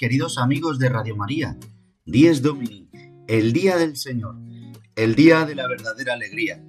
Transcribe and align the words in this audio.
Queridos 0.00 0.38
amigos 0.38 0.78
de 0.78 0.88
Radio 0.88 1.14
María. 1.14 1.58
Dies 2.06 2.40
Domini, 2.40 2.88
el 3.28 3.52
día 3.52 3.76
del 3.76 3.98
Señor, 3.98 4.34
el 4.96 5.14
día 5.14 5.44
de 5.44 5.54
la 5.54 5.68
verdadera 5.68 6.14
alegría, 6.14 6.64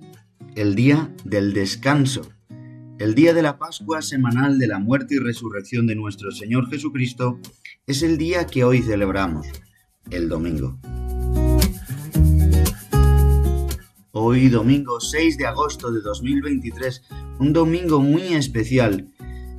el 0.55 0.75
día 0.75 1.15
del 1.23 1.53
descanso, 1.53 2.29
el 2.99 3.15
día 3.15 3.33
de 3.33 3.41
la 3.41 3.57
Pascua 3.57 4.01
semanal 4.01 4.59
de 4.59 4.67
la 4.67 4.79
muerte 4.79 5.15
y 5.15 5.19
resurrección 5.19 5.87
de 5.87 5.95
nuestro 5.95 6.31
Señor 6.31 6.69
Jesucristo, 6.69 7.39
es 7.87 8.03
el 8.03 8.17
día 8.17 8.47
que 8.47 8.65
hoy 8.65 8.81
celebramos, 8.81 9.47
el 10.09 10.27
domingo. 10.27 10.77
Hoy, 14.11 14.49
domingo 14.49 14.99
6 14.99 15.37
de 15.37 15.45
agosto 15.45 15.89
de 15.93 16.01
2023, 16.01 17.03
un 17.39 17.53
domingo 17.53 18.01
muy 18.01 18.33
especial, 18.33 19.07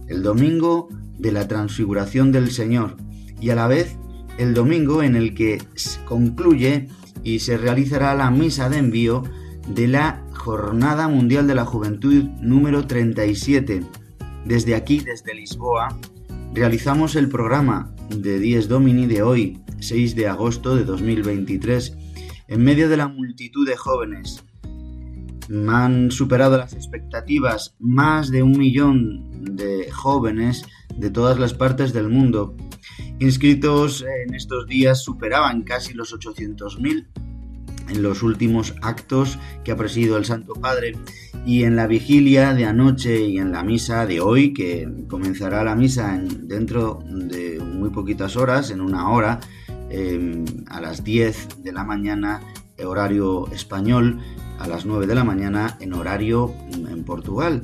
el 0.09 0.23
domingo 0.23 0.91
de 1.17 1.33
la 1.33 1.49
transfiguración 1.49 2.33
del 2.33 2.51
Señor 2.51 2.99
y 3.43 3.51
a 3.51 3.55
la 3.55 3.67
vez 3.67 3.97
el 4.39 4.55
domingo 4.55 5.03
en 5.03 5.17
el 5.17 5.35
que 5.35 5.61
concluye 6.07 6.89
y 7.23 7.41
se 7.41 7.59
realizará 7.59 8.15
la 8.15 8.31
misa 8.31 8.69
de 8.69 8.79
envío 8.79 9.25
de 9.69 9.89
la 9.89 10.25
Jornada 10.33 11.09
Mundial 11.09 11.47
de 11.47 11.55
la 11.55 11.65
Juventud 11.65 12.25
número 12.41 12.87
37. 12.87 13.83
Desde 14.45 14.75
aquí, 14.75 15.01
desde 15.01 15.35
Lisboa, 15.35 15.97
realizamos 16.55 17.15
el 17.17 17.29
programa 17.29 17.95
de 18.11 18.39
Dies 18.39 18.69
Domini 18.69 19.07
de 19.07 19.23
hoy, 19.23 19.61
6 19.81 20.17
de 20.17 20.29
agosto 20.29 20.75
de 20.77 20.85
2023, 20.85 21.97
en 22.49 22.65
medio 22.65 22.89
de 22.89 22.97
la 22.97 23.09
multitud 23.09 23.67
de 23.69 23.77
jóvenes. 23.77 24.45
Han 25.69 26.11
superado 26.11 26.57
las 26.57 26.73
expectativas 26.73 27.75
más 27.79 28.31
de 28.31 28.43
un 28.43 28.59
millón 28.59 29.57
de 29.57 29.91
jóvenes 29.91 30.65
de 30.97 31.11
todas 31.11 31.39
las 31.39 31.55
partes 31.55 31.93
del 31.93 32.09
mundo. 32.09 32.57
Inscritos 33.23 34.05
en 34.27 34.35
estos 34.35 34.67
días 34.67 35.05
superaban 35.05 35.63
casi 35.63 35.95
los 35.95 36.13
800.000 36.13 37.07
en 37.89 38.03
los 38.03 38.25
últimos 38.25 38.75
actos 38.83 39.39
que 39.63 39.71
ha 39.71 39.77
presidido 39.77 40.17
el 40.17 40.25
Santo 40.25 40.55
Padre 40.55 40.97
y 41.47 41.63
en 41.63 41.77
la 41.77 41.87
vigilia 41.87 42.53
de 42.53 42.65
anoche 42.65 43.21
y 43.21 43.39
en 43.39 43.53
la 43.53 43.63
misa 43.63 44.07
de 44.07 44.21
hoy, 44.21 44.53
que 44.53 44.89
comenzará 45.09 45.63
la 45.63 45.77
misa 45.77 46.21
dentro 46.21 46.99
de 47.07 47.61
muy 47.61 47.91
poquitas 47.91 48.35
horas, 48.37 48.73
en 48.73 48.81
una 48.81 49.09
hora, 49.09 49.39
em, 49.89 50.45
a 50.67 50.81
las 50.81 51.05
10 51.05 51.63
de 51.63 51.71
la 51.71 51.85
mañana, 51.85 52.41
horario 52.85 53.47
español, 53.53 54.19
a 54.59 54.67
las 54.67 54.85
9 54.85 55.07
de 55.07 55.15
la 55.15 55.23
mañana 55.23 55.77
en 55.79 55.93
horario 55.93 56.53
en 56.73 57.05
Portugal. 57.05 57.63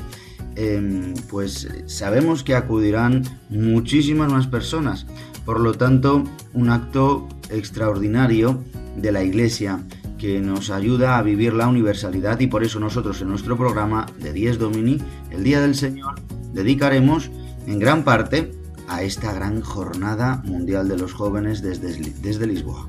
Em, 0.61 1.15
pues 1.31 1.69
sabemos 1.87 2.43
que 2.43 2.57
acudirán 2.57 3.23
muchísimas 3.49 4.33
más 4.33 4.49
personas. 4.49 5.07
Por 5.49 5.61
lo 5.61 5.73
tanto, 5.73 6.25
un 6.53 6.69
acto 6.69 7.27
extraordinario 7.49 8.63
de 8.99 9.13
la 9.13 9.25
Iglesia 9.25 9.81
que 10.19 10.41
nos 10.41 10.69
ayuda 10.69 11.17
a 11.17 11.23
vivir 11.23 11.55
la 11.55 11.69
universalidad 11.69 12.39
y 12.41 12.49
por 12.49 12.65
eso 12.65 12.79
nosotros 12.81 13.23
en 13.23 13.31
nuestro 13.31 13.57
programa 13.57 14.05
de 14.19 14.35
10 14.35 14.59
Domini, 14.59 14.99
el 15.31 15.45
Día 15.45 15.63
del 15.63 15.75
Señor, 15.75 16.17
dedicaremos 16.53 17.31
en 17.67 17.79
gran 17.79 18.05
parte 18.05 18.53
a 18.89 19.03
esta 19.03 19.33
gran 19.33 19.63
jornada 19.63 20.43
mundial 20.45 20.87
de 20.87 20.99
los 20.99 21.15
jóvenes 21.15 21.63
desde, 21.63 21.99
desde 22.21 22.47
Lisboa. 22.47 22.87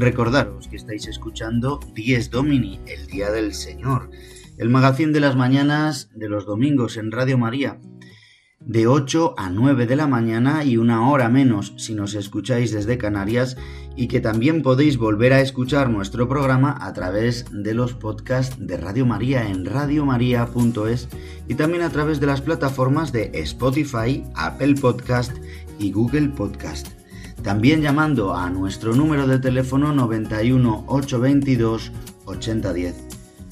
Recordaros 0.00 0.66
que 0.66 0.76
estáis 0.76 1.06
escuchando 1.08 1.78
Dies 1.94 2.30
Domini, 2.30 2.80
el 2.86 3.06
Día 3.06 3.30
del 3.30 3.52
Señor, 3.52 4.10
el 4.56 4.70
magazín 4.70 5.12
de 5.12 5.20
las 5.20 5.36
mañanas 5.36 6.08
de 6.14 6.30
los 6.30 6.46
domingos 6.46 6.96
en 6.96 7.12
Radio 7.12 7.36
María, 7.36 7.78
de 8.60 8.86
8 8.86 9.34
a 9.36 9.50
9 9.50 9.84
de 9.84 9.96
la 9.96 10.06
mañana 10.06 10.64
y 10.64 10.78
una 10.78 11.10
hora 11.10 11.28
menos 11.28 11.74
si 11.76 11.94
nos 11.94 12.14
escucháis 12.14 12.72
desde 12.72 12.96
Canarias 12.96 13.58
y 13.94 14.08
que 14.08 14.20
también 14.20 14.62
podéis 14.62 14.96
volver 14.96 15.34
a 15.34 15.42
escuchar 15.42 15.90
nuestro 15.90 16.26
programa 16.30 16.78
a 16.80 16.94
través 16.94 17.44
de 17.52 17.74
los 17.74 17.92
podcasts 17.92 18.56
de 18.58 18.78
Radio 18.78 19.04
María 19.04 19.50
en 19.50 19.66
radiomaria.es 19.66 21.08
y 21.46 21.56
también 21.56 21.82
a 21.82 21.90
través 21.90 22.20
de 22.20 22.26
las 22.26 22.40
plataformas 22.40 23.12
de 23.12 23.32
Spotify, 23.34 24.24
Apple 24.34 24.76
Podcast 24.76 25.36
y 25.78 25.92
Google 25.92 26.30
Podcast. 26.30 26.99
También 27.42 27.80
llamando 27.80 28.34
a 28.34 28.50
nuestro 28.50 28.94
número 28.94 29.26
de 29.26 29.38
teléfono 29.38 29.94
91 29.94 30.84
822 30.86 31.90
8010. 32.26 33.04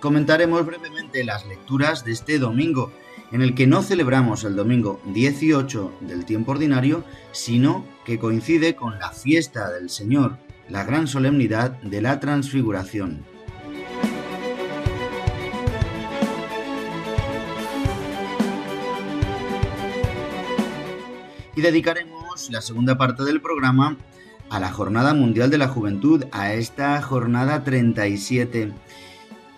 Comentaremos 0.00 0.64
brevemente 0.64 1.24
las 1.24 1.46
lecturas 1.46 2.06
de 2.06 2.12
este 2.12 2.38
domingo, 2.38 2.90
en 3.32 3.42
el 3.42 3.54
que 3.54 3.66
no 3.66 3.82
celebramos 3.82 4.44
el 4.44 4.56
domingo 4.56 4.98
18 5.12 5.92
del 6.00 6.24
tiempo 6.24 6.52
ordinario, 6.52 7.04
sino 7.32 7.84
que 8.06 8.18
coincide 8.18 8.74
con 8.74 8.98
la 8.98 9.12
fiesta 9.12 9.70
del 9.70 9.90
Señor, 9.90 10.38
la 10.70 10.84
gran 10.84 11.06
solemnidad 11.06 11.72
de 11.82 12.00
la 12.00 12.18
transfiguración. 12.18 13.26
Y 21.54 21.60
dedicaremos 21.60 22.48
la 22.48 22.62
segunda 22.62 22.96
parte 22.96 23.22
del 23.24 23.42
programa 23.42 23.98
a 24.48 24.60
la 24.60 24.72
Jornada 24.72 25.12
Mundial 25.12 25.50
de 25.50 25.58
la 25.58 25.68
Juventud, 25.68 26.24
a 26.32 26.54
esta 26.54 27.02
jornada 27.02 27.64
37. 27.64 28.72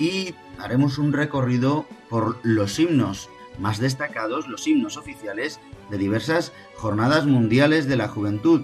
Y 0.03 0.35
haremos 0.59 0.99
un 0.99 1.13
recorrido 1.13 1.87
por 2.11 2.41
los 2.43 2.77
himnos 2.81 3.31
más 3.61 3.79
destacados, 3.79 4.49
los 4.49 4.67
himnos 4.67 4.97
oficiales 4.97 5.61
de 5.91 5.97
diversas 5.97 6.53
jornadas 6.75 7.25
mundiales 7.25 7.87
de 7.87 7.95
la 7.95 8.09
juventud. 8.09 8.63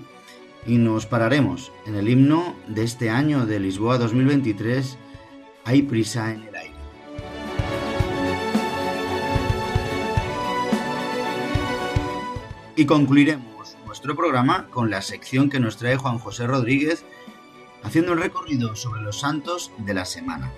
Y 0.66 0.78
nos 0.78 1.06
pararemos 1.06 1.70
en 1.86 1.94
el 1.94 2.08
himno 2.08 2.56
de 2.66 2.82
este 2.82 3.08
año 3.08 3.46
de 3.46 3.60
Lisboa 3.60 3.98
2023, 3.98 4.98
Hay 5.64 5.82
prisa 5.82 6.32
en 6.32 6.42
el 6.42 6.56
aire. 6.56 6.74
Y 12.74 12.84
concluiremos 12.84 13.76
nuestro 13.86 14.16
programa 14.16 14.66
con 14.70 14.90
la 14.90 15.02
sección 15.02 15.50
que 15.50 15.60
nos 15.60 15.76
trae 15.76 15.96
Juan 15.96 16.18
José 16.18 16.48
Rodríguez, 16.48 17.04
haciendo 17.84 18.10
un 18.10 18.18
recorrido 18.18 18.74
sobre 18.74 19.02
los 19.02 19.20
santos 19.20 19.70
de 19.78 19.94
la 19.94 20.04
semana. 20.04 20.50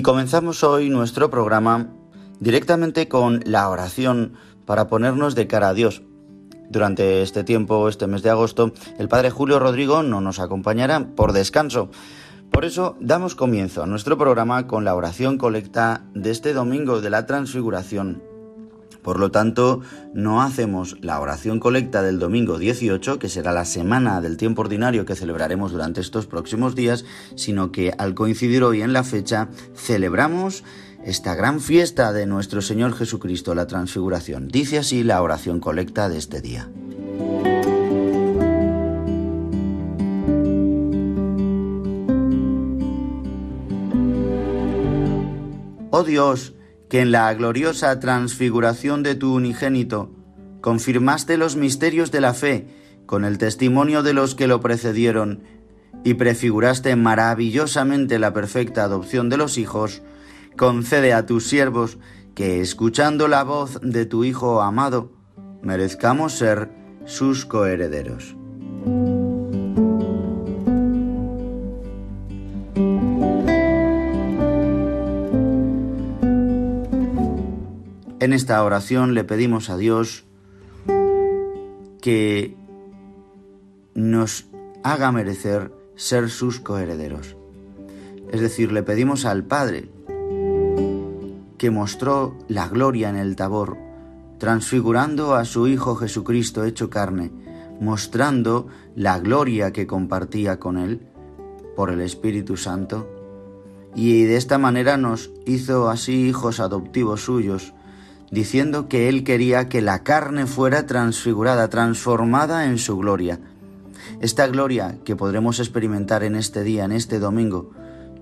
Y 0.00 0.02
comenzamos 0.02 0.64
hoy 0.64 0.88
nuestro 0.88 1.28
programa 1.28 1.88
directamente 2.38 3.06
con 3.06 3.42
la 3.44 3.68
oración 3.68 4.32
para 4.64 4.86
ponernos 4.86 5.34
de 5.34 5.46
cara 5.46 5.68
a 5.68 5.74
Dios. 5.74 6.00
Durante 6.70 7.20
este 7.20 7.44
tiempo, 7.44 7.86
este 7.86 8.06
mes 8.06 8.22
de 8.22 8.30
agosto, 8.30 8.72
el 8.98 9.08
Padre 9.08 9.28
Julio 9.28 9.58
Rodrigo 9.58 10.02
no 10.02 10.22
nos 10.22 10.40
acompañará 10.40 11.14
por 11.14 11.34
descanso. 11.34 11.90
Por 12.50 12.64
eso 12.64 12.96
damos 12.98 13.34
comienzo 13.34 13.82
a 13.82 13.86
nuestro 13.86 14.16
programa 14.16 14.66
con 14.66 14.86
la 14.86 14.94
oración 14.94 15.36
colecta 15.36 16.02
de 16.14 16.30
este 16.30 16.54
domingo 16.54 17.02
de 17.02 17.10
la 17.10 17.26
Transfiguración. 17.26 18.29
Por 19.02 19.18
lo 19.18 19.30
tanto, 19.30 19.80
no 20.14 20.42
hacemos 20.42 20.96
la 21.00 21.20
oración 21.20 21.60
colecta 21.60 22.02
del 22.02 22.18
domingo 22.18 22.58
18, 22.58 23.18
que 23.18 23.28
será 23.28 23.52
la 23.52 23.64
semana 23.64 24.20
del 24.20 24.36
tiempo 24.36 24.62
ordinario 24.62 25.04
que 25.04 25.16
celebraremos 25.16 25.72
durante 25.72 26.00
estos 26.00 26.26
próximos 26.26 26.74
días, 26.74 27.04
sino 27.34 27.72
que 27.72 27.92
al 27.96 28.14
coincidir 28.14 28.62
hoy 28.62 28.82
en 28.82 28.92
la 28.92 29.04
fecha, 29.04 29.48
celebramos 29.74 30.64
esta 31.04 31.34
gran 31.34 31.60
fiesta 31.60 32.12
de 32.12 32.26
nuestro 32.26 32.60
Señor 32.60 32.94
Jesucristo, 32.94 33.54
la 33.54 33.66
transfiguración. 33.66 34.48
Dice 34.48 34.78
así 34.78 35.02
la 35.02 35.22
oración 35.22 35.60
colecta 35.60 36.08
de 36.08 36.18
este 36.18 36.40
día. 36.40 36.68
Oh 45.92 46.04
Dios, 46.04 46.54
que 46.90 47.00
en 47.00 47.12
la 47.12 47.32
gloriosa 47.32 47.98
transfiguración 48.00 49.02
de 49.02 49.14
tu 49.14 49.34
unigénito 49.34 50.10
confirmaste 50.60 51.38
los 51.38 51.56
misterios 51.56 52.10
de 52.10 52.20
la 52.20 52.34
fe 52.34 52.66
con 53.06 53.24
el 53.24 53.38
testimonio 53.38 54.02
de 54.02 54.12
los 54.12 54.34
que 54.34 54.48
lo 54.48 54.60
precedieron 54.60 55.42
y 56.04 56.14
prefiguraste 56.14 56.96
maravillosamente 56.96 58.18
la 58.18 58.32
perfecta 58.32 58.84
adopción 58.84 59.28
de 59.28 59.36
los 59.36 59.56
hijos, 59.56 60.02
concede 60.56 61.12
a 61.12 61.26
tus 61.26 61.46
siervos 61.46 61.98
que, 62.34 62.60
escuchando 62.60 63.28
la 63.28 63.44
voz 63.44 63.80
de 63.82 64.04
tu 64.04 64.24
Hijo 64.24 64.60
amado, 64.60 65.12
merezcamos 65.62 66.32
ser 66.32 66.70
sus 67.04 67.46
coherederos. 67.46 68.36
En 78.30 78.34
esta 78.34 78.62
oración 78.62 79.14
le 79.14 79.24
pedimos 79.24 79.70
a 79.70 79.76
Dios 79.76 80.22
que 82.00 82.54
nos 83.96 84.46
haga 84.84 85.10
merecer 85.10 85.72
ser 85.96 86.30
sus 86.30 86.60
coherederos. 86.60 87.34
Es 88.30 88.40
decir, 88.40 88.70
le 88.70 88.84
pedimos 88.84 89.24
al 89.24 89.42
Padre 89.42 89.90
que 91.58 91.72
mostró 91.72 92.36
la 92.46 92.68
gloria 92.68 93.10
en 93.10 93.16
el 93.16 93.34
tabor, 93.34 93.76
transfigurando 94.38 95.34
a 95.34 95.44
su 95.44 95.66
Hijo 95.66 95.96
Jesucristo 95.96 96.62
hecho 96.62 96.88
carne, 96.88 97.32
mostrando 97.80 98.68
la 98.94 99.18
gloria 99.18 99.72
que 99.72 99.88
compartía 99.88 100.60
con 100.60 100.78
Él 100.78 101.00
por 101.74 101.90
el 101.90 102.00
Espíritu 102.00 102.56
Santo, 102.56 103.10
y 103.96 104.22
de 104.22 104.36
esta 104.36 104.56
manera 104.56 104.96
nos 104.96 105.32
hizo 105.46 105.90
así 105.90 106.28
hijos 106.28 106.60
adoptivos 106.60 107.24
suyos, 107.24 107.74
diciendo 108.30 108.88
que 108.88 109.08
él 109.08 109.24
quería 109.24 109.68
que 109.68 109.82
la 109.82 110.02
carne 110.02 110.46
fuera 110.46 110.86
transfigurada, 110.86 111.68
transformada 111.68 112.66
en 112.66 112.78
su 112.78 112.96
gloria. 112.96 113.40
Esta 114.20 114.46
gloria 114.46 114.98
que 115.04 115.16
podremos 115.16 115.58
experimentar 115.58 116.22
en 116.22 116.34
este 116.34 116.62
día, 116.62 116.84
en 116.84 116.92
este 116.92 117.18
domingo, 117.18 117.70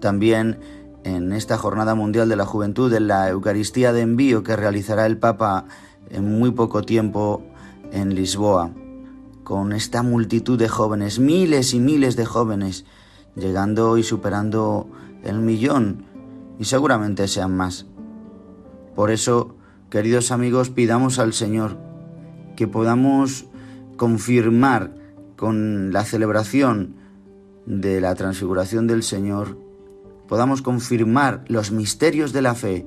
también 0.01 0.59
en 1.05 1.33
esta 1.33 1.59
Jornada 1.59 1.95
Mundial 1.95 2.29
de 2.29 2.37
la 2.37 2.47
Juventud, 2.47 2.93
en 2.93 3.07
la 3.07 3.29
Eucaristía 3.29 3.93
de 3.93 4.03
envío 4.03 4.43
que 4.43 4.57
realizará 4.57 5.07
el 5.07 5.19
Papa 5.19 5.67
en 6.11 6.39
muy 6.39 6.51
poco 6.53 6.83
tiempo 6.83 7.43
en 7.93 8.15
Lisboa, 8.15 8.71
con 9.45 9.73
esta 9.73 10.03
multitud 10.03 10.59
de 10.59 10.69
jóvenes, 10.69 11.19
miles 11.19 11.75
y 11.75 11.81
miles 11.81 12.17
de 12.17 12.25
jóvenes, 12.25 12.85
llegando 13.35 13.99
y 13.99 14.03
superando 14.03 14.89
el 15.23 15.39
millón, 15.39 16.05
y 16.59 16.65
seguramente 16.65 17.29
sean 17.29 17.57
más. 17.57 17.87
Por 18.95 19.11
eso 19.11 19.58
Queridos 19.91 20.33
amigos, 20.33 20.69
pidamos 20.69 21.19
al 21.19 21.33
Señor 21.33 21.79
que 22.57 22.69
podamos 22.69 23.47
confirmar 23.97 24.95
con 25.35 25.95
la 25.95 26.05
celebración 26.05 26.97
de 27.65 27.99
la 28.03 28.15
transfiguración 28.15 28.87
del 28.87 29.03
Señor, 29.03 29.57
podamos 30.29 30.61
confirmar 30.61 31.43
los 31.49 31.73
misterios 31.73 32.35
de 32.35 32.43
la 32.43 32.55
fe, 32.55 32.87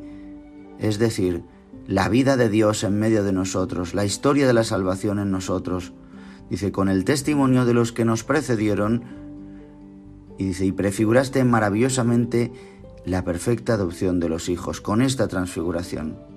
es 0.78 1.00
decir, 1.00 1.44
la 1.88 2.08
vida 2.08 2.38
de 2.38 2.50
Dios 2.50 2.84
en 2.84 3.00
medio 3.00 3.24
de 3.24 3.34
nosotros, 3.34 3.96
la 3.96 4.06
historia 4.06 4.46
de 4.46 4.54
la 4.54 4.64
salvación 4.64 5.18
en 5.18 5.32
nosotros. 5.32 5.94
Dice, 6.52 6.72
con 6.72 6.88
el 6.88 7.04
testimonio 7.04 7.66
de 7.66 7.74
los 7.74 7.92
que 7.92 8.06
nos 8.06 8.24
precedieron, 8.24 9.06
y 10.38 10.46
dice, 10.46 10.68
y 10.68 10.72
prefiguraste 10.72 11.44
maravillosamente 11.46 12.52
la 13.06 13.24
perfecta 13.24 13.74
adopción 13.74 14.20
de 14.20 14.30
los 14.30 14.50
hijos 14.50 14.82
con 14.82 15.02
esta 15.02 15.28
transfiguración 15.28 16.30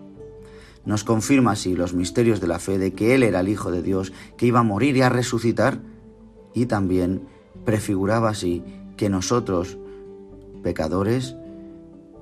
nos 0.84 1.04
confirma 1.04 1.52
así 1.52 1.74
los 1.74 1.94
misterios 1.94 2.40
de 2.40 2.46
la 2.46 2.58
fe 2.58 2.78
de 2.78 2.92
que 2.92 3.14
Él 3.14 3.22
era 3.22 3.40
el 3.40 3.48
Hijo 3.48 3.70
de 3.70 3.82
Dios, 3.82 4.12
que 4.36 4.46
iba 4.46 4.60
a 4.60 4.64
morir 4.64 4.96
y 4.96 5.02
a 5.02 5.08
resucitar, 5.08 5.80
y 6.52 6.66
también 6.66 7.22
prefiguraba 7.64 8.30
así 8.30 8.62
que 8.96 9.08
nosotros, 9.08 9.78
pecadores, 10.62 11.36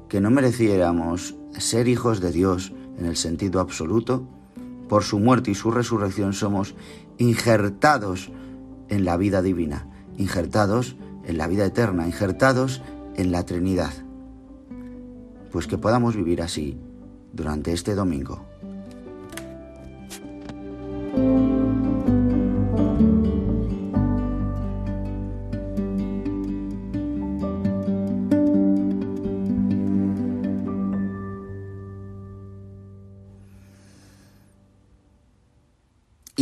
que 0.09 0.21
no 0.21 0.31
mereciéramos 0.31 1.35
ser 1.59 1.89
hijos 1.89 2.21
de 2.21 2.33
Dios 2.33 2.73
en 2.99 3.07
el 3.07 3.17
sentido 3.17 3.61
absoluto, 3.61 4.27
por 4.89 5.05
su 5.05 5.19
muerte 5.19 5.51
y 5.51 5.55
su 5.55 5.71
resurrección 5.71 6.33
somos 6.33 6.75
injertados 7.19 8.31
en 8.89 9.05
la 9.05 9.17
vida 9.17 9.43
divina, 9.43 9.89
injertados 10.19 10.97
en 11.25 11.39
la 11.39 11.47
vida 11.47 11.65
eterna, 11.65 12.07
injertados 12.07 12.83
en 13.17 13.33
la 13.33 13.45
Trinidad. 13.45 13.93
Pues 15.51 15.67
que 15.67 15.79
podamos 15.79 16.15
vivir 16.17 16.43
así 16.43 16.79
durante 17.33 17.73
este 17.73 17.95
domingo. 17.95 18.52
Y 21.15 21.19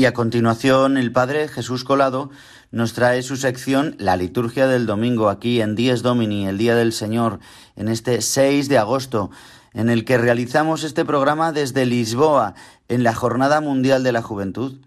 a 0.07 0.15
continuación, 0.15 0.97
el 0.97 1.13
Padre 1.13 1.47
Jesús 1.47 1.85
Colado 1.85 2.31
nos 2.71 2.95
trae 2.95 3.23
su 3.23 3.37
sección 3.37 3.97
La 3.99 4.17
liturgia 4.17 4.67
del 4.67 4.87
domingo 4.87 5.29
aquí 5.29 5.61
en 5.61 5.75
Dies 5.75 6.01
Domini, 6.01 6.47
el 6.47 6.57
Día 6.57 6.75
del 6.75 6.95
Señor, 6.95 7.39
en 7.77 7.89
este 7.89 8.23
6 8.23 8.71
de 8.71 8.79
agosto 8.79 9.31
en 9.73 9.89
el 9.89 10.05
que 10.05 10.19
realizamos 10.19 10.85
este 10.85 11.05
programa 11.05 11.53
desde 11.53 11.87
Lisboa, 11.87 12.55
en 12.89 13.03
la 13.03 13.15
Jornada 13.15 13.61
Mundial 13.61 14.03
de 14.03 14.13
la 14.13 14.23
Juventud. 14.23 14.81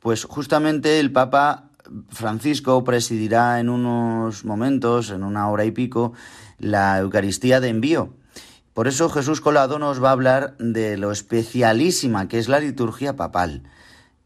Pues 0.00 0.24
justamente 0.24 1.00
el 1.00 1.12
Papa 1.12 1.70
Francisco 2.10 2.84
presidirá 2.84 3.60
en 3.60 3.68
unos 3.68 4.44
momentos, 4.44 5.10
en 5.10 5.22
una 5.22 5.48
hora 5.48 5.64
y 5.64 5.70
pico, 5.70 6.12
la 6.58 6.98
Eucaristía 6.98 7.60
de 7.60 7.68
envío. 7.68 8.14
Por 8.74 8.88
eso 8.88 9.08
Jesús 9.08 9.40
Colado 9.40 9.78
nos 9.78 10.02
va 10.02 10.10
a 10.10 10.12
hablar 10.12 10.56
de 10.58 10.98
lo 10.98 11.10
especialísima 11.10 12.28
que 12.28 12.38
es 12.38 12.48
la 12.48 12.60
liturgia 12.60 13.16
papal. 13.16 13.62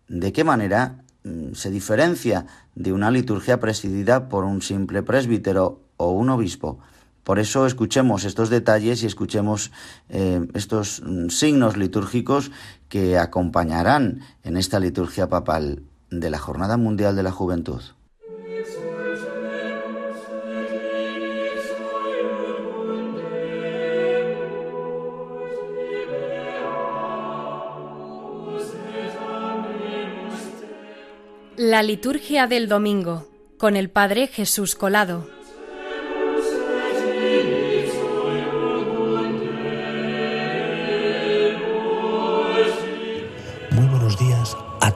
¿De 0.09 0.33
qué 0.33 0.43
manera 0.43 1.05
mm, 1.23 1.53
se 1.53 1.71
diferencia 1.71 2.47
de 2.75 2.93
una 2.93 3.13
liturgia 3.13 3.61
presidida 3.61 4.29
por 4.29 4.45
un 4.45 4.61
simple 4.61 5.05
presbítero 5.05 5.83
o 5.97 6.11
un 6.11 6.31
obispo? 6.31 6.81
Por 7.31 7.39
eso 7.39 7.65
escuchemos 7.65 8.25
estos 8.25 8.51
detalles 8.51 9.05
y 9.05 9.07
escuchemos 9.07 9.71
eh, 10.09 10.49
estos 10.53 11.01
mm, 11.01 11.29
signos 11.29 11.77
litúrgicos 11.77 12.51
que 12.89 13.19
acompañarán 13.19 14.23
en 14.43 14.57
esta 14.57 14.81
liturgia 14.81 15.29
papal 15.29 15.85
de 16.11 16.29
la 16.29 16.39
Jornada 16.39 16.77
Mundial 16.77 17.15
de 17.15 17.23
la 17.23 17.31
Juventud. 17.31 17.83
La 31.57 31.85
liturgia 31.85 32.49
del 32.49 32.67
domingo 32.67 33.29
con 33.57 33.77
el 33.77 33.89
Padre 33.89 34.27
Jesús 34.27 34.75
Colado. 34.75 35.40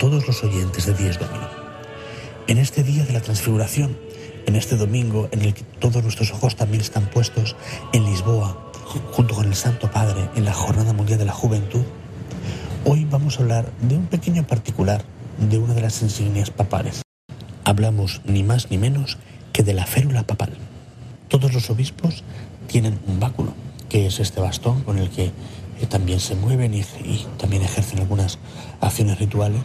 Todos 0.04 0.26
los 0.26 0.44
oyentes 0.44 0.84
de 0.84 0.92
Dies 0.92 1.18
Domini. 1.18 1.46
En 2.46 2.58
este 2.58 2.82
día 2.82 3.06
de 3.06 3.14
la 3.14 3.23
transfiguración, 3.23 3.96
en 4.44 4.54
este 4.54 4.76
domingo 4.76 5.30
en 5.32 5.40
el 5.40 5.54
que 5.54 5.62
todos 5.62 6.02
nuestros 6.02 6.30
ojos 6.30 6.56
también 6.56 6.82
están 6.82 7.06
puestos 7.06 7.56
en 7.94 8.04
Lisboa, 8.04 8.70
junto 9.12 9.34
con 9.34 9.46
el 9.46 9.54
Santo 9.54 9.90
Padre, 9.90 10.28
en 10.37 10.44
la 10.44 10.52
Jornada 10.52 10.92
Mundial 10.92 11.18
de 11.18 11.25
la 11.25 11.32
Juventud, 11.32 11.84
hoy 12.84 13.06
vamos 13.11 13.38
a 13.38 13.44
hablar 13.44 13.73
de 13.80 13.96
un 13.96 14.04
pequeño 14.04 14.46
particular 14.46 15.02
de 15.38 15.56
una 15.56 15.73
de 15.73 15.80
las 15.80 16.02
insignias 16.02 16.50
papales. 16.50 17.00
Hablamos 17.64 18.20
ni 18.26 18.42
más 18.42 18.70
ni 18.70 18.76
menos 18.76 19.16
que 19.54 19.62
de 19.62 19.73
la 19.73 19.87
férula 19.87 20.25
papal. 20.25 20.52
Todos 21.28 21.54
los 21.54 21.70
obispos 21.70 22.25
tienen 22.66 23.00
un 23.06 23.20
báculo, 23.20 23.54
que 23.88 24.06
es 24.06 24.20
este 24.20 24.42
bastón 24.42 24.82
con 24.82 24.99
el 24.99 25.08
que 25.08 25.28
eh, 25.80 25.87
también 25.88 26.20
se 26.20 26.34
mueven 26.34 26.75
y 26.75 26.84
también 27.38 27.62
ejercen 27.62 28.00
algunas 28.00 28.38
acciones 28.82 29.18
rituales. 29.18 29.62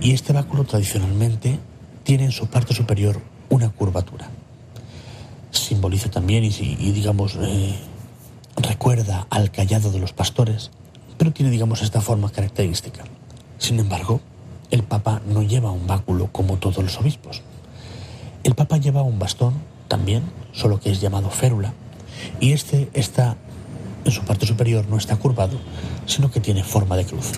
Y 0.00 0.12
este 0.12 0.32
báculo 0.32 0.64
tradicionalmente 0.64 1.58
tiene 2.04 2.24
en 2.24 2.32
su 2.32 2.46
parte 2.46 2.74
superior 2.74 3.20
una 3.48 3.68
curvatura. 3.68 4.28
Simboliza 5.50 6.10
también 6.10 6.44
y, 6.44 6.50
digamos, 6.50 7.36
eh, 7.40 7.74
recuerda 8.56 9.26
al 9.30 9.50
callado 9.50 9.90
de 9.90 9.98
los 9.98 10.12
pastores, 10.12 10.70
pero 11.18 11.32
tiene, 11.32 11.50
digamos, 11.50 11.82
esta 11.82 12.00
forma 12.00 12.30
característica. 12.30 13.04
Sin 13.58 13.78
embargo, 13.78 14.20
el 14.70 14.84
Papa 14.84 15.20
no 15.26 15.42
lleva 15.42 15.70
un 15.70 15.86
báculo 15.86 16.28
como 16.32 16.56
todos 16.56 16.82
los 16.82 16.98
obispos. 16.98 17.42
El 18.42 18.54
Papa 18.54 18.78
lleva 18.78 19.02
un 19.02 19.18
bastón 19.18 19.54
también, 19.88 20.22
solo 20.52 20.80
que 20.80 20.90
es 20.90 21.00
llamado 21.00 21.28
férula, 21.30 21.74
y 22.40 22.52
este 22.52 22.88
está 22.94 23.36
en 24.04 24.12
su 24.12 24.22
parte 24.22 24.46
superior 24.46 24.86
no 24.88 24.96
está 24.96 25.16
curvado, 25.16 25.58
sino 26.06 26.30
que 26.30 26.40
tiene 26.40 26.64
forma 26.64 26.96
de 26.96 27.04
cruz. 27.04 27.32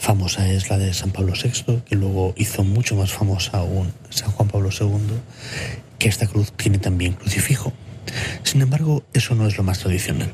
Famosa 0.00 0.50
es 0.50 0.70
la 0.70 0.78
de 0.78 0.94
San 0.94 1.10
Pablo 1.10 1.34
VI, 1.34 1.82
que 1.86 1.94
luego 1.94 2.32
hizo 2.38 2.64
mucho 2.64 2.96
más 2.96 3.12
famosa 3.12 3.58
aún 3.58 3.92
San 4.08 4.30
Juan 4.30 4.48
Pablo 4.48 4.70
II, 4.72 4.88
que 5.98 6.08
esta 6.08 6.26
cruz 6.26 6.52
tiene 6.52 6.78
también 6.78 7.12
crucifijo. 7.12 7.74
Sin 8.42 8.62
embargo, 8.62 9.02
eso 9.12 9.34
no 9.34 9.46
es 9.46 9.58
lo 9.58 9.62
más 9.62 9.80
tradicional. 9.80 10.32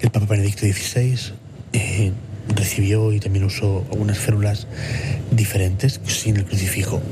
El 0.00 0.10
Papa 0.10 0.26
Benedicto 0.26 0.60
XVI 0.60 1.34
eh, 1.72 2.12
recibió 2.54 3.12
y 3.12 3.18
también 3.18 3.44
usó 3.44 3.84
algunas 3.90 4.18
férulas 4.18 4.68
diferentes 5.32 6.00
sin 6.06 6.36
el 6.36 6.44
crucifijo. 6.44 7.02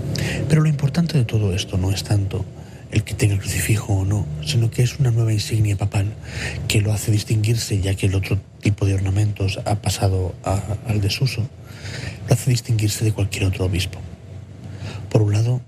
Pero 0.49 0.63
lo 0.63 0.69
importante 0.69 1.19
de 1.19 1.25
todo 1.25 1.53
esto 1.53 1.77
no 1.77 1.91
es 1.91 2.05
tanto 2.05 2.45
el 2.93 3.03
que 3.03 3.15
tenga 3.15 3.35
el 3.35 3.41
crucifijo 3.41 3.93
o 3.93 4.05
no, 4.05 4.25
sino 4.45 4.71
que 4.71 4.85
es 4.85 5.01
una 5.01 5.11
nueva 5.11 5.33
insignia 5.33 5.77
papal 5.77 6.15
que 6.69 6.81
lo 6.81 6.93
hace 6.93 7.11
distinguirse, 7.11 7.81
ya 7.81 7.97
que 7.97 8.07
el 8.07 8.15
otro 8.15 8.39
tipo 8.61 8.87
de 8.87 8.95
ornamentos 8.95 9.59
ha 9.65 9.75
pasado 9.75 10.37
al 10.87 11.01
desuso, 11.01 11.43
lo 12.29 12.35
hace 12.35 12.51
distinguirse 12.51 13.05
de 13.05 13.13
cualquier 13.13 13.45
otro 13.45 13.67
obispo. 13.67 13.99
Por 15.11 15.23
un 15.23 15.33
lado, 15.33 15.61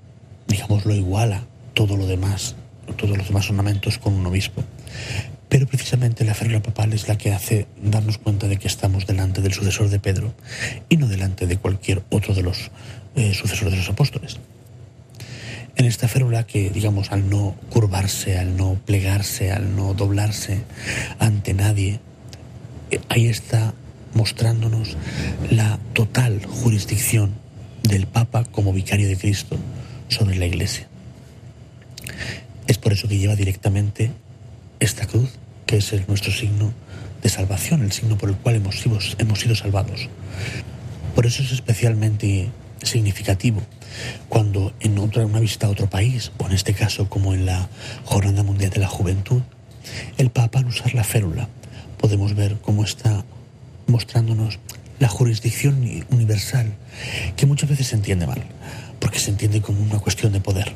digamos, 0.47 0.85
lo 0.85 0.95
iguala 0.95 1.45
todo 1.75 1.97
lo 1.97 2.07
demás, 2.07 2.57
todos 2.97 3.17
los 3.17 3.29
demás 3.29 3.49
ornamentos 3.51 3.99
con 3.99 4.15
un 4.15 4.27
obispo. 4.27 4.65
Pero 5.49 5.67
precisamente 5.67 6.25
la 6.25 6.35
férula 6.35 6.61
papal 6.61 6.93
es 6.93 7.07
la 7.09 7.17
que 7.17 7.33
hace 7.33 7.67
darnos 7.81 8.19
cuenta 8.19 8.49
de 8.49 8.57
que 8.57 8.67
estamos 8.67 9.07
delante 9.07 9.43
del 9.43 9.53
sucesor 9.53 9.89
de 9.89 10.01
Pedro 10.01 10.35
y 10.89 10.97
no 10.97 11.07
delante 11.07 11.47
de 11.47 11.57
cualquier 11.57 12.03
otro 12.11 12.35
de 12.35 12.43
los 12.43 12.71
eh, 13.15 13.33
sucesores 13.33 13.73
de 13.73 13.79
los 13.79 13.89
apóstoles. 13.89 14.39
En 15.77 15.85
esta 15.85 16.09
férula 16.09 16.47
que, 16.47 16.71
digamos, 16.71 17.13
al 17.13 17.29
no 17.29 17.55
curvarse, 17.71 18.39
al 18.39 18.57
no 18.57 18.81
plegarse, 18.85 19.53
al 19.53 19.77
no 19.77 19.95
doblarse 19.95 20.63
ante 21.19 21.55
nadie, 21.55 22.01
eh, 22.91 23.01
ahí 23.09 23.27
está 23.27 23.75
mostrándonos 24.15 24.97
la 25.51 25.79
total 25.93 26.45
jurisdicción 26.45 27.35
del 27.83 28.07
Papa 28.07 28.45
como 28.45 28.73
vicario 28.73 29.09
de 29.09 29.17
Cristo 29.17 29.57
sobre 30.09 30.37
la 30.37 30.47
Iglesia. 30.47 30.89
Es 32.67 32.79
por 32.79 32.93
eso 32.93 33.09
que 33.09 33.19
lleva 33.19 33.37
directamente 33.37 34.11
esta 34.81 35.07
cruz, 35.07 35.31
que 35.67 35.77
es 35.79 35.93
el, 35.93 36.05
nuestro 36.09 36.33
signo 36.33 36.73
de 37.23 37.29
salvación, 37.29 37.83
el 37.83 37.93
signo 37.93 38.19
por 38.19 38.29
el 38.29 38.37
cual 38.37 38.57
hemos, 38.57 38.81
sido 39.41 39.55
salvados. 39.55 40.09
Por 41.15 41.27
eso 41.27 41.43
es 41.43 41.53
especialmente 41.53 42.51
significativo 42.83 43.63
cuando 44.29 44.75
en 44.81 44.99
otra, 44.99 45.25
una 45.25 45.41
visita 45.41 45.67
a 45.67 45.71
otro 45.71 45.89
país, 45.89 46.33
o 46.39 46.47
en 46.47 46.53
este 46.53 46.75
caso 46.75 47.09
como 47.09 47.35
en 47.35 47.47
la 47.47 47.69
Jornada 48.05 48.43
Mundial 48.43 48.71
de 48.71 48.81
la 48.81 48.89
Juventud, 48.89 49.43
el 50.19 50.31
Papa 50.31 50.59
al 50.59 50.67
usar 50.67 50.95
la 50.95 51.05
férula 51.05 51.49
podemos 51.97 52.35
ver 52.35 52.59
cómo 52.61 52.85
está 52.85 53.25
mostrándonos 53.87 54.59
la 54.99 55.09
jurisdicción 55.09 56.05
universal, 56.11 56.75
que 57.37 57.47
muchas 57.47 57.69
veces 57.69 57.89
se 57.89 57.97
entiende 57.97 58.27
mal, 58.27 58.43
porque 58.99 59.19
se 59.19 59.31
entiende 59.31 59.61
como 59.61 59.83
una 59.83 59.99
cuestión 59.99 60.33
de 60.33 60.41
poder 60.41 60.75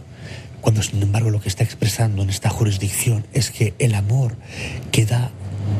cuando 0.60 0.82
sin 0.82 1.02
embargo 1.02 1.30
lo 1.30 1.40
que 1.40 1.48
está 1.48 1.64
expresando 1.64 2.22
en 2.22 2.30
esta 2.30 2.50
jurisdicción 2.50 3.26
es 3.32 3.50
que 3.50 3.74
el 3.78 3.94
amor 3.94 4.36
que 4.92 5.06
da 5.06 5.30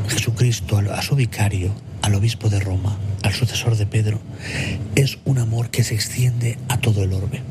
Jesucristo 0.09 0.79
a 0.79 1.03
su 1.03 1.17
vicario, 1.17 1.73
al 2.03 2.15
obispo 2.15 2.49
de 2.49 2.61
Roma, 2.61 2.99
al 3.23 3.33
sucesor 3.33 3.77
de 3.77 3.87
Pedro, 3.87 4.21
es 4.95 5.19
un 5.25 5.39
amor 5.39 5.71
que 5.71 5.85
se 5.85 5.95
extiende 5.95 6.59
a 6.69 6.79
todo 6.79 7.03
el 7.03 7.13
orbe, 7.13 7.43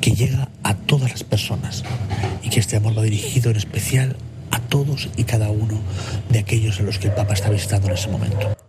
que 0.00 0.12
llega 0.12 0.48
a 0.62 0.74
todas 0.74 1.10
las 1.10 1.24
personas 1.24 1.84
y 2.42 2.50
que 2.50 2.60
este 2.60 2.76
amor 2.76 2.98
va 2.98 3.02
dirigido 3.02 3.50
en 3.50 3.56
especial 3.56 4.16
a 4.50 4.60
todos 4.60 5.08
y 5.16 5.24
cada 5.24 5.50
uno 5.50 5.80
de 6.30 6.40
aquellos 6.40 6.80
a 6.80 6.82
los 6.82 6.98
que 6.98 7.08
el 7.08 7.14
Papa 7.14 7.34
está 7.34 7.50
visitando 7.50 7.88
en 7.88 7.94
ese 7.94 8.08
momento. 8.08 8.63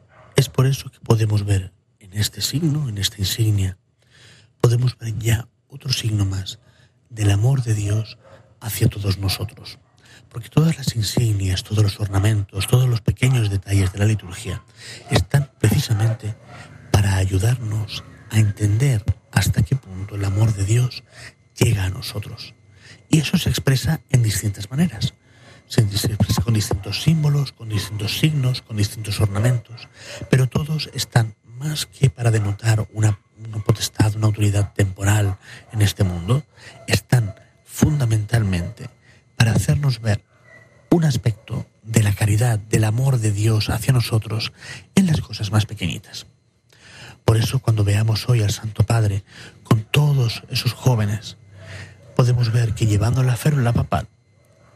Es 0.45 0.49
por 0.49 0.67
eso 0.67 0.91
que 0.91 0.99
podemos 0.99 1.43
ver 1.43 1.73
en 1.99 2.13
este 2.13 2.39
signo, 2.39 2.87
en 2.87 2.99
esta 2.99 3.17
insignia, 3.17 3.79
podemos 4.61 4.95
ver 4.95 5.17
ya 5.17 5.47
otro 5.67 5.91
signo 5.91 6.23
más 6.23 6.59
del 7.09 7.31
amor 7.31 7.63
de 7.63 7.73
Dios 7.73 8.19
hacia 8.61 8.87
todos 8.87 9.17
nosotros. 9.17 9.79
Porque 10.29 10.49
todas 10.49 10.77
las 10.77 10.95
insignias, 10.95 11.63
todos 11.63 11.83
los 11.83 11.99
ornamentos, 11.99 12.67
todos 12.67 12.87
los 12.87 13.01
pequeños 13.01 13.49
detalles 13.49 13.91
de 13.91 13.97
la 13.97 14.05
liturgia 14.05 14.61
están 15.09 15.49
precisamente 15.59 16.35
para 16.91 17.15
ayudarnos 17.15 18.03
a 18.29 18.37
entender 18.37 19.03
hasta 19.31 19.63
qué 19.63 19.75
punto 19.75 20.13
el 20.13 20.25
amor 20.25 20.53
de 20.53 20.65
Dios 20.65 21.03
llega 21.57 21.85
a 21.85 21.89
nosotros. 21.89 22.53
Y 23.09 23.17
eso 23.17 23.39
se 23.39 23.49
expresa 23.49 24.01
en 24.11 24.21
distintas 24.21 24.69
maneras. 24.69 25.15
Con 26.43 26.53
distintos 26.53 27.01
símbolos, 27.01 27.51
con 27.51 27.69
distintos 27.69 28.19
signos, 28.19 28.61
con 28.61 28.77
distintos 28.77 29.19
ornamentos, 29.19 29.87
pero 30.29 30.47
todos 30.47 30.89
están 30.93 31.35
más 31.57 31.85
que 31.87 32.09
para 32.09 32.29
denotar 32.29 32.87
una 32.93 33.19
una 33.43 33.63
potestad, 33.63 34.15
una 34.15 34.27
autoridad 34.27 34.73
temporal 34.73 35.37
en 35.71 35.81
este 35.81 36.03
mundo, 36.03 36.43
están 36.87 37.35
fundamentalmente 37.65 38.89
para 39.35 39.51
hacernos 39.51 40.01
ver 40.01 40.23
un 40.89 41.03
aspecto 41.03 41.65
de 41.83 42.03
la 42.03 42.13
caridad, 42.13 42.57
del 42.57 42.85
amor 42.85 43.19
de 43.19 43.31
Dios 43.31 43.69
hacia 43.69 43.93
nosotros 43.93 44.53
en 44.95 45.07
las 45.07 45.21
cosas 45.21 45.51
más 45.51 45.65
pequeñitas. 45.65 46.25
Por 47.25 47.37
eso 47.37 47.59
cuando 47.59 47.83
veamos 47.83 48.29
hoy 48.29 48.41
al 48.41 48.51
Santo 48.51 48.83
Padre 48.83 49.23
con 49.63 49.83
todos 49.83 50.43
esos 50.49 50.73
jóvenes, 50.73 51.37
podemos 52.15 52.51
ver 52.51 52.73
que 52.73 52.85
llevando 52.85 53.23
la 53.23 53.35
férula 53.35 53.73
papal, 53.73 54.07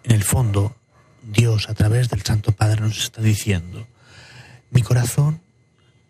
en 0.04 0.12
el 0.12 0.24
fondo, 0.24 0.76
Dios 1.24 1.70
a 1.70 1.74
través 1.74 2.10
del 2.10 2.22
Santo 2.22 2.52
Padre 2.52 2.82
nos 2.82 2.98
está 2.98 3.22
diciendo, 3.22 3.86
mi 4.72 4.82
corazón 4.82 5.42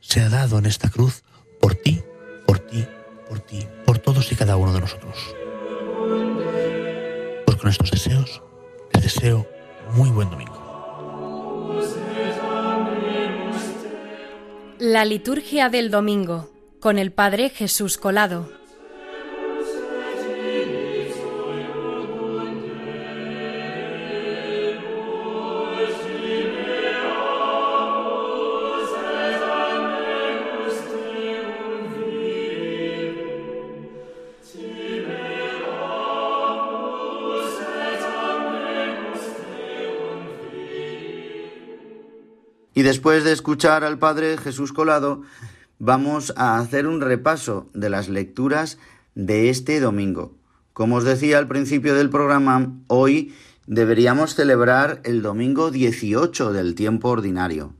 se 0.01 0.21
ha 0.21 0.29
dado 0.29 0.57
en 0.59 0.65
esta 0.65 0.89
cruz 0.89 1.23
por 1.59 1.75
ti, 1.75 2.01
por 2.45 2.59
ti, 2.59 2.85
por 3.27 3.39
ti, 3.39 3.67
por 3.85 3.99
todos 3.99 4.31
y 4.31 4.35
cada 4.35 4.55
uno 4.57 4.73
de 4.73 4.81
nosotros. 4.81 5.15
Pues 7.45 7.57
con 7.57 7.69
estos 7.69 7.91
deseos, 7.91 8.41
les 8.93 9.03
deseo 9.03 9.47
muy 9.93 10.09
buen 10.09 10.29
domingo. 10.29 10.59
La 14.79 15.03
liturgia 15.05 15.69
del 15.69 15.91
domingo 15.91 16.49
con 16.79 16.97
el 16.97 17.11
Padre 17.11 17.49
Jesús 17.49 17.97
Colado. 17.97 18.58
Después 42.89 43.23
de 43.23 43.33
escuchar 43.33 43.83
al 43.83 43.99
Padre 43.99 44.35
Jesús 44.35 44.73
Colado, 44.73 45.21
vamos 45.77 46.33
a 46.37 46.57
hacer 46.57 46.87
un 46.87 47.01
repaso 47.01 47.67
de 47.75 47.87
las 47.87 48.09
lecturas 48.09 48.79
de 49.13 49.51
este 49.51 49.79
domingo. 49.79 50.33
Como 50.73 50.95
os 50.95 51.03
decía 51.03 51.37
al 51.37 51.47
principio 51.47 51.93
del 51.93 52.09
programa, 52.09 52.73
hoy 52.87 53.35
deberíamos 53.67 54.33
celebrar 54.33 55.01
el 55.03 55.21
domingo 55.21 55.69
18 55.69 56.51
del 56.51 56.73
tiempo 56.73 57.09
ordinario 57.09 57.75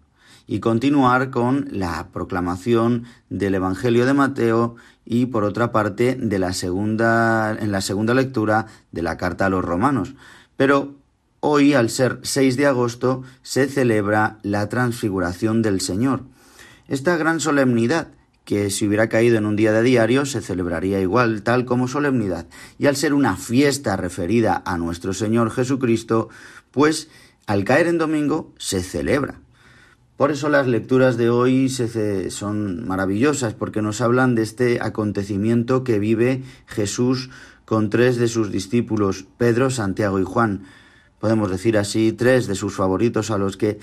y 0.45 0.59
continuar 0.59 1.31
con 1.31 1.67
la 1.71 2.09
proclamación 2.13 3.05
del 3.31 3.55
Evangelio 3.55 4.05
de 4.05 4.13
Mateo 4.13 4.75
y 5.05 5.25
por 5.25 5.43
otra 5.43 5.71
parte 5.71 6.17
de 6.21 6.37
la 6.37 6.53
segunda 6.53 7.57
en 7.59 7.71
la 7.71 7.81
segunda 7.81 8.13
lectura 8.13 8.67
de 8.91 9.01
la 9.01 9.17
carta 9.17 9.47
a 9.47 9.49
los 9.49 9.65
romanos. 9.65 10.13
Pero 10.55 10.98
Hoy, 11.41 11.73
al 11.73 11.89
ser 11.89 12.19
6 12.23 12.57
de 12.57 12.65
agosto, 12.65 13.23
se 13.43 13.67
celebra 13.67 14.39
la 14.43 14.67
transfiguración 14.67 15.61
del 15.61 15.79
Señor. 15.79 16.23
Esta 16.89 17.15
gran 17.15 17.39
solemnidad, 17.39 18.09
que 18.43 18.69
si 18.69 18.85
hubiera 18.85 19.07
caído 19.07 19.37
en 19.37 19.45
un 19.45 19.55
día 19.55 19.71
de 19.71 19.81
diario, 19.81 20.25
se 20.25 20.41
celebraría 20.41 20.99
igual, 20.99 21.43
tal 21.43 21.63
como 21.63 21.87
solemnidad. 21.87 22.47
Y 22.77 22.87
al 22.87 22.97
ser 22.97 23.13
una 23.13 23.37
fiesta 23.37 23.95
referida 23.95 24.61
a 24.65 24.77
nuestro 24.77 25.13
Señor 25.13 25.49
Jesucristo, 25.51 26.27
pues 26.71 27.09
al 27.47 27.63
caer 27.63 27.87
en 27.87 27.99
domingo 27.99 28.53
se 28.57 28.83
celebra. 28.83 29.39
Por 30.17 30.31
eso 30.31 30.49
las 30.49 30.67
lecturas 30.67 31.15
de 31.15 31.29
hoy 31.29 31.69
son 31.69 32.85
maravillosas, 32.85 33.53
porque 33.53 33.81
nos 33.81 34.01
hablan 34.01 34.35
de 34.35 34.41
este 34.41 34.79
acontecimiento 34.81 35.85
que 35.85 35.99
vive 35.99 36.43
Jesús 36.65 37.29
con 37.63 37.89
tres 37.89 38.17
de 38.17 38.27
sus 38.27 38.51
discípulos, 38.51 39.25
Pedro, 39.37 39.69
Santiago 39.69 40.19
y 40.19 40.25
Juan 40.25 40.63
podemos 41.19 41.51
decir 41.51 41.77
así, 41.77 42.11
tres 42.11 42.47
de 42.47 42.55
sus 42.55 42.75
favoritos 42.75 43.31
a 43.31 43.37
los 43.37 43.57
que 43.57 43.79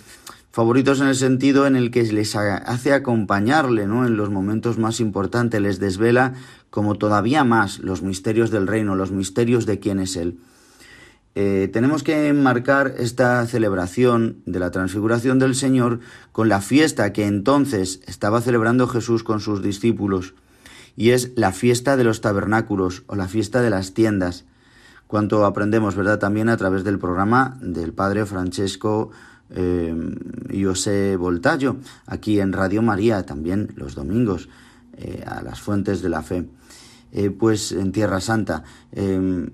favoritos 0.50 1.00
en 1.00 1.08
el 1.08 1.16
sentido 1.16 1.66
en 1.66 1.76
el 1.76 1.90
que 1.90 2.02
les 2.02 2.34
hace 2.34 2.94
acompañarle, 2.94 3.86
¿no? 3.86 4.06
En 4.06 4.16
los 4.16 4.30
momentos 4.30 4.78
más 4.78 5.00
importantes 5.00 5.60
les 5.60 5.78
desvela 5.78 6.32
como 6.70 6.94
todavía 6.94 7.44
más 7.44 7.78
los 7.80 8.00
misterios 8.00 8.50
del 8.50 8.66
reino, 8.66 8.96
los 8.96 9.10
misterios 9.10 9.66
de 9.66 9.78
quién 9.80 10.00
es 10.00 10.16
él. 10.16 10.38
Eh, 11.34 11.68
tenemos 11.70 12.02
que 12.02 12.28
enmarcar 12.28 12.94
esta 12.96 13.44
celebración 13.44 14.38
de 14.46 14.58
la 14.58 14.70
transfiguración 14.70 15.38
del 15.38 15.54
Señor 15.54 16.00
con 16.32 16.48
la 16.48 16.62
fiesta 16.62 17.12
que 17.12 17.26
entonces 17.26 18.00
estaba 18.06 18.40
celebrando 18.40 18.88
Jesús 18.88 19.22
con 19.22 19.40
sus 19.40 19.62
discípulos, 19.62 20.32
y 20.96 21.10
es 21.10 21.32
la 21.36 21.52
fiesta 21.52 21.98
de 21.98 22.04
los 22.04 22.22
tabernáculos 22.22 23.02
o 23.08 23.16
la 23.16 23.28
fiesta 23.28 23.60
de 23.60 23.68
las 23.68 23.92
tiendas 23.92 24.46
cuánto 25.06 25.44
aprendemos, 25.44 25.94
¿verdad? 25.94 26.18
También 26.18 26.48
a 26.48 26.56
través 26.56 26.84
del 26.84 26.98
programa 26.98 27.56
del 27.60 27.92
padre 27.92 28.26
Francesco 28.26 29.10
eh, 29.50 29.94
José 30.52 31.16
Voltaggio, 31.16 31.76
aquí 32.06 32.40
en 32.40 32.52
Radio 32.52 32.82
María, 32.82 33.24
también 33.24 33.72
los 33.76 33.94
domingos, 33.94 34.48
eh, 34.96 35.22
a 35.26 35.42
las 35.42 35.60
fuentes 35.60 36.02
de 36.02 36.08
la 36.08 36.22
fe. 36.22 36.46
Eh, 37.18 37.30
pues 37.30 37.72
en 37.72 37.92
Tierra 37.92 38.20
Santa. 38.20 38.62
Em, 38.92 39.48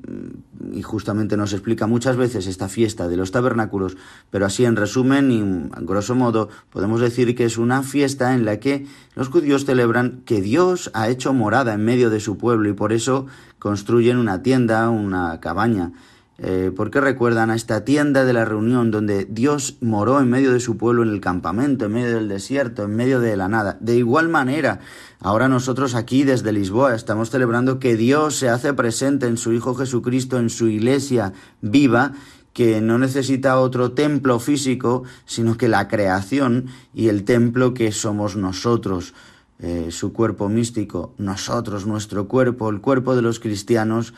y 0.72 0.82
justamente 0.82 1.36
nos 1.36 1.52
explica 1.52 1.86
muchas 1.86 2.16
veces 2.16 2.48
esta 2.48 2.68
fiesta 2.68 3.06
de 3.06 3.16
los 3.16 3.30
tabernáculos, 3.30 3.96
pero 4.30 4.46
así 4.46 4.64
en 4.64 4.74
resumen 4.74 5.30
y 5.30 5.38
en 5.38 5.70
grosso 5.82 6.16
modo 6.16 6.48
podemos 6.70 7.00
decir 7.00 7.36
que 7.36 7.44
es 7.44 7.58
una 7.58 7.84
fiesta 7.84 8.34
en 8.34 8.44
la 8.44 8.58
que 8.58 8.88
los 9.14 9.28
judíos 9.28 9.64
celebran 9.64 10.22
que 10.24 10.40
Dios 10.40 10.90
ha 10.92 11.08
hecho 11.08 11.32
morada 11.34 11.74
en 11.74 11.84
medio 11.84 12.10
de 12.10 12.18
su 12.18 12.36
pueblo 12.36 12.68
y 12.68 12.72
por 12.72 12.92
eso 12.92 13.26
construyen 13.60 14.16
una 14.16 14.42
tienda, 14.42 14.90
una 14.90 15.38
cabaña 15.38 15.92
eh, 16.38 16.72
porque 16.74 17.00
recuerdan 17.00 17.50
a 17.50 17.54
esta 17.54 17.84
tienda 17.84 18.24
de 18.24 18.32
la 18.32 18.44
reunión 18.44 18.90
donde 18.90 19.26
Dios 19.26 19.76
moró 19.80 20.18
en 20.20 20.30
medio 20.30 20.52
de 20.52 20.60
su 20.60 20.76
pueblo 20.76 21.02
en 21.02 21.10
el 21.10 21.20
campamento, 21.20 21.84
en 21.84 21.92
medio 21.92 22.16
del 22.16 22.28
desierto, 22.28 22.84
en 22.84 22.96
medio 22.96 23.20
de 23.20 23.36
la 23.36 23.48
nada. 23.48 23.76
De 23.80 23.96
igual 23.96 24.28
manera, 24.28 24.80
ahora 25.20 25.48
nosotros 25.48 25.94
aquí 25.94 26.24
desde 26.24 26.52
Lisboa 26.52 26.94
estamos 26.94 27.30
celebrando 27.30 27.78
que 27.78 27.96
Dios 27.96 28.36
se 28.36 28.48
hace 28.48 28.72
presente 28.72 29.26
en 29.26 29.36
su 29.36 29.52
Hijo 29.52 29.74
Jesucristo, 29.74 30.38
en 30.38 30.50
su 30.50 30.68
iglesia 30.68 31.32
viva, 31.60 32.12
que 32.52 32.80
no 32.80 32.98
necesita 32.98 33.58
otro 33.60 33.92
templo 33.92 34.38
físico, 34.38 35.04
sino 35.26 35.56
que 35.56 35.68
la 35.68 35.88
creación 35.88 36.66
y 36.94 37.08
el 37.08 37.24
templo 37.24 37.74
que 37.74 37.92
somos 37.92 38.36
nosotros. 38.36 39.14
Eh, 39.58 39.92
su 39.92 40.12
cuerpo 40.12 40.48
místico, 40.48 41.14
nosotros, 41.18 41.86
nuestro 41.86 42.26
cuerpo, 42.26 42.68
el 42.68 42.80
cuerpo 42.80 43.14
de 43.14 43.22
los 43.22 43.38
cristianos, 43.38 44.12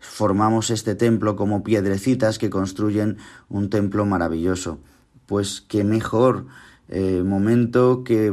formamos 0.00 0.70
este 0.70 0.94
templo 0.94 1.36
como 1.36 1.62
piedrecitas 1.62 2.38
que 2.38 2.50
construyen 2.50 3.18
un 3.48 3.70
templo 3.70 4.06
maravilloso. 4.06 4.78
Pues 5.26 5.60
qué 5.60 5.84
mejor 5.84 6.46
eh, 6.90 7.22
momento 7.22 8.02
que, 8.02 8.32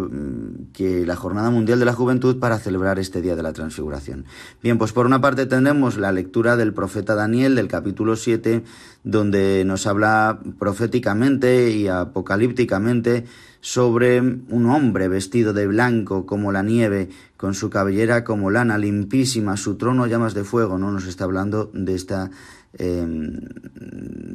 que, 0.71 1.05
la 1.05 1.17
Jornada 1.17 1.49
Mundial 1.49 1.77
de 1.77 1.83
la 1.83 1.91
Juventud 1.91 2.39
para 2.39 2.57
celebrar 2.57 2.99
este 2.99 3.21
Día 3.21 3.35
de 3.35 3.43
la 3.43 3.51
Transfiguración. 3.51 4.23
Bien, 4.63 4.77
pues 4.77 4.93
por 4.93 5.05
una 5.05 5.19
parte 5.19 5.45
tenemos 5.45 5.97
la 5.97 6.13
lectura 6.13 6.55
del 6.55 6.73
profeta 6.73 7.15
Daniel 7.15 7.55
del 7.55 7.67
capítulo 7.67 8.15
7, 8.15 8.63
donde 9.03 9.65
nos 9.65 9.87
habla 9.87 10.39
proféticamente 10.57 11.71
y 11.71 11.89
apocalípticamente 11.89 13.25
sobre 13.65 14.19
un 14.19 14.67
hombre 14.67 15.07
vestido 15.07 15.51
de 15.51 15.65
blanco 15.65 16.27
como 16.27 16.51
la 16.51 16.61
nieve, 16.61 17.09
con 17.35 17.55
su 17.55 17.71
cabellera 17.71 18.23
como 18.23 18.51
lana 18.51 18.77
limpísima, 18.77 19.57
su 19.57 19.73
trono 19.73 20.05
llamas 20.05 20.35
de 20.35 20.43
fuego, 20.43 20.77
¿no? 20.77 20.91
Nos 20.91 21.07
está 21.07 21.23
hablando 21.23 21.71
de 21.73 21.95
esta, 21.95 22.29
em, 22.77 23.39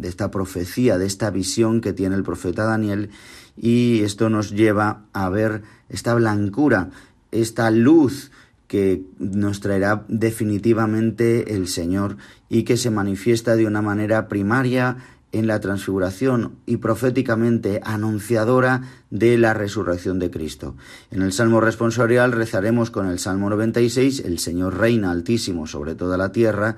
de 0.01 0.09
esta 0.09 0.33
profecía, 0.33 0.99
de 0.99 1.07
esta 1.07 1.31
visión 1.31 1.81
que 1.81 1.93
tiene 1.93 2.17
el 2.17 2.25
profeta 2.25 2.65
Daniel, 2.65 3.11
y 3.57 4.01
esto 4.01 4.31
nos 4.31 4.51
lleva 4.51 5.05
a 5.13 5.29
ver 5.29 5.63
esta 5.89 6.13
blancura, 6.15 6.91
esta 7.31 7.71
luz 7.71 8.33
que 8.67 9.05
nos 9.21 9.61
traerá 9.61 10.07
definitivamente 10.09 11.55
el 11.55 11.69
Señor 11.69 12.17
y 12.49 12.65
que 12.65 12.77
se 12.77 12.91
manifiesta 12.91 13.55
de 13.55 13.69
una 13.69 13.81
manera 13.81 14.27
primaria 14.27 14.97
en 15.33 15.47
la 15.47 15.61
transfiguración 15.61 16.57
y 16.67 16.79
proféticamente 16.79 17.81
anunciadora 17.85 18.83
de 19.11 19.39
la 19.39 19.55
resurrección 19.55 20.19
de 20.19 20.31
Cristo. 20.31 20.77
En 21.11 21.23
el 21.23 21.33
Salmo 21.33 21.61
responsorial 21.61 22.33
rezaremos 22.33 22.91
con 22.91 23.09
el 23.09 23.19
Salmo 23.19 23.49
96, 23.51 24.25
el 24.25 24.39
Señor 24.39 24.79
reina 24.79 25.11
altísimo 25.11 25.67
sobre 25.67 25.95
toda 25.95 26.17
la 26.17 26.33
tierra, 26.33 26.77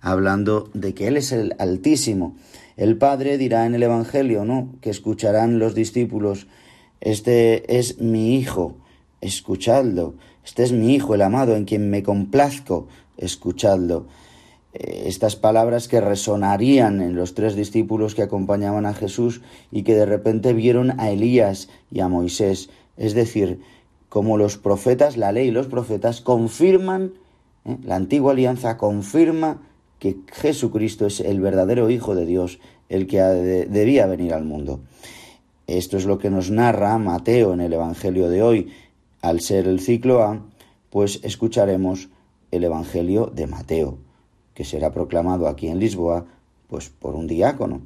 hablando 0.00 0.70
de 0.74 0.92
que 0.94 1.08
Él 1.08 1.16
es 1.16 1.32
el 1.32 1.54
altísimo. 1.58 2.36
El 2.76 2.98
Padre 2.98 3.38
dirá 3.38 3.66
en 3.66 3.74
el 3.74 3.82
Evangelio, 3.82 4.44
¿no?, 4.44 4.74
que 4.80 4.90
escucharán 4.90 5.58
los 5.58 5.74
discípulos, 5.74 6.46
este 7.00 7.78
es 7.78 8.00
mi 8.00 8.36
Hijo, 8.36 8.76
escuchadlo, 9.20 10.14
este 10.44 10.62
es 10.62 10.72
mi 10.72 10.94
Hijo 10.94 11.14
el 11.14 11.22
amado 11.22 11.56
en 11.56 11.64
quien 11.64 11.90
me 11.90 12.02
complazco, 12.02 12.88
escuchadlo. 13.16 14.06
Estas 14.74 15.36
palabras 15.36 15.86
que 15.86 16.00
resonarían 16.00 17.00
en 17.00 17.14
los 17.14 17.34
tres 17.34 17.54
discípulos 17.54 18.14
que 18.14 18.22
acompañaban 18.22 18.86
a 18.86 18.94
Jesús 18.94 19.40
y 19.70 19.84
que 19.84 19.94
de 19.94 20.04
repente 20.04 20.52
vieron 20.52 21.00
a 21.00 21.10
Elías 21.10 21.68
y 21.92 22.00
a 22.00 22.08
Moisés. 22.08 22.70
Es 22.96 23.14
decir, 23.14 23.60
como 24.08 24.36
los 24.36 24.58
profetas, 24.58 25.16
la 25.16 25.32
ley 25.32 25.48
y 25.48 25.52
los 25.52 25.68
profetas 25.68 26.20
confirman, 26.20 27.14
¿eh? 27.64 27.78
la 27.84 27.96
antigua 27.96 28.32
alianza 28.32 28.76
confirma 28.76 29.62
que 29.98 30.16
Jesucristo 30.32 31.06
es 31.06 31.20
el 31.20 31.40
verdadero 31.40 31.88
Hijo 31.88 32.14
de 32.14 32.26
Dios, 32.26 32.58
el 32.88 33.06
que 33.06 33.20
debía 33.20 34.06
venir 34.06 34.34
al 34.34 34.44
mundo. 34.44 34.80
Esto 35.66 35.96
es 35.96 36.04
lo 36.04 36.18
que 36.18 36.30
nos 36.30 36.50
narra 36.50 36.98
Mateo 36.98 37.54
en 37.54 37.60
el 37.60 37.72
Evangelio 37.72 38.28
de 38.28 38.42
hoy. 38.42 38.72
Al 39.22 39.40
ser 39.40 39.66
el 39.66 39.80
ciclo 39.80 40.22
A, 40.22 40.44
pues 40.90 41.20
escucharemos 41.22 42.10
el 42.50 42.64
Evangelio 42.64 43.32
de 43.34 43.46
Mateo, 43.46 43.98
que 44.54 44.64
será 44.64 44.92
proclamado 44.92 45.48
aquí 45.48 45.68
en 45.68 45.78
Lisboa, 45.78 46.26
pues 46.68 46.88
por 46.88 47.14
un 47.14 47.26
diácono, 47.26 47.82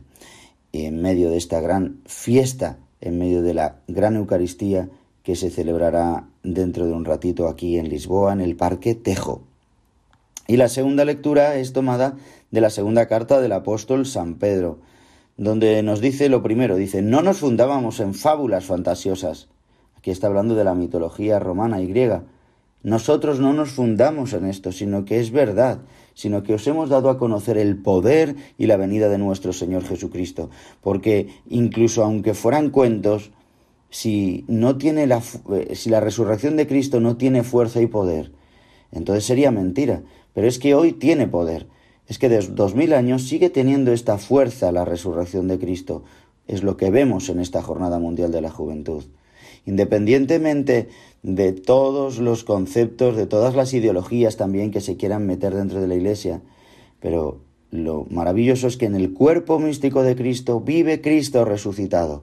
en 0.72 1.02
medio 1.02 1.30
de 1.30 1.38
esta 1.38 1.60
gran 1.60 2.00
fiesta, 2.06 2.78
en 3.00 3.18
medio 3.18 3.42
de 3.42 3.54
la 3.54 3.76
gran 3.88 4.16
Eucaristía 4.16 4.88
que 5.22 5.36
se 5.36 5.50
celebrará 5.50 6.28
dentro 6.42 6.86
de 6.86 6.92
un 6.92 7.04
ratito 7.04 7.48
aquí 7.48 7.78
en 7.78 7.88
Lisboa, 7.88 8.32
en 8.32 8.40
el 8.40 8.56
Parque 8.56 8.94
Tejo. 8.94 9.42
Y 10.46 10.56
la 10.56 10.68
segunda 10.68 11.04
lectura 11.04 11.56
es 11.56 11.72
tomada 11.72 12.16
de 12.50 12.60
la 12.60 12.70
segunda 12.70 13.06
carta 13.06 13.40
del 13.40 13.52
apóstol 13.52 14.06
San 14.06 14.36
Pedro, 14.36 14.78
donde 15.36 15.82
nos 15.82 16.00
dice 16.00 16.28
lo 16.28 16.42
primero, 16.42 16.76
dice, 16.76 17.02
no 17.02 17.22
nos 17.22 17.38
fundábamos 17.38 18.00
en 18.00 18.14
fábulas 18.14 18.64
fantasiosas. 18.64 19.48
Aquí 19.96 20.10
está 20.10 20.26
hablando 20.26 20.54
de 20.54 20.64
la 20.64 20.74
mitología 20.74 21.38
romana 21.38 21.80
y 21.80 21.86
griega. 21.86 22.24
Nosotros 22.82 23.40
no 23.40 23.52
nos 23.52 23.70
fundamos 23.70 24.32
en 24.32 24.44
esto, 24.44 24.70
sino 24.70 25.04
que 25.04 25.18
es 25.18 25.32
verdad, 25.32 25.80
sino 26.14 26.42
que 26.42 26.54
os 26.54 26.66
hemos 26.66 26.88
dado 26.88 27.10
a 27.10 27.18
conocer 27.18 27.58
el 27.58 27.76
poder 27.76 28.36
y 28.56 28.66
la 28.66 28.76
venida 28.76 29.08
de 29.08 29.18
nuestro 29.18 29.52
Señor 29.52 29.84
Jesucristo, 29.84 30.50
porque 30.80 31.28
incluso 31.48 32.04
aunque 32.04 32.34
fueran 32.34 32.70
cuentos, 32.70 33.30
si 33.90 34.44
no 34.48 34.76
tiene 34.76 35.06
la 35.06 35.22
eh, 35.52 35.74
si 35.74 35.90
la 35.90 36.00
resurrección 36.00 36.56
de 36.56 36.66
Cristo 36.66 37.00
no 37.00 37.16
tiene 37.16 37.42
fuerza 37.42 37.80
y 37.80 37.86
poder, 37.86 38.32
entonces 38.92 39.24
sería 39.24 39.50
mentira, 39.50 40.02
pero 40.34 40.46
es 40.46 40.58
que 40.58 40.74
hoy 40.74 40.92
tiene 40.92 41.26
poder. 41.26 41.66
Es 42.06 42.18
que 42.18 42.28
desde 42.28 42.54
dos 42.54 42.74
mil 42.74 42.94
años 42.94 43.24
sigue 43.28 43.50
teniendo 43.50 43.92
esta 43.92 44.16
fuerza 44.16 44.72
la 44.72 44.84
resurrección 44.84 45.46
de 45.46 45.58
Cristo. 45.58 46.04
Es 46.46 46.62
lo 46.62 46.78
que 46.78 46.90
vemos 46.90 47.28
en 47.28 47.38
esta 47.38 47.60
Jornada 47.60 47.98
Mundial 47.98 48.32
de 48.32 48.40
la 48.40 48.50
Juventud. 48.50 49.04
Independientemente 49.66 50.88
de 51.22 51.52
todos 51.52 52.18
los 52.18 52.44
conceptos, 52.44 53.16
de 53.16 53.26
todas 53.26 53.54
las 53.54 53.74
ideologías 53.74 54.36
también 54.36 54.70
que 54.70 54.80
se 54.80 54.96
quieran 54.96 55.26
meter 55.26 55.54
dentro 55.54 55.80
de 55.80 55.88
la 55.88 55.94
Iglesia. 55.94 56.42
Pero 57.00 57.40
lo 57.70 58.06
maravilloso 58.10 58.66
es 58.66 58.76
que 58.76 58.86
en 58.86 58.94
el 58.94 59.12
cuerpo 59.12 59.58
místico 59.58 60.02
de 60.02 60.16
Cristo 60.16 60.60
vive 60.60 61.00
Cristo 61.00 61.44
resucitado 61.44 62.22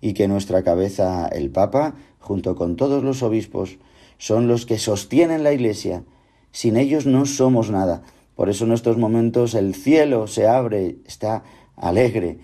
y 0.00 0.14
que 0.14 0.28
nuestra 0.28 0.62
cabeza, 0.62 1.28
el 1.28 1.50
Papa, 1.50 1.94
junto 2.18 2.54
con 2.54 2.76
todos 2.76 3.02
los 3.02 3.22
obispos, 3.22 3.78
son 4.18 4.48
los 4.48 4.66
que 4.66 4.78
sostienen 4.78 5.42
la 5.42 5.52
Iglesia. 5.52 6.04
Sin 6.50 6.76
ellos 6.76 7.06
no 7.06 7.24
somos 7.24 7.70
nada. 7.70 8.02
Por 8.36 8.48
eso 8.48 8.64
en 8.64 8.72
estos 8.72 8.98
momentos 8.98 9.54
el 9.54 9.74
cielo 9.74 10.26
se 10.26 10.46
abre, 10.46 10.96
está 11.06 11.44
alegre. 11.76 12.38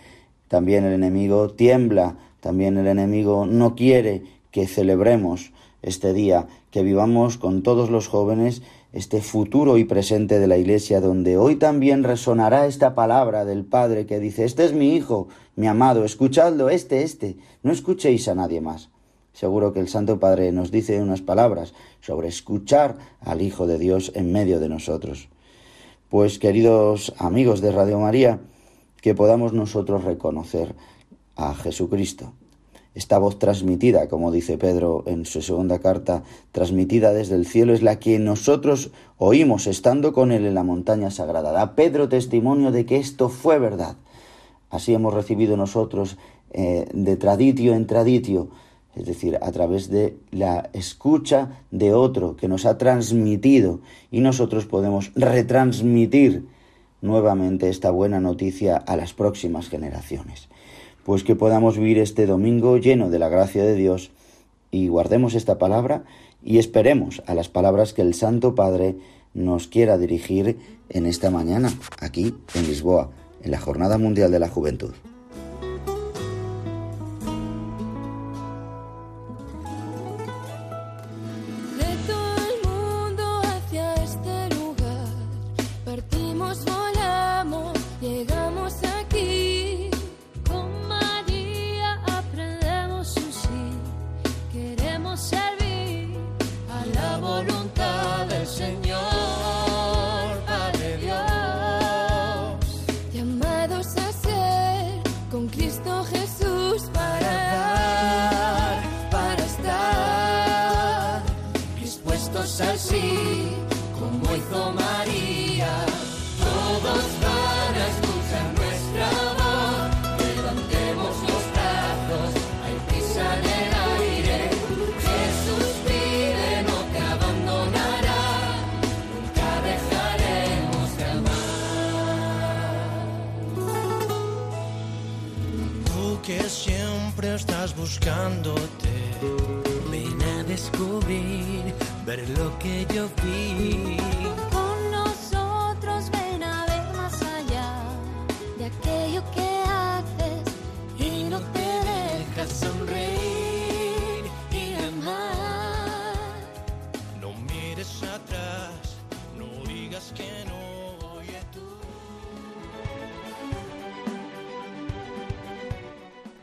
También 0.48 0.85
el 0.85 0.92
enemigo 0.92 1.50
tiembla, 1.50 2.16
también 2.40 2.78
el 2.78 2.87
enemigo 2.87 3.46
no 3.46 3.74
quiere 3.74 4.22
que 4.50 4.66
celebremos 4.66 5.52
este 5.88 6.12
día, 6.12 6.46
que 6.70 6.83
vivamos 6.83 7.38
con 7.38 7.62
todos 7.62 7.90
los 7.90 8.07
jóvenes 8.09 8.62
este 8.92 9.20
futuro 9.20 9.77
y 9.77 9.85
presente 9.85 10.38
de 10.38 10.46
la 10.46 10.57
Iglesia, 10.57 11.01
donde 11.01 11.37
hoy 11.37 11.57
también 11.57 12.05
resonará 12.05 12.66
esta 12.66 12.94
palabra 12.94 13.44
del 13.44 13.64
Padre 13.64 14.07
que 14.07 14.18
dice, 14.18 14.44
este 14.44 14.64
es 14.64 14.72
mi 14.72 14.94
Hijo, 14.94 15.29
mi 15.57 15.66
amado, 15.66 16.05
escuchadlo, 16.05 16.70
este, 16.70 17.03
este, 17.03 17.37
no 17.62 17.72
escuchéis 17.72 18.29
a 18.29 18.35
nadie 18.35 18.61
más. 18.61 18.90
Seguro 19.33 19.72
que 19.72 19.81
el 19.81 19.88
Santo 19.88 20.18
Padre 20.18 20.51
nos 20.53 20.70
dice 20.70 21.01
unas 21.01 21.20
palabras 21.20 21.74
sobre 22.01 22.29
escuchar 22.29 22.96
al 23.20 23.42
Hijo 23.42 23.66
de 23.66 23.79
Dios 23.79 24.11
en 24.14 24.33
medio 24.33 24.59
de 24.59 24.68
nosotros. 24.68 25.29
Pues 26.09 26.38
queridos 26.38 27.12
amigos 27.18 27.61
de 27.61 27.70
Radio 27.70 28.01
María, 28.01 28.40
que 29.01 29.14
podamos 29.14 29.53
nosotros 29.53 30.05
reconocer 30.05 30.74
a 31.37 31.55
Jesucristo, 31.55 32.33
esta 32.99 33.19
voz 33.19 33.39
transmitida, 33.39 34.09
como 34.09 34.33
dice 34.33 34.59
Pedro 34.59 35.05
en 35.07 35.25
su 35.25 35.41
segunda 35.41 35.79
carta, 35.79 36.25
transmitida 36.51 37.13
desde 37.13 37.37
el 37.37 37.47
cielo, 37.47 37.73
es 37.73 37.81
la 37.81 38.01
que 38.01 38.19
nosotros 38.19 38.91
oímos 39.19 39.69
estando 39.69 40.13
con 40.13 40.33
él 40.33 40.45
en 40.45 40.55
la 40.55 40.65
montaña 40.65 41.13
sagrada. 41.13 41.53
Da 41.53 41.77
Pedro 41.77 42.09
testimonio 42.09 42.73
de 42.73 42.87
que 42.87 42.97
esto 42.97 43.29
fue 43.29 43.61
verdad. 43.61 43.95
Así 44.69 44.95
hemos 44.95 45.15
recibido 45.15 45.57
nosotros 45.57 46.19
eh, 46.51 46.89
de 46.93 47.17
traditio 47.17 47.75
en 47.75 47.87
traditio, 47.87 48.49
es 48.97 49.07
decir, 49.07 49.39
a 49.41 49.53
través 49.53 49.91
de 49.91 50.17
la 50.33 50.69
escucha 50.73 51.63
de 51.71 51.95
otro 51.95 52.35
que 52.35 52.49
nos 52.49 52.67
ha 52.67 52.79
transmitido 52.79 53.79
y 54.11 54.23
nosotros 54.23 54.67
podemos 54.67 55.13
retransmitir 55.15 56.49
nuevamente 57.01 57.69
esta 57.69 57.93
buena 57.93 58.19
noticia 58.19 58.77
a 58.77 58.97
las 58.97 59.15
próximas 59.15 59.69
generaciones 59.69 60.49
pues 61.09 61.25
que 61.25 61.35
podamos 61.35 61.79
vivir 61.79 61.97
este 61.97 62.27
domingo 62.27 62.77
lleno 62.77 63.09
de 63.09 63.18
la 63.18 63.31
gracia 63.31 63.64
de 63.64 63.75
Dios 63.75 64.11
y 64.71 64.88
guardemos 64.88 65.33
esta 65.33 65.57
palabra 65.57 66.05
y 66.44 66.59
esperemos 66.59 67.23
a 67.25 67.33
las 67.33 67.49
palabras 67.49 67.94
que 67.94 68.03
el 68.03 68.12
Santo 68.12 68.55
Padre 68.55 68.94
nos 69.33 69.68
quiera 69.68 69.97
dirigir 69.97 70.59
en 70.90 71.07
esta 71.07 71.31
mañana, 71.31 71.73
aquí 71.99 72.35
en 72.55 72.66
Lisboa, 72.66 73.09
en 73.42 73.53
la 73.53 73.59
Jornada 73.59 73.97
Mundial 73.97 74.31
de 74.31 74.38
la 74.38 74.51
Juventud. 74.51 74.92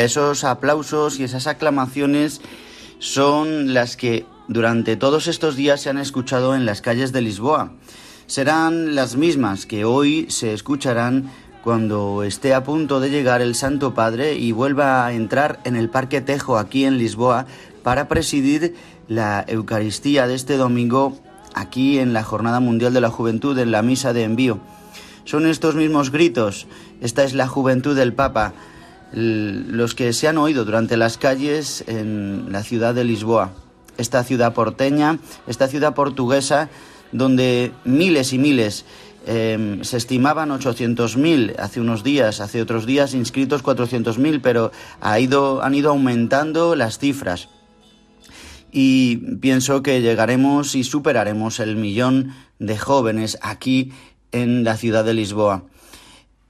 Esos 0.00 0.44
aplausos 0.44 1.20
y 1.20 1.24
esas 1.24 1.46
aclamaciones 1.46 2.40
son 3.00 3.74
las 3.74 3.98
que 3.98 4.24
durante 4.48 4.96
todos 4.96 5.26
estos 5.26 5.56
días 5.56 5.82
se 5.82 5.90
han 5.90 5.98
escuchado 5.98 6.54
en 6.54 6.64
las 6.64 6.80
calles 6.80 7.12
de 7.12 7.20
Lisboa. 7.20 7.72
Serán 8.26 8.94
las 8.94 9.16
mismas 9.16 9.66
que 9.66 9.84
hoy 9.84 10.24
se 10.30 10.54
escucharán 10.54 11.30
cuando 11.62 12.22
esté 12.22 12.54
a 12.54 12.64
punto 12.64 12.98
de 12.98 13.10
llegar 13.10 13.42
el 13.42 13.54
Santo 13.54 13.92
Padre 13.92 14.36
y 14.36 14.52
vuelva 14.52 15.04
a 15.04 15.12
entrar 15.12 15.60
en 15.64 15.76
el 15.76 15.90
Parque 15.90 16.22
Tejo 16.22 16.56
aquí 16.56 16.86
en 16.86 16.96
Lisboa 16.96 17.44
para 17.82 18.08
presidir 18.08 18.74
la 19.06 19.44
Eucaristía 19.46 20.26
de 20.26 20.34
este 20.34 20.56
domingo 20.56 21.18
aquí 21.52 21.98
en 21.98 22.14
la 22.14 22.22
Jornada 22.22 22.60
Mundial 22.60 22.94
de 22.94 23.02
la 23.02 23.10
Juventud 23.10 23.58
en 23.58 23.70
la 23.70 23.82
Misa 23.82 24.14
de 24.14 24.24
Envío. 24.24 24.60
Son 25.26 25.46
estos 25.46 25.74
mismos 25.74 26.10
gritos, 26.10 26.68
esta 27.02 27.22
es 27.22 27.34
la 27.34 27.46
juventud 27.46 27.94
del 27.94 28.14
Papa, 28.14 28.54
los 29.12 29.94
que 29.94 30.12
se 30.12 30.28
han 30.28 30.38
oído 30.38 30.64
durante 30.64 30.96
las 30.96 31.18
calles 31.18 31.84
en 31.86 32.52
la 32.52 32.62
ciudad 32.62 32.94
de 32.94 33.04
Lisboa, 33.04 33.50
esta 33.96 34.24
ciudad 34.24 34.54
porteña, 34.54 35.18
esta 35.46 35.68
ciudad 35.68 35.94
portuguesa, 35.94 36.68
donde 37.12 37.72
miles 37.84 38.32
y 38.32 38.38
miles 38.38 38.84
eh, 39.26 39.78
se 39.82 39.96
estimaban 39.96 40.50
800.000 40.50 41.58
hace 41.58 41.80
unos 41.80 42.02
días, 42.02 42.40
hace 42.40 42.62
otros 42.62 42.86
días 42.86 43.14
inscritos 43.14 43.62
400.000, 43.62 44.40
pero 44.42 44.72
ha 45.00 45.18
ido, 45.20 45.62
han 45.62 45.74
ido 45.74 45.90
aumentando 45.90 46.74
las 46.74 46.98
cifras. 46.98 47.48
Y 48.72 49.16
pienso 49.38 49.82
que 49.82 50.00
llegaremos 50.00 50.74
y 50.74 50.84
superaremos 50.84 51.58
el 51.58 51.76
millón 51.76 52.34
de 52.58 52.78
jóvenes 52.78 53.38
aquí 53.42 53.92
en 54.32 54.64
la 54.64 54.76
ciudad 54.76 55.04
de 55.04 55.14
Lisboa. 55.14 55.64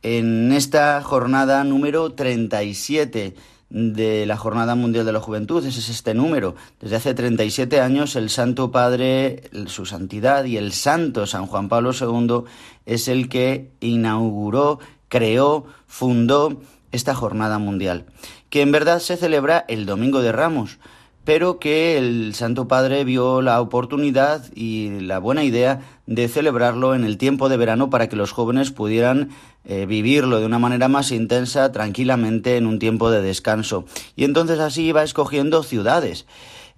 En 0.02 0.50
esta 0.52 1.02
jornada 1.02 1.62
número 1.62 2.14
37 2.14 3.34
de 3.68 4.24
la 4.24 4.38
Jornada 4.38 4.74
Mundial 4.74 5.04
de 5.04 5.12
la 5.12 5.20
Juventud, 5.20 5.64
ese 5.64 5.78
es 5.78 5.90
este 5.90 6.14
número. 6.14 6.54
Desde 6.80 6.96
hace 6.96 7.12
37 7.12 7.82
años 7.82 8.16
el 8.16 8.30
Santo 8.30 8.70
Padre, 8.70 9.50
su 9.66 9.84
santidad 9.84 10.44
y 10.44 10.56
el 10.56 10.72
Santo 10.72 11.26
San 11.26 11.46
Juan 11.46 11.68
Pablo 11.68 11.90
II 11.92 12.44
es 12.86 13.08
el 13.08 13.28
que 13.28 13.72
inauguró, 13.80 14.78
creó, 15.08 15.66
fundó 15.86 16.62
esta 16.92 17.14
Jornada 17.14 17.58
Mundial, 17.58 18.06
que 18.48 18.62
en 18.62 18.72
verdad 18.72 19.00
se 19.00 19.18
celebra 19.18 19.66
el 19.68 19.84
Domingo 19.84 20.22
de 20.22 20.32
Ramos, 20.32 20.78
pero 21.24 21.58
que 21.58 21.98
el 21.98 22.34
Santo 22.34 22.66
Padre 22.66 23.04
vio 23.04 23.42
la 23.42 23.60
oportunidad 23.60 24.44
y 24.54 25.00
la 25.00 25.18
buena 25.18 25.44
idea 25.44 25.80
de 26.06 26.28
celebrarlo 26.28 26.94
en 26.94 27.04
el 27.04 27.18
tiempo 27.18 27.48
de 27.48 27.56
verano 27.56 27.90
para 27.90 28.08
que 28.08 28.16
los 28.16 28.32
jóvenes 28.32 28.70
pudieran 28.70 29.30
eh, 29.64 29.86
vivirlo 29.86 30.40
de 30.40 30.46
una 30.46 30.58
manera 30.58 30.88
más 30.88 31.12
intensa, 31.12 31.70
tranquilamente, 31.72 32.56
en 32.56 32.66
un 32.66 32.78
tiempo 32.78 33.10
de 33.10 33.20
descanso. 33.20 33.84
Y 34.16 34.24
entonces 34.24 34.58
así 34.58 34.84
iba 34.84 35.02
escogiendo 35.02 35.62
ciudades 35.62 36.26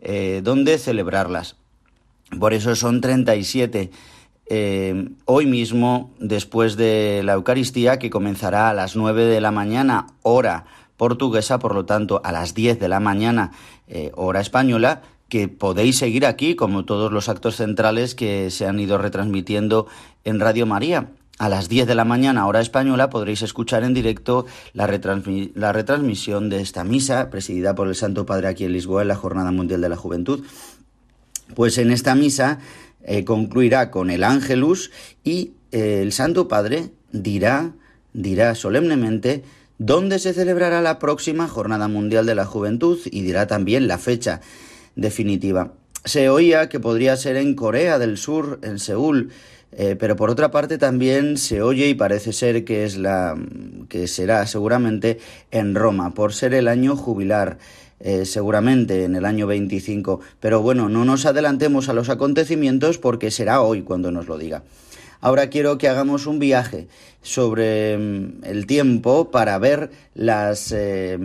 eh, 0.01 0.41
donde 0.43 0.79
celebrarlas. 0.79 1.57
Por 2.39 2.55
eso 2.55 2.75
son 2.75 3.01
37. 3.01 3.91
Eh, 4.47 5.09
hoy 5.25 5.47
mismo, 5.47 6.13
después 6.19 6.77
de 6.77 7.23
la 7.25 7.35
Eucaristía, 7.35 7.99
que 7.99 8.11
comenzará 8.11 8.69
a 8.69 8.75
las 8.75 8.97
9 8.97 9.27
de 9.27 9.41
la 9.41 9.53
mañana, 9.53 10.09
hora 10.23 10.67
portuguesa, 10.97 11.59
por 11.59 11.75
lo 11.75 11.85
tanto 11.85 12.21
a 12.25 12.33
las 12.33 12.55
10 12.55 12.79
de 12.79 12.89
la 12.89 13.01
mañana 13.01 13.53
eh, 13.88 14.11
hora 14.14 14.40
española, 14.40 15.03
que 15.29 15.49
podéis 15.49 15.99
seguir 15.99 16.27
aquí 16.27 16.57
como 16.57 16.85
todos 16.85 17.11
los 17.11 17.29
actos 17.29 17.57
centrales 17.57 18.14
que 18.14 18.51
se 18.51 18.66
han 18.66 18.79
ido 18.79 18.99
retransmitiendo 18.99 19.87
en 20.25 20.40
Radio 20.40 20.66
María. 20.66 21.09
A 21.38 21.49
las 21.49 21.68
10 21.68 21.87
de 21.87 21.95
la 21.95 22.05
mañana, 22.05 22.47
hora 22.47 22.61
española, 22.61 23.09
podréis 23.09 23.42
escuchar 23.42 23.83
en 23.83 23.95
directo 23.95 24.47
la, 24.75 24.87
la, 25.55 25.73
retransmisión 25.73 26.51
de 26.51 26.61
esta 26.61 26.85
misa, 26.85 27.31
presidida 27.31 27.75
por 27.75 27.88
el 27.88 27.95
Santo 27.95 28.27
Padre 28.27 28.49
aquí 28.49 28.64
en 28.64 28.73
Lisboa 28.73 29.03
en 29.03 29.09
la 29.09 29.16
Jornada 29.16 29.51
Mundial 29.51 29.81
de 29.81 29.88
la 29.88 29.97
Juventud. 29.97 30.45
Pues 31.55 31.79
en 31.79 31.90
esta 31.90 32.14
misa 32.14 32.61
eh, 33.03 33.25
concluirá 33.25 33.90
con 33.90 34.11
el 34.11 34.25
Ángelus 34.25 34.90
y 35.25 35.53
eh, 35.73 36.01
el 36.03 36.12
Santo 36.12 36.47
Padre 36.47 36.90
dirá, 37.11 37.73
dirá 38.12 38.55
solemnemente 38.55 39.42
dónde 39.85 40.21
se 40.21 40.33
celebrará 40.33 40.81
la 40.81 41.01
próxima 41.01 41.49
Jornada 41.49 41.88
Mundial 41.88 42.25
de 42.25 42.37
la 42.37 42.47
Juventud 42.47 43.01
y 43.05 43.23
dirá 43.23 43.49
también 43.49 43.88
la 43.88 43.99
fecha 43.99 44.40
definitiva. 44.95 45.73
Se 46.05 46.29
oía 46.29 46.68
que 46.68 46.79
podría 46.79 47.16
ser 47.16 47.37
en 47.37 47.55
Corea 47.55 47.99
del 47.99 48.16
Sur, 48.16 48.61
en 48.62 48.79
Seúl, 48.79 49.31
eh, 49.73 49.97
pero 49.99 50.14
por 50.14 50.31
otra 50.31 50.53
parte 50.53 50.79
también 50.79 51.37
se 51.37 51.62
oye 51.62 51.88
y 51.88 51.95
parece 51.95 52.33
ser 52.33 52.64
que 52.64 52.85
es 52.85 52.97
la 52.97 53.37
que 53.88 54.07
será 54.07 54.47
seguramente 54.47 55.18
en 55.51 55.75
Roma, 55.75 56.14
por 56.14 56.33
ser 56.33 56.55
el 56.55 56.68
año 56.68 56.97
jubilar. 56.97 57.59
Eh, 58.05 58.27
seguramente 58.27 59.05
en 59.05 59.14
el 59.14 59.25
año 59.25 59.47
25, 59.47 60.18
pero 60.40 60.61
bueno, 60.61 60.88
no 60.88 61.05
nos 61.05 61.25
adelantemos 61.25 61.88
a 61.88 61.92
los 61.92 62.09
acontecimientos 62.09 62.99
porque 62.99 63.31
será 63.31 63.62
hoy 63.62 63.83
cuando 63.83 64.11
nos 64.11 64.27
lo 64.27 64.38
diga. 64.38 64.64
Ahora 65.23 65.51
quiero 65.51 65.79
que 65.79 65.87
hagamos 65.87 66.27
un 66.27 66.41
viaje 66.41 66.89
sobre 67.23 67.97
mm, 67.97 68.41
el 68.43 68.67
tiempo 68.67 69.31
para 69.31 69.57
ver 69.59 69.93
eh, 70.17 71.19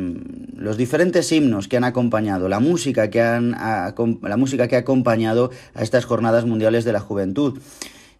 los 0.55 0.77
diferentes 0.77 1.31
himnos 1.31 1.67
que 1.67 1.77
han 1.77 1.83
acompañado, 1.83 2.47
la 2.47 2.59
música 2.59 3.09
que, 3.09 3.21
han, 3.21 3.51
la 3.51 4.37
música 4.37 4.67
que 4.67 4.75
ha 4.75 4.79
acompañado 4.79 5.49
a 5.73 5.81
estas 5.81 6.05
jornadas 6.05 6.45
mundiales 6.45 6.85
de 6.85 6.93
la 6.93 6.99
juventud. 6.99 7.59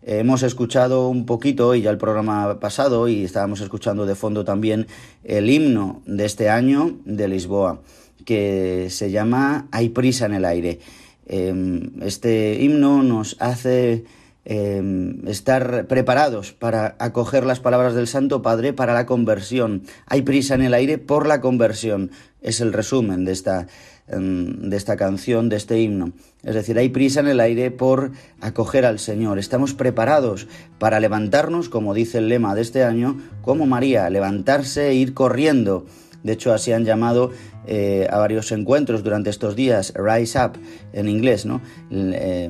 Hemos 0.02 0.42
escuchado 0.42 1.10
un 1.10 1.28
poquito, 1.28 1.76
y 1.76 1.84
ya 1.84 1.92
el 1.92 2.00
programa 2.00 2.60
pasado, 2.60 3.08
y 3.08 3.24
estábamos 3.24 3.62
escuchando 3.62 4.08
de 4.08 4.16
fondo 4.16 4.44
también 4.44 4.88
el 5.24 5.48
himno 5.48 6.02
de 6.08 6.26
este 6.26 6.50
año 6.50 6.98
de 7.06 7.28
Lisboa, 7.28 7.82
que 8.26 8.88
se 8.90 9.12
llama 9.12 9.68
Hay 9.72 9.90
prisa 9.90 10.26
en 10.26 10.34
el 10.34 10.46
aire. 10.46 10.80
Em, 11.28 11.92
este 12.02 12.58
himno 12.63 13.04
nos 13.04 13.36
hace 13.40 14.06
Em, 14.50 15.28
estar 15.28 15.88
preparados 15.88 16.54
para 16.54 16.96
acoger 17.00 17.46
las 17.46 17.60
palabras 17.60 17.96
del 17.96 18.08
Santo 18.08 18.42
Padre 18.42 18.72
para 18.72 18.94
la 18.94 19.06
conversión. 19.06 19.84
Hay 20.06 20.22
prisa 20.22 20.56
en 20.56 20.62
el 20.62 20.74
aire 20.74 20.98
por 20.98 21.28
la 21.28 21.42
conversión. 21.42 22.12
Es 22.42 22.62
el 22.62 22.72
resumen 22.72 23.26
de 23.26 23.34
esta, 23.34 23.68
em, 24.08 24.70
de 24.70 24.78
esta 24.78 24.96
canción, 24.96 25.50
de 25.50 25.58
este 25.58 25.82
himno. 25.82 26.14
Es 26.46 26.56
decir, 26.56 26.78
hay 26.78 26.88
prisa 26.88 27.20
en 27.20 27.28
el 27.28 27.42
aire 27.42 27.72
por 27.72 28.14
acoger 28.40 28.86
al 28.86 29.00
Señor. 29.00 29.38
Estamos 29.38 29.74
preparados 29.74 30.48
para 30.80 31.02
levantarnos, 31.02 31.68
como 31.68 31.94
dice 31.94 32.20
el 32.20 32.30
lema 32.30 32.56
de 32.56 32.62
este 32.62 32.86
año, 32.86 33.18
como 33.42 33.66
María, 33.66 34.10
levantarse 34.10 34.88
e 34.88 34.94
ir 34.94 35.14
corriendo 35.14 35.86
de 36.28 36.34
hecho, 36.34 36.54
así 36.54 36.74
han 36.74 36.84
llamado 36.84 37.32
eh, 37.67 38.08
a 38.10 38.17
varios 38.17 38.51
encuentros 38.51 39.03
durante 39.03 39.30
estos 39.30 39.56
días, 39.56 39.93
Rise 39.95 40.39
Up 40.43 40.53
en 40.93 41.10
inglés, 41.10 41.45
¿no? 41.45 41.62
Eh, 41.91 42.49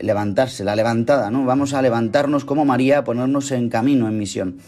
levantarse, 0.00 0.64
la 0.64 0.76
levantada, 0.76 1.30
¿no? 1.30 1.44
Vamos 1.44 1.74
a 1.74 1.82
levantarnos 1.82 2.44
como 2.44 2.64
María, 2.64 2.98
a 2.98 3.04
ponernos 3.04 3.50
en 3.52 3.68
camino, 3.68 4.08
en 4.08 4.18
misión. 4.18 4.58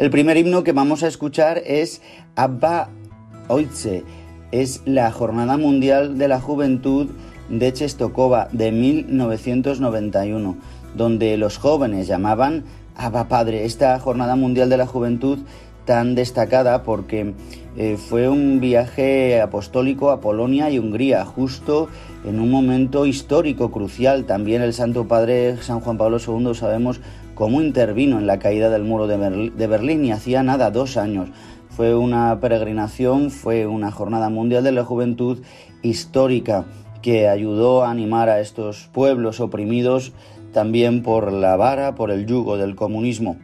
El 0.00 0.08
primer 0.08 0.38
himno 0.38 0.64
que 0.64 0.72
vamos 0.72 1.02
a 1.02 1.08
escuchar 1.08 1.60
es 1.66 2.00
Abba 2.34 2.88
Oitze. 3.48 4.02
Es 4.50 4.80
la 4.86 5.12
Jornada 5.12 5.58
Mundial 5.58 6.16
de 6.16 6.26
la 6.26 6.40
Juventud 6.40 7.10
de 7.50 7.70
Chestokova 7.70 8.48
de 8.50 8.72
1991, 8.72 10.56
donde 10.96 11.36
los 11.36 11.58
jóvenes 11.58 12.06
llamaban 12.06 12.64
Abba 12.96 13.28
Padre. 13.28 13.66
Esta 13.66 13.98
Jornada 13.98 14.36
Mundial 14.36 14.70
de 14.70 14.78
la 14.78 14.86
Juventud 14.86 15.40
tan 15.84 16.14
destacada 16.14 16.82
porque 16.82 17.34
eh, 17.76 17.98
fue 17.98 18.26
un 18.30 18.58
viaje 18.58 19.38
apostólico 19.42 20.12
a 20.12 20.22
Polonia 20.22 20.70
y 20.70 20.78
Hungría, 20.78 21.26
justo 21.26 21.88
en 22.24 22.40
un 22.40 22.50
momento 22.50 23.04
histórico 23.04 23.70
crucial. 23.70 24.24
También 24.24 24.62
el 24.62 24.72
Santo 24.72 25.06
Padre 25.08 25.58
San 25.60 25.80
Juan 25.80 25.98
Pablo 25.98 26.16
II 26.26 26.54
sabemos 26.54 27.02
cómo 27.40 27.62
intervino 27.62 28.18
en 28.18 28.26
la 28.26 28.38
caída 28.38 28.68
del 28.68 28.84
muro 28.84 29.06
de, 29.06 29.66
Berlín 29.66 30.04
y 30.04 30.12
hacía 30.12 30.42
nada, 30.42 30.70
dos 30.70 30.98
años. 30.98 31.30
Fue 31.70 31.94
una 31.94 32.38
peregrinación, 32.38 33.30
fue 33.30 33.66
una 33.66 33.90
jornada 33.90 34.28
mundial 34.28 34.62
de 34.62 34.72
la 34.72 34.84
juventud 34.84 35.38
histórica 35.80 36.66
que 37.00 37.30
ayudó 37.30 37.82
a 37.82 37.90
animar 37.90 38.28
a 38.28 38.40
estos 38.40 38.90
pueblos 38.92 39.40
oprimidos 39.40 40.12
también 40.52 41.02
por 41.02 41.32
la 41.32 41.56
vara, 41.56 41.94
por 41.94 42.10
el 42.10 42.26
yugo 42.26 42.58
del 42.58 42.76
comunismo 42.76 43.38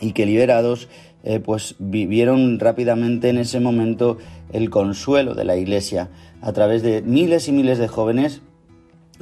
y 0.00 0.10
que 0.10 0.26
liberados 0.26 0.88
eh, 1.22 1.38
pues 1.38 1.76
vivieron 1.78 2.58
rápidamente 2.58 3.28
en 3.28 3.38
ese 3.38 3.60
momento 3.60 4.18
el 4.52 4.68
consuelo 4.68 5.36
de 5.36 5.44
la 5.44 5.56
Iglesia 5.56 6.10
a 6.40 6.52
través 6.52 6.82
de 6.82 7.02
miles 7.02 7.46
y 7.46 7.52
miles 7.52 7.78
de 7.78 7.86
jóvenes 7.86 8.42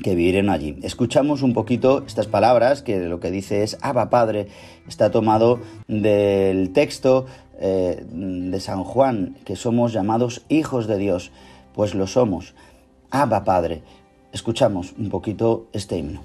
que 0.02 0.14
vivieron 0.14 0.50
allí. 0.50 0.76
Escuchamos 0.82 1.42
un 1.42 1.52
poquito 1.52 2.04
estas 2.06 2.26
palabras, 2.26 2.82
que 2.82 2.98
lo 3.00 3.20
que 3.20 3.30
dice 3.30 3.62
es 3.62 3.78
Abba 3.80 4.10
Padre, 4.10 4.48
está 4.88 5.10
tomado 5.10 5.60
del 5.88 6.72
texto 6.72 7.26
eh, 7.58 8.04
de 8.08 8.60
San 8.60 8.84
Juan, 8.84 9.36
que 9.44 9.56
somos 9.56 9.92
llamados 9.92 10.42
hijos 10.48 10.86
de 10.86 10.98
Dios, 10.98 11.30
pues 11.74 11.94
lo 11.94 12.06
somos. 12.06 12.54
Abba 13.10 13.44
Padre. 13.44 13.82
Escuchamos 14.32 14.94
un 14.98 15.10
poquito 15.10 15.68
este 15.72 15.96
himno. 15.96 16.20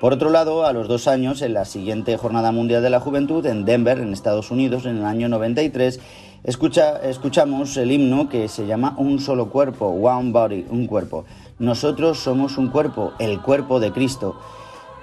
Por 0.00 0.14
otro 0.14 0.30
lado, 0.30 0.64
a 0.64 0.72
los 0.72 0.88
dos 0.88 1.06
años, 1.08 1.42
en 1.42 1.52
la 1.52 1.66
siguiente 1.66 2.16
Jornada 2.16 2.52
Mundial 2.52 2.82
de 2.82 2.88
la 2.88 3.00
Juventud, 3.00 3.44
en 3.44 3.66
Denver, 3.66 3.98
en 3.98 4.14
Estados 4.14 4.50
Unidos, 4.50 4.86
en 4.86 4.96
el 4.96 5.04
año 5.04 5.28
93, 5.28 6.00
escucha, 6.42 6.96
escuchamos 7.02 7.76
el 7.76 7.92
himno 7.92 8.30
que 8.30 8.48
se 8.48 8.66
llama 8.66 8.94
Un 8.96 9.20
solo 9.20 9.50
cuerpo, 9.50 9.88
One 9.88 10.32
Body, 10.32 10.64
un 10.70 10.86
cuerpo. 10.86 11.26
Nosotros 11.58 12.18
somos 12.18 12.56
un 12.56 12.68
cuerpo, 12.70 13.12
el 13.18 13.42
cuerpo 13.42 13.78
de 13.78 13.92
Cristo, 13.92 14.36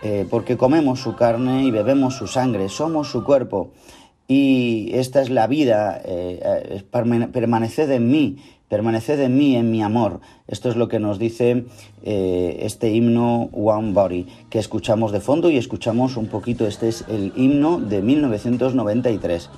eh, 0.02 0.26
porque 0.28 0.58
comemos 0.58 1.00
su 1.00 1.16
carne 1.16 1.64
y 1.64 1.70
bebemos 1.70 2.16
su 2.16 2.26
sangre, 2.26 2.68
somos 2.68 3.08
su 3.12 3.24
cuerpo. 3.24 3.70
Y 4.28 4.90
esta 4.94 5.22
es 5.22 5.30
la 5.30 5.46
vida, 5.46 6.02
eh, 6.04 6.40
eh, 6.44 6.84
permane- 6.92 7.32
permaneced 7.32 7.92
en 7.92 8.10
mí, 8.10 8.38
permaneced 8.70 9.20
en 9.20 9.38
mí, 9.38 9.56
en 9.56 9.72
mi 9.72 9.82
amor. 9.82 10.20
Esto 10.48 10.70
es 10.70 10.76
lo 10.76 10.88
que 10.88 11.00
nos 11.00 11.20
dice 11.20 11.66
eh, 12.04 12.60
este 12.62 12.92
himno 12.92 13.50
One 13.54 13.94
Body, 13.94 14.28
que 14.50 14.60
escuchamos 14.60 15.12
de 15.12 15.20
fondo 15.20 15.50
y 15.50 15.58
escuchamos 15.58 16.18
un 16.18 16.28
poquito, 16.28 16.68
este 16.68 16.90
es 16.90 17.06
el 17.08 17.34
himno 17.36 17.80
de 17.80 18.02
1993. 18.02 19.50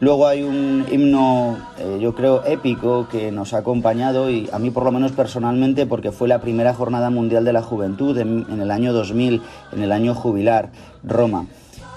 Luego 0.00 0.28
hay 0.28 0.44
un 0.44 0.86
himno, 0.92 1.58
eh, 1.76 1.98
yo 2.00 2.14
creo, 2.14 2.44
épico 2.44 3.08
que 3.10 3.32
nos 3.32 3.52
ha 3.52 3.58
acompañado 3.58 4.30
y 4.30 4.48
a 4.52 4.60
mí 4.60 4.70
por 4.70 4.84
lo 4.84 4.92
menos 4.92 5.10
personalmente 5.10 5.86
porque 5.86 6.12
fue 6.12 6.28
la 6.28 6.40
primera 6.40 6.72
jornada 6.72 7.10
mundial 7.10 7.44
de 7.44 7.52
la 7.52 7.62
juventud 7.62 8.16
en, 8.16 8.46
el 8.48 8.70
año 8.70 8.92
2000, 8.92 9.42
en 9.72 9.82
el 9.82 9.90
año 9.90 10.14
jubilar, 10.14 10.70
Roma, 11.02 11.46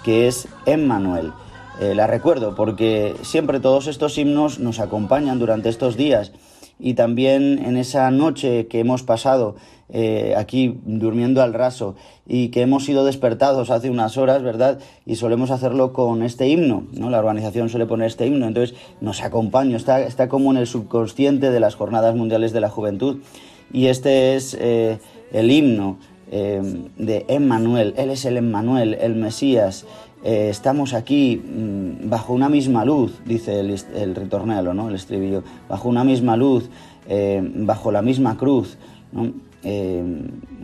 que 0.03 0.27
es 0.27 0.47
Emmanuel. 0.65 1.31
Eh, 1.79 1.93
la 1.93 2.07
recuerdo 2.07 2.55
porque 2.55 3.15
siempre 3.21 3.59
todos 3.59 3.85
estos 3.85 4.17
himnos 4.17 4.57
nos 4.57 4.79
acompañan 4.79 5.37
durante 5.37 5.69
estos 5.69 5.95
días 5.95 6.31
y 6.81 6.95
también 6.95 7.59
en 7.63 7.77
esa 7.77 8.09
noche 8.11 8.67
que 8.67 8.79
hemos 8.79 9.03
pasado 9.03 9.55
eh, 9.93 10.33
aquí 10.37 10.79
durmiendo 10.85 11.41
al 11.41 11.53
raso 11.53 11.95
y 12.25 12.47
que 12.47 12.61
hemos 12.61 12.85
sido 12.85 13.05
despertados 13.05 13.69
hace 13.69 13.89
unas 13.89 14.17
horas, 14.17 14.41
¿verdad? 14.41 14.79
Y 15.05 15.15
solemos 15.15 15.51
hacerlo 15.51 15.93
con 15.93 16.23
este 16.23 16.47
himno, 16.47 16.85
¿no? 16.93 17.09
La 17.09 17.19
organización 17.19 17.69
suele 17.69 17.85
poner 17.85 18.07
este 18.07 18.25
himno, 18.25 18.47
entonces 18.47 18.75
nos 19.01 19.21
acompaña, 19.21 19.77
está, 19.77 20.01
está 20.01 20.29
como 20.29 20.51
en 20.51 20.57
el 20.57 20.67
subconsciente 20.67 21.51
de 21.51 21.59
las 21.59 21.75
Jornadas 21.75 22.15
Mundiales 22.15 22.53
de 22.53 22.61
la 22.61 22.69
Juventud 22.69 23.17
y 23.73 23.87
este 23.87 24.35
es 24.35 24.57
eh, 24.59 24.99
el 25.31 25.51
himno 25.51 25.97
eh, 26.31 26.61
de 26.97 27.25
Emmanuel, 27.27 27.93
Él 27.97 28.09
es 28.09 28.23
el 28.23 28.37
Emmanuel, 28.37 28.97
el 29.01 29.15
Mesías, 29.15 29.85
eh, 30.23 30.49
estamos 30.49 30.93
aquí 30.93 31.38
mm, 31.38 32.10
bajo 32.10 32.34
una 32.34 32.49
misma 32.49 32.86
luz, 32.86 33.19
dice 33.25 33.60
el, 33.60 34.15
ritornello, 34.15 34.73
¿no? 34.73 34.89
el 34.89 34.95
estribillo, 34.95 35.43
bajo 35.67 35.89
una 35.89 36.03
misma 36.03 36.38
luz, 36.38 36.69
eh, 37.07 37.41
bajo 37.43 37.91
la 37.91 38.01
misma 38.01 38.38
cruz. 38.38 38.77
Eh, 39.63 40.03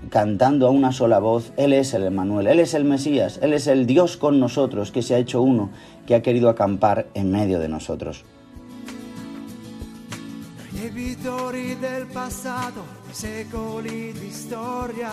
cantando 0.09 0.67
a 0.67 0.71
una 0.71 0.91
sola 0.91 1.19
voz, 1.19 1.51
Él 1.57 1.73
es 1.73 1.93
el 1.93 2.03
Emmanuel, 2.03 2.47
Él 2.47 2.59
es 2.59 2.73
el 2.73 2.83
Mesías, 2.83 3.39
Él 3.41 3.53
es 3.53 3.67
el 3.67 3.85
Dios 3.85 4.17
con 4.17 4.39
nosotros, 4.39 4.91
que 4.91 5.01
se 5.01 5.15
ha 5.15 5.17
hecho 5.17 5.41
uno, 5.41 5.69
que 6.05 6.15
ha 6.15 6.21
querido 6.21 6.49
acampar 6.49 7.07
en 7.13 7.31
medio 7.31 7.59
de 7.59 7.67
nosotros. 7.67 8.23
Debitori 10.79 11.75
del 11.79 12.05
passato, 12.05 12.85
di 13.07 13.11
secoli 13.11 14.11
di 14.11 14.31
storia, 14.31 15.09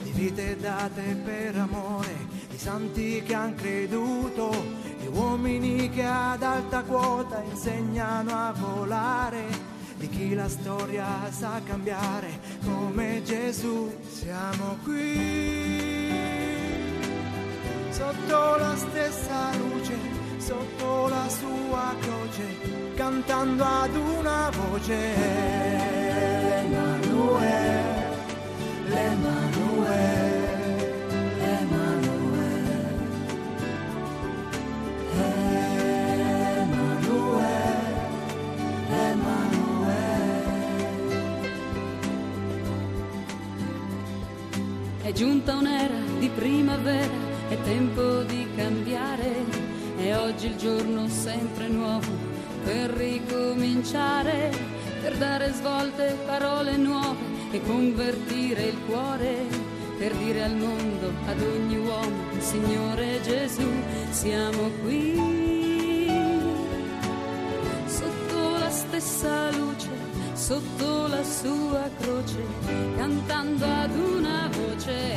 di 0.00 0.12
vite 0.12 0.56
date 0.56 1.20
per 1.24 1.56
amore, 1.56 2.14
di 2.48 2.56
santi 2.56 3.20
che 3.26 3.34
han 3.34 3.56
creduto, 3.56 4.48
di 4.96 5.08
uomini 5.08 5.90
che 5.90 6.04
ad 6.04 6.44
alta 6.44 6.84
quota 6.84 7.42
insegnano 7.42 8.30
a 8.30 8.52
volare, 8.52 9.42
di 9.96 10.08
chi 10.08 10.34
la 10.36 10.48
storia 10.48 11.28
sa 11.30 11.60
cambiare 11.64 12.38
come 12.64 13.20
Gesù. 13.24 13.92
Siamo 14.08 14.78
qui 14.84 16.12
sotto 17.90 18.56
la 18.56 18.76
stessa 18.76 19.50
luce, 19.56 19.96
sotto 20.36 21.08
la 21.08 21.28
sua 21.28 21.92
croce, 22.00 22.87
cantando 22.98 23.62
ad 23.62 23.94
una 23.94 24.50
voce. 24.50 25.14
Emanuele, 26.64 27.84
l'Emanuele, 28.88 30.46
Emanuele, 31.38 32.76
Emanuele, 36.48 37.56
Emanuele. 38.90 40.26
È 45.02 45.12
giunta 45.12 45.54
un'era 45.54 46.00
di 46.18 46.28
primavera, 46.30 47.14
è 47.48 47.56
tempo 47.62 48.22
di 48.22 48.44
cambiare, 48.56 49.44
è 49.98 50.16
oggi 50.16 50.46
il 50.46 50.56
giorno 50.56 51.06
sempre 51.06 51.68
nuovo 51.68 52.27
per 52.68 52.90
ricominciare, 52.90 54.52
per 55.00 55.16
dare 55.16 55.50
svolte, 55.54 56.18
parole 56.26 56.76
nuove 56.76 57.16
e 57.50 57.62
convertire 57.62 58.64
il 58.64 58.76
cuore, 58.86 59.46
per 59.96 60.12
dire 60.16 60.44
al 60.44 60.54
mondo, 60.54 61.10
ad 61.26 61.40
ogni 61.40 61.78
uomo, 61.78 62.38
Signore 62.40 63.22
Gesù, 63.22 63.66
siamo 64.10 64.68
qui, 64.82 65.14
sotto 67.86 68.58
la 68.58 68.70
stessa 68.70 69.50
luce, 69.52 69.88
sotto 70.34 71.06
la 71.06 71.24
sua 71.24 71.88
croce, 71.98 72.44
cantando 72.98 73.64
ad 73.64 73.96
una 73.96 74.50
voce. 74.52 75.14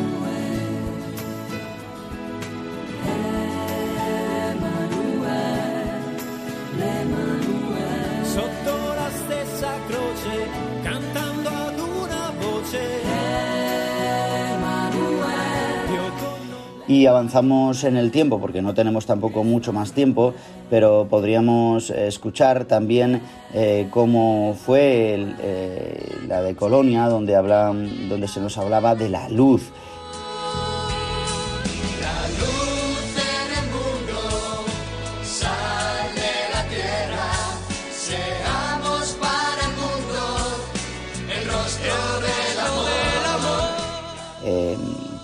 Croce, 9.87 10.47
cantando 10.83 11.49
ad 11.49 11.79
una 11.79 12.31
voce. 12.41 12.97
Y 16.87 17.05
avanzamos 17.05 17.83
en 17.83 17.97
el 17.97 18.11
tiempo, 18.11 18.39
porque 18.39 18.61
no 18.61 18.73
tenemos 18.73 19.05
tampoco 19.05 19.43
mucho 19.43 19.73
más 19.73 19.91
tiempo, 19.91 20.33
pero 20.69 21.07
podríamos 21.09 21.89
escuchar 21.89 22.63
también 22.63 23.21
eh, 23.53 23.87
cómo 23.91 24.55
fue 24.57 25.35
eh, 25.41 26.15
la 26.27 26.41
de 26.41 26.55
Colonia, 26.55 27.09
donde, 27.09 27.35
hablan, 27.35 28.07
donde 28.07 28.29
se 28.29 28.39
nos 28.39 28.57
hablaba 28.57 28.95
de 28.95 29.09
la 29.09 29.27
luz. 29.27 29.69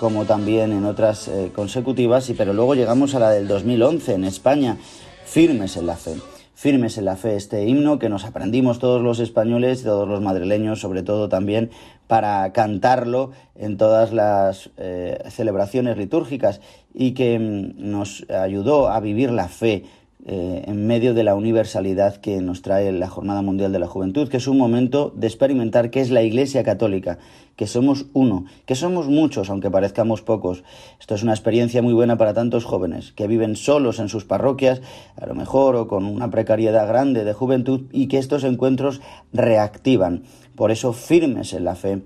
Como 0.03 0.25
también 0.25 0.73
en 0.73 0.83
otras 0.83 1.29
eh, 1.29 1.53
consecutivas, 1.55 2.29
y, 2.29 2.33
pero 2.33 2.51
luego 2.51 2.75
llegamos 2.75 3.15
a 3.15 3.19
la 3.19 3.29
del 3.29 3.47
2011 3.47 4.15
en 4.15 4.25
España, 4.25 4.77
firmes 5.23 5.77
en 5.77 5.87
la 5.87 5.95
fe. 5.95 6.15
Firmes 6.53 6.97
en 6.97 7.05
la 7.05 7.15
fe, 7.15 7.37
este 7.37 7.65
himno 7.65 7.99
que 7.99 8.09
nos 8.09 8.25
aprendimos 8.25 8.79
todos 8.79 9.01
los 9.01 9.21
españoles, 9.21 9.83
todos 9.83 10.05
los 10.05 10.19
madrileños, 10.19 10.81
sobre 10.81 11.03
todo 11.03 11.29
también 11.29 11.71
para 12.07 12.51
cantarlo 12.51 13.31
en 13.55 13.77
todas 13.77 14.11
las 14.11 14.71
eh, 14.75 15.23
celebraciones 15.29 15.95
litúrgicas 15.95 16.59
y 16.93 17.13
que 17.13 17.39
mm, 17.39 17.89
nos 17.89 18.29
ayudó 18.29 18.89
a 18.89 18.99
vivir 18.99 19.31
la 19.31 19.47
fe 19.47 19.85
eh, 20.25 20.63
en 20.67 20.87
medio 20.87 21.13
de 21.13 21.25
la 21.25 21.35
universalidad 21.35 22.15
que 22.15 22.39
nos 22.39 22.61
trae 22.61 22.93
la 22.93 23.09
Jornada 23.09 23.41
Mundial 23.41 23.73
de 23.73 23.79
la 23.79 23.87
Juventud, 23.87 24.29
que 24.29 24.37
es 24.37 24.47
un 24.47 24.57
momento 24.57 25.11
de 25.13 25.27
experimentar 25.27 25.89
qué 25.89 25.99
es 25.99 26.11
la 26.11 26.23
Iglesia 26.23 26.63
Católica, 26.63 27.19
que 27.57 27.67
somos 27.67 28.05
uno, 28.13 28.45
que 28.65 28.75
somos 28.75 29.09
muchos, 29.09 29.49
aunque 29.49 29.69
parezcamos 29.69 30.21
pocos. 30.21 30.63
Esto 30.97 31.15
es 31.15 31.23
una 31.23 31.33
experiencia 31.33 31.81
muy 31.81 31.93
buena 31.93 32.17
para 32.17 32.33
tantos 32.33 32.63
jóvenes 32.63 33.11
que 33.11 33.27
viven 33.27 33.57
solos 33.57 33.99
en 33.99 34.07
sus 34.07 34.23
parroquias, 34.23 34.81
a 35.19 35.25
lo 35.25 35.35
mejor, 35.35 35.75
o 35.75 35.89
con 35.89 36.05
una 36.05 36.31
precariedad 36.31 36.87
grande 36.87 37.25
de 37.25 37.33
juventud, 37.33 37.87
y 37.91 38.07
que 38.07 38.17
estos 38.17 38.45
encuentros 38.45 39.01
reactivan. 39.33 40.23
Por 40.55 40.71
eso, 40.71 40.93
firmes 40.93 41.51
en 41.51 41.65
la 41.65 41.75
fe. 41.75 42.01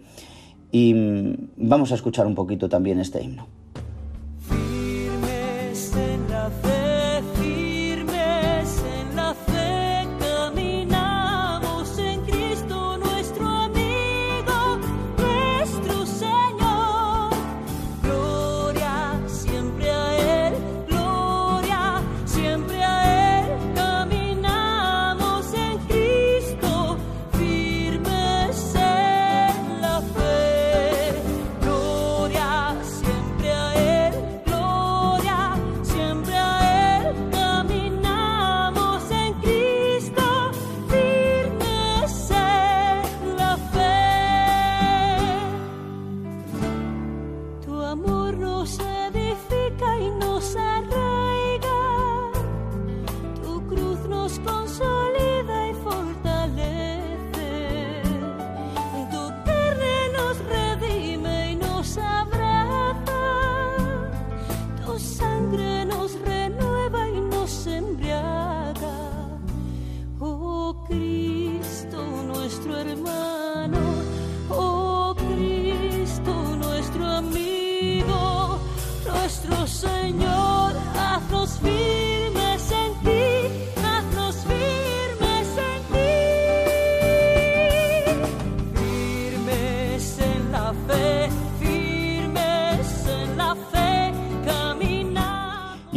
Y 0.71 0.95
mm, 0.95 1.49
vamos 1.57 1.91
a 1.91 1.95
escuchar 1.95 2.25
un 2.25 2.33
poquito 2.33 2.67
también 2.67 2.99
este 2.99 3.23
himno. 3.23 3.47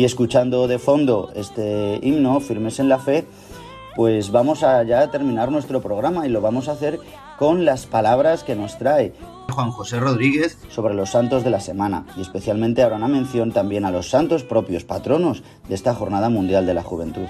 Y 0.01 0.05
escuchando 0.05 0.67
de 0.67 0.79
fondo 0.79 1.31
este 1.35 2.01
himno, 2.01 2.41
Firmes 2.41 2.81
en 2.81 2.89
la 2.89 2.99
Fe, 2.99 3.27
pues 3.97 4.31
vamos 4.33 4.63
a 4.63 4.83
ya 4.83 5.11
terminar 5.11 5.53
nuestro 5.53 5.83
programa 5.83 6.27
y 6.27 6.31
lo 6.31 6.41
vamos 6.41 6.69
a 6.69 6.73
hacer 6.73 6.99
con 7.39 7.67
las 7.67 7.85
palabras 7.85 8.43
que 8.43 8.57
nos 8.57 8.79
trae 8.79 9.13
Juan 9.51 9.71
José 9.71 10.01
Rodríguez 10.01 10.57
sobre 10.71 10.95
los 10.95 11.11
santos 11.11 11.45
de 11.45 11.51
la 11.51 11.61
semana 11.61 12.07
y 12.17 12.23
especialmente 12.23 12.83
habrá 12.83 12.97
una 12.97 13.09
mención 13.09 13.53
también 13.53 13.85
a 13.85 13.91
los 13.91 14.09
santos 14.09 14.43
propios 14.43 14.85
patronos 14.85 15.43
de 15.69 15.75
esta 15.75 15.95
Jornada 15.95 16.31
Mundial 16.31 16.65
de 16.65 16.73
la 16.73 16.83
Juventud. 16.83 17.27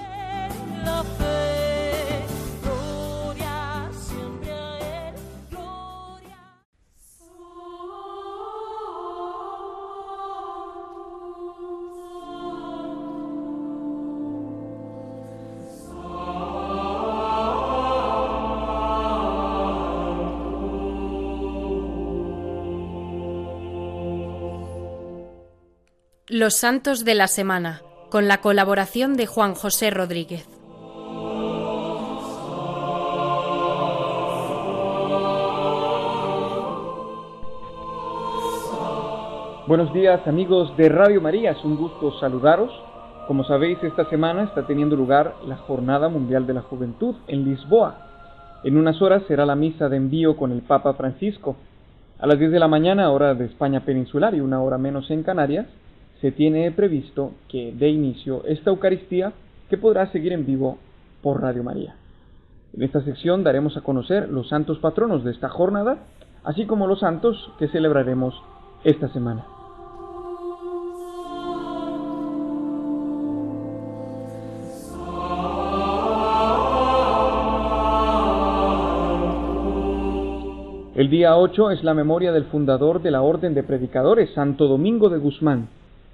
Los 26.51 26.59
Santos 26.59 27.05
de 27.05 27.15
la 27.15 27.27
Semana, 27.27 27.81
con 28.09 28.27
la 28.27 28.41
colaboración 28.41 29.15
de 29.15 29.25
Juan 29.25 29.55
José 29.55 29.89
Rodríguez. 29.89 30.45
Buenos 39.65 39.93
días 39.93 40.27
amigos 40.27 40.75
de 40.75 40.89
Radio 40.89 41.21
María, 41.21 41.51
es 41.51 41.63
un 41.63 41.77
gusto 41.77 42.19
saludaros. 42.19 42.69
Como 43.27 43.45
sabéis, 43.45 43.81
esta 43.81 44.09
semana 44.09 44.43
está 44.43 44.67
teniendo 44.67 44.97
lugar 44.97 45.35
la 45.47 45.55
Jornada 45.55 46.09
Mundial 46.09 46.45
de 46.45 46.55
la 46.55 46.63
Juventud 46.63 47.15
en 47.27 47.45
Lisboa. 47.45 48.59
En 48.65 48.75
unas 48.75 49.01
horas 49.01 49.23
será 49.29 49.45
la 49.45 49.55
misa 49.55 49.87
de 49.87 49.95
envío 49.95 50.35
con 50.35 50.51
el 50.51 50.63
Papa 50.63 50.95
Francisco. 50.95 51.55
A 52.19 52.27
las 52.27 52.37
10 52.37 52.51
de 52.51 52.59
la 52.59 52.67
mañana, 52.67 53.09
hora 53.09 53.35
de 53.35 53.45
España 53.45 53.85
peninsular 53.85 54.35
y 54.35 54.41
una 54.41 54.61
hora 54.61 54.77
menos 54.77 55.09
en 55.11 55.23
Canarias, 55.23 55.67
se 56.21 56.31
tiene 56.31 56.71
previsto 56.71 57.31
que 57.49 57.73
dé 57.75 57.89
inicio 57.89 58.43
esta 58.45 58.69
Eucaristía 58.69 59.33
que 59.69 59.77
podrá 59.77 60.11
seguir 60.11 60.33
en 60.33 60.45
vivo 60.45 60.77
por 61.23 61.41
Radio 61.41 61.63
María. 61.63 61.95
En 62.73 62.83
esta 62.83 63.01
sección 63.03 63.43
daremos 63.43 63.75
a 63.75 63.81
conocer 63.81 64.29
los 64.29 64.47
santos 64.47 64.77
patronos 64.77 65.23
de 65.23 65.31
esta 65.31 65.49
jornada, 65.49 65.97
así 66.43 66.65
como 66.65 66.87
los 66.87 66.99
santos 66.99 67.51
que 67.57 67.67
celebraremos 67.69 68.35
esta 68.83 69.09
semana. 69.09 69.45
El 80.93 81.09
día 81.09 81.35
8 81.35 81.71
es 81.71 81.83
la 81.83 81.95
memoria 81.95 82.31
del 82.31 82.45
fundador 82.45 83.01
de 83.01 83.09
la 83.09 83.23
Orden 83.23 83.55
de 83.55 83.63
Predicadores, 83.63 84.29
Santo 84.35 84.67
Domingo 84.67 85.09
de 85.09 85.17
Guzmán, 85.17 85.67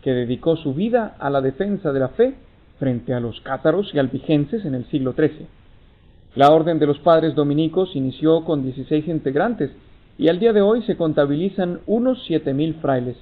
que 0.07 0.13
dedicó 0.13 0.55
su 0.55 0.73
vida 0.73 1.17
a 1.19 1.29
la 1.29 1.41
defensa 1.41 1.91
de 1.91 1.99
la 1.99 2.07
fe 2.07 2.35
frente 2.79 3.13
a 3.13 3.19
los 3.19 3.41
cátaros 3.41 3.93
y 3.93 3.99
albigenses 3.99 4.63
en 4.63 4.73
el 4.73 4.85
siglo 4.85 5.11
XIII. 5.11 5.47
La 6.35 6.49
Orden 6.49 6.79
de 6.79 6.87
los 6.87 6.97
Padres 6.99 7.35
Dominicos 7.35 7.93
inició 7.93 8.45
con 8.45 8.63
16 8.63 9.05
integrantes 9.09 9.69
y 10.17 10.29
al 10.29 10.39
día 10.39 10.53
de 10.53 10.61
hoy 10.61 10.81
se 10.83 10.95
contabilizan 10.95 11.81
unos 11.87 12.25
7.000 12.25 12.75
frailes, 12.75 13.17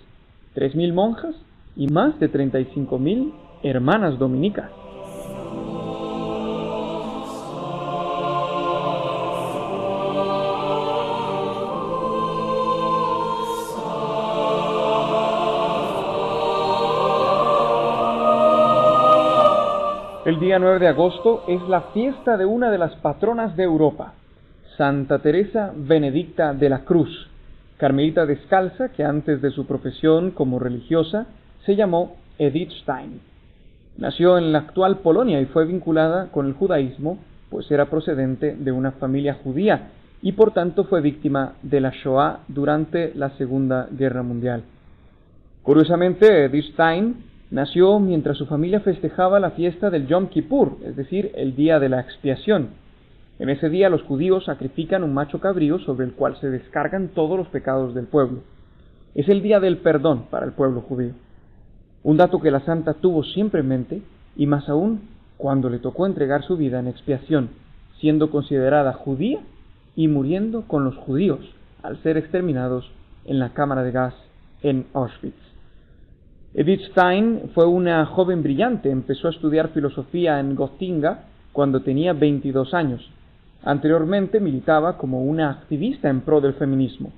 3.000 0.56 0.94
monjas 0.94 1.36
y 1.76 1.88
más 1.88 2.20
de 2.20 2.32
35.000 2.32 3.34
hermanas 3.64 4.20
dominicas. 4.20 4.70
Día 20.56 20.60
9 20.60 20.80
de 20.80 20.88
agosto 20.88 21.43
es 21.49 21.62
la 21.68 21.82
fiesta 21.93 22.38
de 22.38 22.45
una 22.45 22.72
de 22.72 22.78
las 22.78 22.95
patronas 22.95 23.58
de 23.58 23.64
Europa, 23.64 24.14
Santa 24.78 25.20
Teresa 25.20 25.74
Benedicta 25.76 26.53
de 26.53 26.70
la 26.70 26.86
Cruz, 26.86 27.10
carmelita 27.76 28.26
descalza 28.26 28.88
que 28.93 29.03
antes 29.03 29.41
de 29.41 29.51
su 29.51 29.66
profesión 29.66 30.32
como 30.32 30.58
religiosa 30.58 31.26
se 31.66 31.76
llamó 31.76 32.16
Edith 32.39 32.72
Stein. 32.84 33.20
Nació 33.97 34.38
en 34.38 34.53
la 34.53 34.60
actual 34.60 34.99
Polonia 34.99 35.41
y 35.41 35.45
fue 35.47 35.66
vinculada 35.66 36.28
con 36.32 36.45
el 36.45 36.53
judaísmo, 36.53 37.18
pues 37.49 37.70
era 37.70 37.89
procedente 37.89 38.56
de 38.56 38.72
una 38.72 38.91
familia 38.93 39.34
judía 39.43 39.89
y 40.22 40.32
por 40.32 40.53
tanto 40.53 40.86
fue 40.86 41.01
víctima 41.01 41.56
de 41.64 41.82
la 41.82 41.91
Shoah 41.91 42.45
durante 42.47 43.12
la 43.14 43.32
Segunda 43.32 43.89
Guerra 43.91 44.24
Mundial. 44.24 44.64
Curiosamente, 45.64 46.45
Edith 46.45 46.72
Stein 46.72 47.35
nació 47.52 48.00
mientras 48.00 48.38
su 48.38 48.46
familia 48.46 48.80
festejaba 48.80 49.39
la 49.39 49.52
fiesta 49.52 49.89
del 49.89 50.08
Yom 50.08 50.28
Kippur, 50.28 50.78
es 50.84 50.96
decir, 50.96 51.32
el 51.36 51.56
día 51.56 51.80
de 51.80 51.89
la 51.89 52.00
expiación. 52.02 52.70
En 53.38 53.50
ese 53.50 53.70
día 53.70 53.89
los 53.89 54.02
judíos 54.04 54.46
sacrifican 54.46 55.04
un 55.04 55.14
macho 55.14 55.39
cabrío 55.39 55.80
sobre 55.80 56.06
el 56.06 56.14
cual 56.14 56.38
se 56.39 56.50
descargan 56.50 57.10
todos 57.10 57.38
los 57.38 57.48
pecados 57.48 57.93
del 57.93 58.08
pueblo. 58.08 58.39
Es 59.14 59.30
el 59.30 59.41
día 59.41 59.60
del 59.60 59.78
perdón 59.78 60.26
para 60.30 60.46
el 60.46 60.54
pueblo 60.54 60.82
judío. 60.82 61.14
Un 62.04 62.18
dato 62.18 62.39
que 62.39 62.52
la 62.52 62.62
santa 62.62 62.93
tuvo 62.93 63.24
siempre 63.24 63.62
en 63.62 63.68
mente, 63.68 64.02
y 64.36 64.46
más 64.46 64.70
aún 64.70 65.02
cuando 65.38 65.70
le 65.70 65.80
tocó 65.80 66.06
entregar 66.06 66.43
su 66.43 66.58
vida 66.58 66.80
en 66.80 66.88
expiación, 66.88 67.50
siendo 68.00 68.30
considerada 68.30 68.93
judía 68.93 69.39
y 69.96 70.08
muriendo 70.08 70.64
con 70.68 70.84
los 70.84 70.96
judíos 70.96 71.39
al 71.82 72.02
ser 72.04 72.18
exterminados 72.18 72.89
en 73.26 73.39
la 73.39 73.54
cámara 73.54 73.84
de 73.84 73.91
gas 73.91 74.14
en 74.62 74.86
Auschwitz. 74.93 75.45
Edith 76.58 76.84
Stein 76.91 77.49
fue 77.53 77.66
una 77.66 78.06
joven 78.06 78.41
brillante, 78.41 78.89
empezó 78.89 79.28
a 79.28 79.32
estudiar 79.32 79.74
filosofía 79.74 80.39
en 80.39 80.56
Gotinga 80.56 81.26
cuando 81.51 81.82
tenía 81.82 82.14
22 82.14 82.74
años. 82.74 83.06
Anteriormente 83.62 84.39
militaba 84.39 84.97
como 84.97 85.22
una 85.26 85.49
activista 85.49 86.10
en 86.10 86.22
pro 86.22 86.39
del 86.39 86.53
feminismo. 86.53 87.12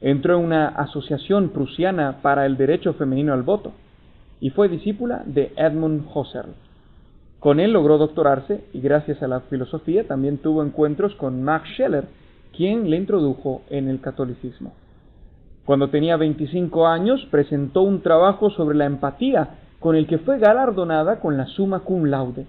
Entró 0.00 0.38
en 0.38 0.46
una 0.46 0.68
asociación 0.68 1.50
prusiana 1.50 2.22
para 2.22 2.46
el 2.46 2.56
derecho 2.56 2.94
femenino 2.94 3.34
al 3.34 3.42
voto 3.42 3.72
y 4.40 4.48
fue 4.48 4.70
discípula 4.70 5.22
de 5.26 5.52
Edmund 5.54 6.06
Husserl. 6.14 6.54
Con 7.40 7.60
él 7.60 7.74
logró 7.74 7.98
doctorarse 7.98 8.64
y 8.72 8.80
gracias 8.80 9.22
a 9.22 9.28
la 9.28 9.40
filosofía 9.40 10.08
también 10.08 10.38
tuvo 10.38 10.62
encuentros 10.62 11.14
con 11.16 11.42
Max 11.42 11.68
Scheler, 11.74 12.06
quien 12.56 12.88
le 12.88 12.96
introdujo 12.96 13.64
en 13.68 13.88
el 13.88 14.00
catolicismo. 14.00 14.72
Cuando 15.64 15.90
tenía 15.90 16.16
25 16.16 16.86
años 16.88 17.26
presentó 17.30 17.82
un 17.82 18.02
trabajo 18.02 18.50
sobre 18.50 18.76
la 18.76 18.86
empatía 18.86 19.50
con 19.78 19.94
el 19.94 20.06
que 20.06 20.18
fue 20.18 20.38
galardonada 20.38 21.20
con 21.20 21.36
la 21.36 21.46
summa 21.46 21.80
cum 21.80 22.04
laude. 22.04 22.46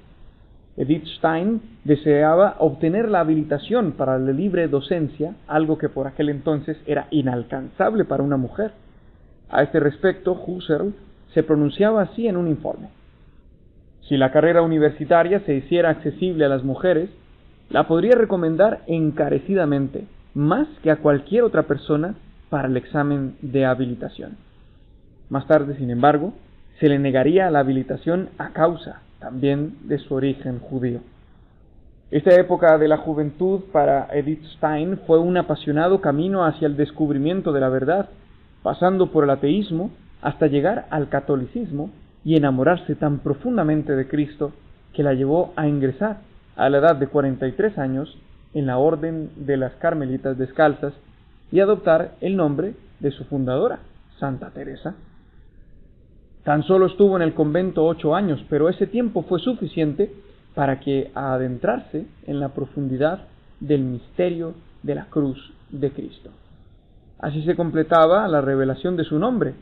Edith 0.75 1.05
Stein 1.17 1.61
deseaba 1.83 2.55
obtener 2.57 3.09
la 3.09 3.19
habilitación 3.19 3.91
para 3.91 4.17
la 4.17 4.31
libre 4.31 4.67
docencia, 4.67 5.35
algo 5.47 5.77
que 5.77 5.89
por 5.89 6.07
aquel 6.07 6.29
entonces 6.29 6.77
era 6.87 7.07
inalcanzable 7.11 8.05
para 8.05 8.23
una 8.23 8.37
mujer. 8.37 8.71
A 9.49 9.61
este 9.61 9.79
respecto, 9.79 10.33
Husserl 10.33 10.95
se 11.33 11.43
pronunciaba 11.43 12.01
así 12.01 12.27
en 12.27 12.37
un 12.37 12.47
informe. 12.47 12.89
Si 14.01 14.17
la 14.17 14.31
carrera 14.31 14.63
universitaria 14.63 15.41
se 15.41 15.53
hiciera 15.53 15.91
accesible 15.91 16.45
a 16.45 16.49
las 16.49 16.63
mujeres, 16.63 17.09
la 17.69 17.87
podría 17.87 18.15
recomendar 18.15 18.81
encarecidamente, 18.87 20.05
más 20.33 20.67
que 20.81 20.89
a 20.89 20.97
cualquier 20.97 21.43
otra 21.43 21.63
persona 21.63 22.15
para 22.53 22.67
el 22.67 22.77
examen 22.77 23.35
de 23.41 23.65
habilitación. 23.65 24.37
Más 25.29 25.47
tarde, 25.47 25.75
sin 25.75 25.89
embargo, 25.89 26.35
se 26.79 26.87
le 26.87 26.99
negaría 26.99 27.49
la 27.49 27.61
habilitación 27.61 28.29
a 28.37 28.49
causa 28.49 29.01
también 29.17 29.77
de 29.85 29.97
su 29.97 30.13
origen 30.13 30.59
judío. 30.59 30.99
Esta 32.11 32.35
época 32.35 32.77
de 32.77 32.87
la 32.87 32.97
juventud 32.97 33.61
para 33.71 34.07
Edith 34.13 34.45
Stein 34.57 34.99
fue 35.07 35.17
un 35.17 35.35
apasionado 35.35 35.99
camino 35.99 36.45
hacia 36.45 36.67
el 36.67 36.77
descubrimiento 36.77 37.53
de 37.53 37.59
la 37.59 37.69
verdad, 37.69 38.09
pasando 38.61 39.11
por 39.11 39.23
el 39.23 39.31
ateísmo 39.31 39.89
hasta 40.21 40.45
llegar 40.45 40.85
al 40.91 41.09
catolicismo 41.09 41.89
y 42.23 42.35
enamorarse 42.35 42.93
tan 42.93 43.17
profundamente 43.17 43.95
de 43.95 44.07
Cristo 44.07 44.53
que 44.93 45.01
la 45.01 45.15
llevó 45.15 45.53
a 45.55 45.67
ingresar 45.67 46.17
a 46.55 46.69
la 46.69 46.77
edad 46.77 46.97
de 46.97 47.07
43 47.07 47.79
años 47.79 48.15
en 48.53 48.67
la 48.67 48.77
Orden 48.77 49.31
de 49.37 49.57
las 49.57 49.73
Carmelitas 49.77 50.37
Descalzas 50.37 50.93
y 51.53 51.59
adoptar 51.59 52.15
el 52.19 52.35
nombre 52.35 52.73
de 52.99 53.11
su 53.11 53.25
fundadora, 53.25 53.77
Santa 54.19 54.49
Teresa. 54.49 54.95
Tan 56.43 56.63
solo 56.63 56.87
estuvo 56.87 57.15
en 57.15 57.21
el 57.21 57.35
convento 57.35 57.85
ocho 57.85 58.15
años, 58.15 58.43
pero 58.49 58.69
ese 58.69 58.87
tiempo 58.87 59.21
fue 59.21 59.39
suficiente 59.39 60.11
para 60.55 60.79
que 60.79 61.11
adentrarse 61.13 62.07
en 62.25 62.39
la 62.39 62.49
profundidad 62.49 63.27
del 63.59 63.83
misterio 63.83 64.55
de 64.81 64.95
la 64.95 65.05
cruz 65.05 65.53
de 65.69 65.91
Cristo. 65.91 66.31
Así 67.19 67.43
se 67.43 67.55
completaba 67.55 68.27
la 68.27 68.41
revelación 68.41 68.97
de 68.97 69.03
su 69.03 69.19
nombre, 69.19 69.53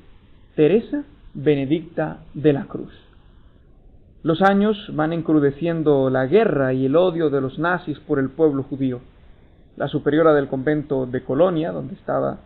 Teresa 0.56 1.04
Benedicta 1.34 2.20
de 2.34 2.54
la 2.54 2.68
Cruz. 2.68 2.94
Los 4.24 4.42
años 4.42 4.78
van 4.94 5.12
encrudeciendo 5.12 6.10
la 6.10 6.26
guerra 6.26 6.72
y 6.72 6.86
el 6.86 6.96
odio 6.96 7.30
de 7.30 7.42
los 7.42 7.60
nazis 7.60 8.00
por 8.00 8.18
el 8.18 8.30
pueblo 8.30 8.64
judío. 8.64 9.02
La 9.78 9.88
superiora 9.88 10.34
del 10.34 10.48
convento 10.48 11.06
de 11.06 11.24
Colonia, 11.24 11.72
donde 11.72 11.96
estaba 11.96 12.40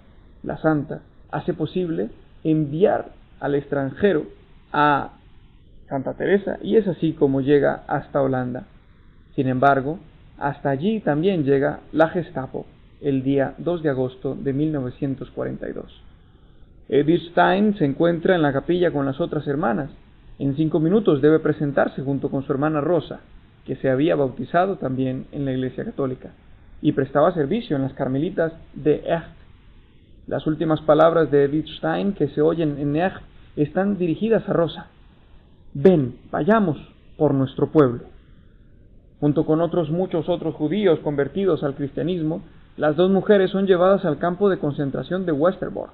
la 0.43 0.57
santa, 0.57 1.01
hace 1.31 1.53
posible 1.53 2.09
enviar 2.43 3.09
al 3.39 3.55
extranjero 3.55 4.25
a 4.71 5.13
Santa 5.89 6.13
Teresa 6.13 6.57
y 6.61 6.77
es 6.77 6.87
así 6.87 7.13
como 7.13 7.41
llega 7.41 7.83
hasta 7.87 8.21
Holanda. 8.21 8.65
Sin 9.35 9.47
embargo, 9.47 9.99
hasta 10.37 10.69
allí 10.69 10.99
también 10.99 11.43
llega 11.43 11.79
la 11.91 12.09
Gestapo 12.09 12.65
el 13.01 13.23
día 13.23 13.55
2 13.57 13.83
de 13.83 13.89
agosto 13.89 14.35
de 14.35 14.53
1942. 14.53 16.01
Edith 16.87 17.31
Stein 17.31 17.75
se 17.77 17.85
encuentra 17.85 18.35
en 18.35 18.43
la 18.43 18.53
capilla 18.53 18.91
con 18.91 19.05
las 19.05 19.19
otras 19.19 19.47
hermanas. 19.47 19.89
En 20.37 20.55
cinco 20.55 20.79
minutos 20.79 21.21
debe 21.21 21.39
presentarse 21.39 22.01
junto 22.03 22.29
con 22.29 22.43
su 22.43 22.51
hermana 22.51 22.81
Rosa, 22.81 23.21
que 23.65 23.75
se 23.77 23.89
había 23.89 24.15
bautizado 24.15 24.77
también 24.77 25.25
en 25.31 25.45
la 25.45 25.51
Iglesia 25.51 25.83
Católica 25.83 26.31
y 26.81 26.91
prestaba 26.91 27.33
servicio 27.33 27.75
en 27.75 27.83
las 27.83 27.93
Carmelitas 27.93 28.53
de 28.73 29.03
Echt. 29.05 29.35
Las 30.27 30.47
últimas 30.47 30.81
palabras 30.81 31.31
de 31.31 31.45
Edith 31.45 31.67
Stein 31.77 32.13
que 32.13 32.27
se 32.29 32.41
oyen 32.41 32.77
en 32.79 32.95
Echt 32.95 33.21
están 33.55 33.97
dirigidas 33.97 34.47
a 34.49 34.53
Rosa. 34.53 34.87
Ven, 35.73 36.15
vayamos 36.31 36.77
por 37.17 37.33
nuestro 37.33 37.67
pueblo. 37.67 38.03
Junto 39.19 39.45
con 39.45 39.61
otros 39.61 39.89
muchos 39.89 40.29
otros 40.29 40.55
judíos 40.55 40.99
convertidos 40.99 41.63
al 41.63 41.75
cristianismo, 41.75 42.41
las 42.77 42.95
dos 42.95 43.09
mujeres 43.09 43.51
son 43.51 43.67
llevadas 43.67 44.03
al 44.03 44.17
campo 44.17 44.49
de 44.49 44.57
concentración 44.57 45.25
de 45.25 45.31
Westerbork. 45.31 45.93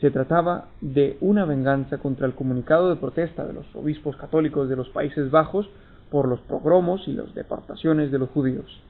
Se 0.00 0.10
trataba 0.10 0.66
de 0.80 1.18
una 1.20 1.44
venganza 1.44 1.98
contra 1.98 2.26
el 2.26 2.34
comunicado 2.34 2.90
de 2.90 2.96
protesta 2.96 3.46
de 3.46 3.52
los 3.52 3.66
obispos 3.74 4.16
católicos 4.16 4.68
de 4.68 4.76
los 4.76 4.88
Países 4.90 5.30
Bajos 5.30 5.68
por 6.10 6.28
los 6.28 6.40
pogromos 6.40 7.06
y 7.08 7.12
las 7.12 7.34
deportaciones 7.34 8.10
de 8.10 8.18
los 8.18 8.30
judíos. 8.30 8.80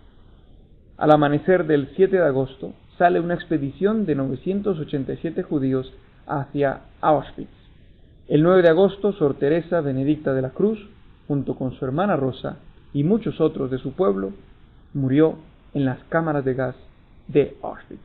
Al 0.99 1.11
amanecer 1.11 1.67
del 1.67 1.91
7 1.95 2.17
de 2.17 2.25
agosto 2.25 2.73
sale 2.97 3.21
una 3.21 3.35
expedición 3.35 4.07
de 4.07 4.15
987 4.15 5.43
judíos 5.43 5.93
hacia 6.27 6.81
Auschwitz. 7.03 7.51
El 8.29 8.43
9 8.43 8.63
de 8.63 8.71
agosto, 8.71 9.13
Sor 9.13 9.35
Teresa 9.35 9.83
Benedicta 9.83 10.33
de 10.33 10.41
la 10.41 10.51
Cruz, 10.51 10.79
junto 11.29 11.55
con 11.55 11.73
su 11.73 11.85
hermana 11.85 12.17
Rosa 12.17 12.57
y 12.95 13.05
muchos 13.05 13.43
otros 13.43 13.71
de 13.71 13.77
su 13.77 13.93
pueblo, 13.93 14.33
murió 14.95 15.37
en 15.75 15.85
las 15.85 15.99
cámaras 16.09 16.47
de 16.47 16.55
gas 16.55 16.75
de 17.29 17.59
Auschwitz. 17.63 18.01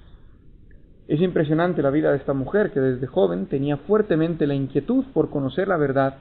Es 1.08 1.22
impresionante 1.22 1.82
la 1.82 1.92
vida 1.92 2.12
de 2.12 2.18
esta 2.18 2.34
mujer 2.34 2.72
que 2.72 2.82
desde 2.82 3.08
joven 3.08 3.46
tenía 3.46 3.78
fuertemente 3.78 4.46
la 4.48 4.54
inquietud 4.54 5.06
por 5.14 5.30
conocer 5.30 5.70
la 5.70 5.78
verdad 5.78 6.16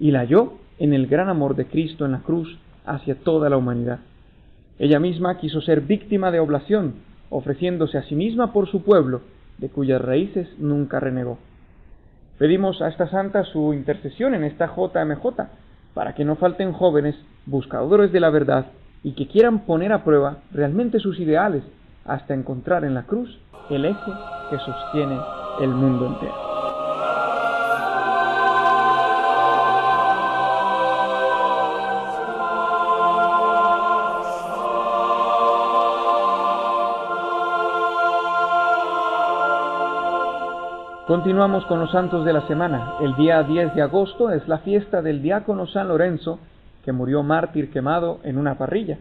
y 0.00 0.10
la 0.10 0.20
halló 0.20 0.54
en 0.80 0.94
el 0.94 1.06
gran 1.06 1.28
amor 1.28 1.54
de 1.54 1.66
Cristo 1.66 2.04
en 2.04 2.12
la 2.12 2.22
cruz 2.22 2.58
hacia 2.84 3.14
toda 3.14 3.48
la 3.48 3.56
humanidad. 3.56 4.00
Ella 4.78 5.00
misma 5.00 5.38
quiso 5.38 5.60
ser 5.60 5.80
víctima 5.80 6.30
de 6.30 6.40
oblación, 6.40 6.94
ofreciéndose 7.30 7.98
a 7.98 8.02
sí 8.04 8.14
misma 8.14 8.52
por 8.52 8.68
su 8.68 8.82
pueblo, 8.82 9.22
de 9.58 9.68
cuyas 9.68 10.00
raíces 10.00 10.48
nunca 10.58 11.00
renegó. 11.00 11.38
Pedimos 12.38 12.80
a 12.80 12.88
esta 12.88 13.08
santa 13.08 13.44
su 13.44 13.74
intercesión 13.74 14.34
en 14.34 14.44
esta 14.44 14.66
JMJ, 14.66 15.24
para 15.94 16.14
que 16.14 16.24
no 16.24 16.36
falten 16.36 16.72
jóvenes 16.72 17.16
buscadores 17.46 18.12
de 18.12 18.20
la 18.20 18.30
verdad 18.30 18.66
y 19.02 19.12
que 19.12 19.26
quieran 19.26 19.60
poner 19.60 19.92
a 19.92 20.04
prueba 20.04 20.38
realmente 20.52 21.00
sus 21.00 21.18
ideales 21.18 21.64
hasta 22.04 22.34
encontrar 22.34 22.84
en 22.84 22.94
la 22.94 23.02
cruz 23.02 23.38
el 23.70 23.84
eje 23.84 24.12
que 24.50 24.58
sostiene 24.58 25.18
el 25.60 25.70
mundo 25.70 26.06
entero. 26.06 26.47
Continuamos 41.18 41.66
con 41.66 41.80
los 41.80 41.90
santos 41.90 42.24
de 42.24 42.32
la 42.32 42.46
semana. 42.46 42.94
El 43.00 43.16
día 43.16 43.42
10 43.42 43.74
de 43.74 43.82
agosto 43.82 44.30
es 44.30 44.46
la 44.46 44.58
fiesta 44.58 45.02
del 45.02 45.20
diácono 45.20 45.66
San 45.66 45.88
Lorenzo 45.88 46.38
que 46.84 46.92
murió 46.92 47.24
mártir 47.24 47.72
quemado 47.72 48.20
en 48.22 48.38
una 48.38 48.56
parrilla. 48.56 48.98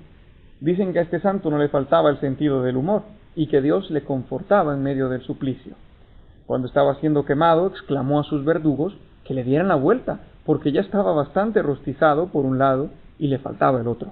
Dicen 0.60 0.94
que 0.94 0.98
a 0.98 1.04
este 1.04 1.20
santo 1.20 1.52
no 1.52 1.60
le 1.60 1.70
faltaba 1.70 2.10
el 2.10 2.20
sentido 2.20 2.64
del 2.64 2.76
humor 2.76 3.04
y 3.36 3.46
que 3.46 3.62
Dios 3.62 3.92
le 3.92 4.04
confortaba 4.04 4.74
en 4.74 4.82
medio 4.82 5.10
del 5.10 5.22
suplicio. 5.22 5.76
Cuando 6.48 6.68
estaba 6.68 6.96
siendo 6.96 7.24
quemado, 7.24 7.68
exclamó 7.68 8.20
a 8.20 8.24
sus 8.24 8.44
verdugos 8.44 8.98
que 9.24 9.36
le 9.36 9.44
dieran 9.44 9.68
la 9.68 9.76
vuelta, 9.76 10.22
porque 10.44 10.72
ya 10.72 10.82
estaba 10.82 11.14
bastante 11.14 11.62
rostizado 11.62 12.30
por 12.30 12.46
un 12.46 12.58
lado 12.58 12.90
y 13.20 13.28
le 13.28 13.38
faltaba 13.38 13.80
el 13.80 13.88
otro. 13.88 14.12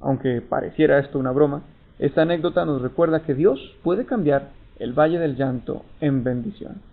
Aunque 0.00 0.42
pareciera 0.42 1.00
esto 1.00 1.18
una 1.18 1.32
broma, 1.32 1.62
esta 1.98 2.22
anécdota 2.22 2.64
nos 2.64 2.80
recuerda 2.80 3.24
que 3.24 3.34
Dios 3.34 3.58
puede 3.82 4.06
cambiar 4.06 4.50
el 4.78 4.92
Valle 4.92 5.18
del 5.18 5.34
Llanto 5.34 5.82
en 6.00 6.22
bendición. 6.22 6.91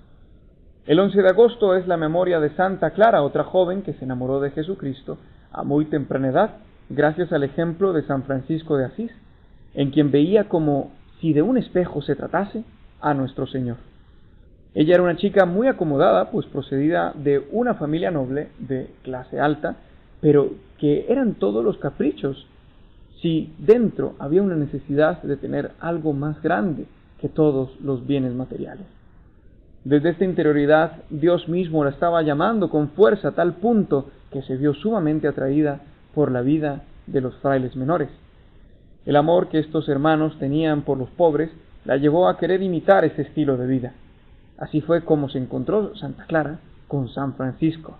El 0.89 0.99
11 0.99 1.21
de 1.21 1.29
agosto 1.29 1.75
es 1.75 1.85
la 1.87 1.97
memoria 1.97 2.39
de 2.39 2.49
Santa 2.55 2.89
Clara, 2.89 3.21
otra 3.21 3.43
joven 3.43 3.83
que 3.83 3.93
se 3.93 4.05
enamoró 4.05 4.39
de 4.39 4.49
Jesucristo 4.49 5.19
a 5.51 5.63
muy 5.63 5.85
temprana 5.85 6.29
edad, 6.29 6.49
gracias 6.89 7.31
al 7.31 7.43
ejemplo 7.43 7.93
de 7.93 8.01
San 8.07 8.23
Francisco 8.23 8.75
de 8.75 8.85
Asís, 8.85 9.11
en 9.75 9.91
quien 9.91 10.09
veía 10.09 10.45
como 10.45 10.91
si 11.21 11.31
de 11.31 11.43
un 11.43 11.59
espejo 11.59 12.01
se 12.01 12.15
tratase 12.15 12.63
a 13.01 13.13
nuestro 13.13 13.45
Señor. 13.45 13.77
Ella 14.73 14.95
era 14.95 15.03
una 15.03 15.15
chica 15.15 15.45
muy 15.45 15.67
acomodada, 15.67 16.31
pues 16.31 16.47
procedida 16.47 17.13
de 17.13 17.47
una 17.51 17.75
familia 17.75 18.09
noble 18.09 18.47
de 18.57 18.89
clase 19.03 19.39
alta, 19.39 19.75
pero 20.21 20.53
que 20.79 21.05
eran 21.07 21.35
todos 21.35 21.63
los 21.63 21.77
caprichos, 21.77 22.47
si 23.21 23.53
dentro 23.59 24.15
había 24.17 24.41
una 24.41 24.55
necesidad 24.55 25.21
de 25.21 25.37
tener 25.37 25.69
algo 25.81 26.13
más 26.13 26.41
grande 26.41 26.87
que 27.21 27.29
todos 27.29 27.79
los 27.79 28.07
bienes 28.07 28.33
materiales. 28.33 28.99
Desde 29.84 30.09
esta 30.09 30.25
interioridad 30.25 31.03
Dios 31.09 31.47
mismo 31.47 31.84
la 31.84 31.91
estaba 31.91 32.21
llamando 32.21 32.69
con 32.69 32.89
fuerza 32.89 33.30
a 33.30 33.32
tal 33.32 33.53
punto 33.55 34.09
que 34.32 34.41
se 34.41 34.57
vio 34.57 34.73
sumamente 34.73 35.27
atraída 35.27 35.82
por 36.13 36.32
la 36.32 36.41
vida 36.41 36.84
de 37.07 37.21
los 37.21 37.36
frailes 37.38 37.75
menores. 37.75 38.09
El 39.05 39.15
amor 39.15 39.47
que 39.47 39.59
estos 39.59 39.88
hermanos 39.88 40.38
tenían 40.38 40.82
por 40.82 40.97
los 40.97 41.09
pobres 41.09 41.49
la 41.86 41.97
llevó 41.97 42.27
a 42.27 42.38
querer 42.38 42.61
imitar 42.61 43.05
ese 43.05 43.21
estilo 43.21 43.57
de 43.57 43.67
vida. 43.67 43.93
Así 44.57 44.82
fue 44.82 45.03
como 45.05 45.30
se 45.30 45.38
encontró 45.38 45.95
Santa 45.95 46.25
Clara 46.25 46.59
con 46.88 47.07
San 47.09 47.36
Francisco. 47.36 47.97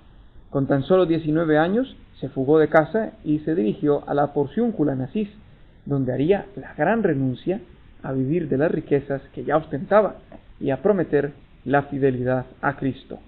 Con 0.50 0.68
tan 0.68 0.84
solo 0.84 1.06
19 1.06 1.58
años 1.58 1.96
se 2.20 2.28
fugó 2.28 2.60
de 2.60 2.68
casa 2.68 3.14
y 3.24 3.40
se 3.40 3.56
dirigió 3.56 4.04
a 4.08 4.14
la 4.14 4.34
Porciúncula 4.34 4.94
en 4.94 5.08
donde 5.86 6.12
haría 6.12 6.46
la 6.58 6.74
gran 6.74 7.04
renuncia 7.04 7.62
a 8.04 8.12
vivir 8.12 8.50
de 8.50 8.58
las 8.58 8.70
riquezas 8.70 9.22
que 9.34 9.46
ya 9.46 9.58
ostentaba 9.58 10.18
y 10.60 10.72
a 10.72 10.82
prometer 10.82 11.32
la 11.66 11.84
fidelidad 11.84 12.46
a 12.62 12.76
Cristo. 12.76 13.20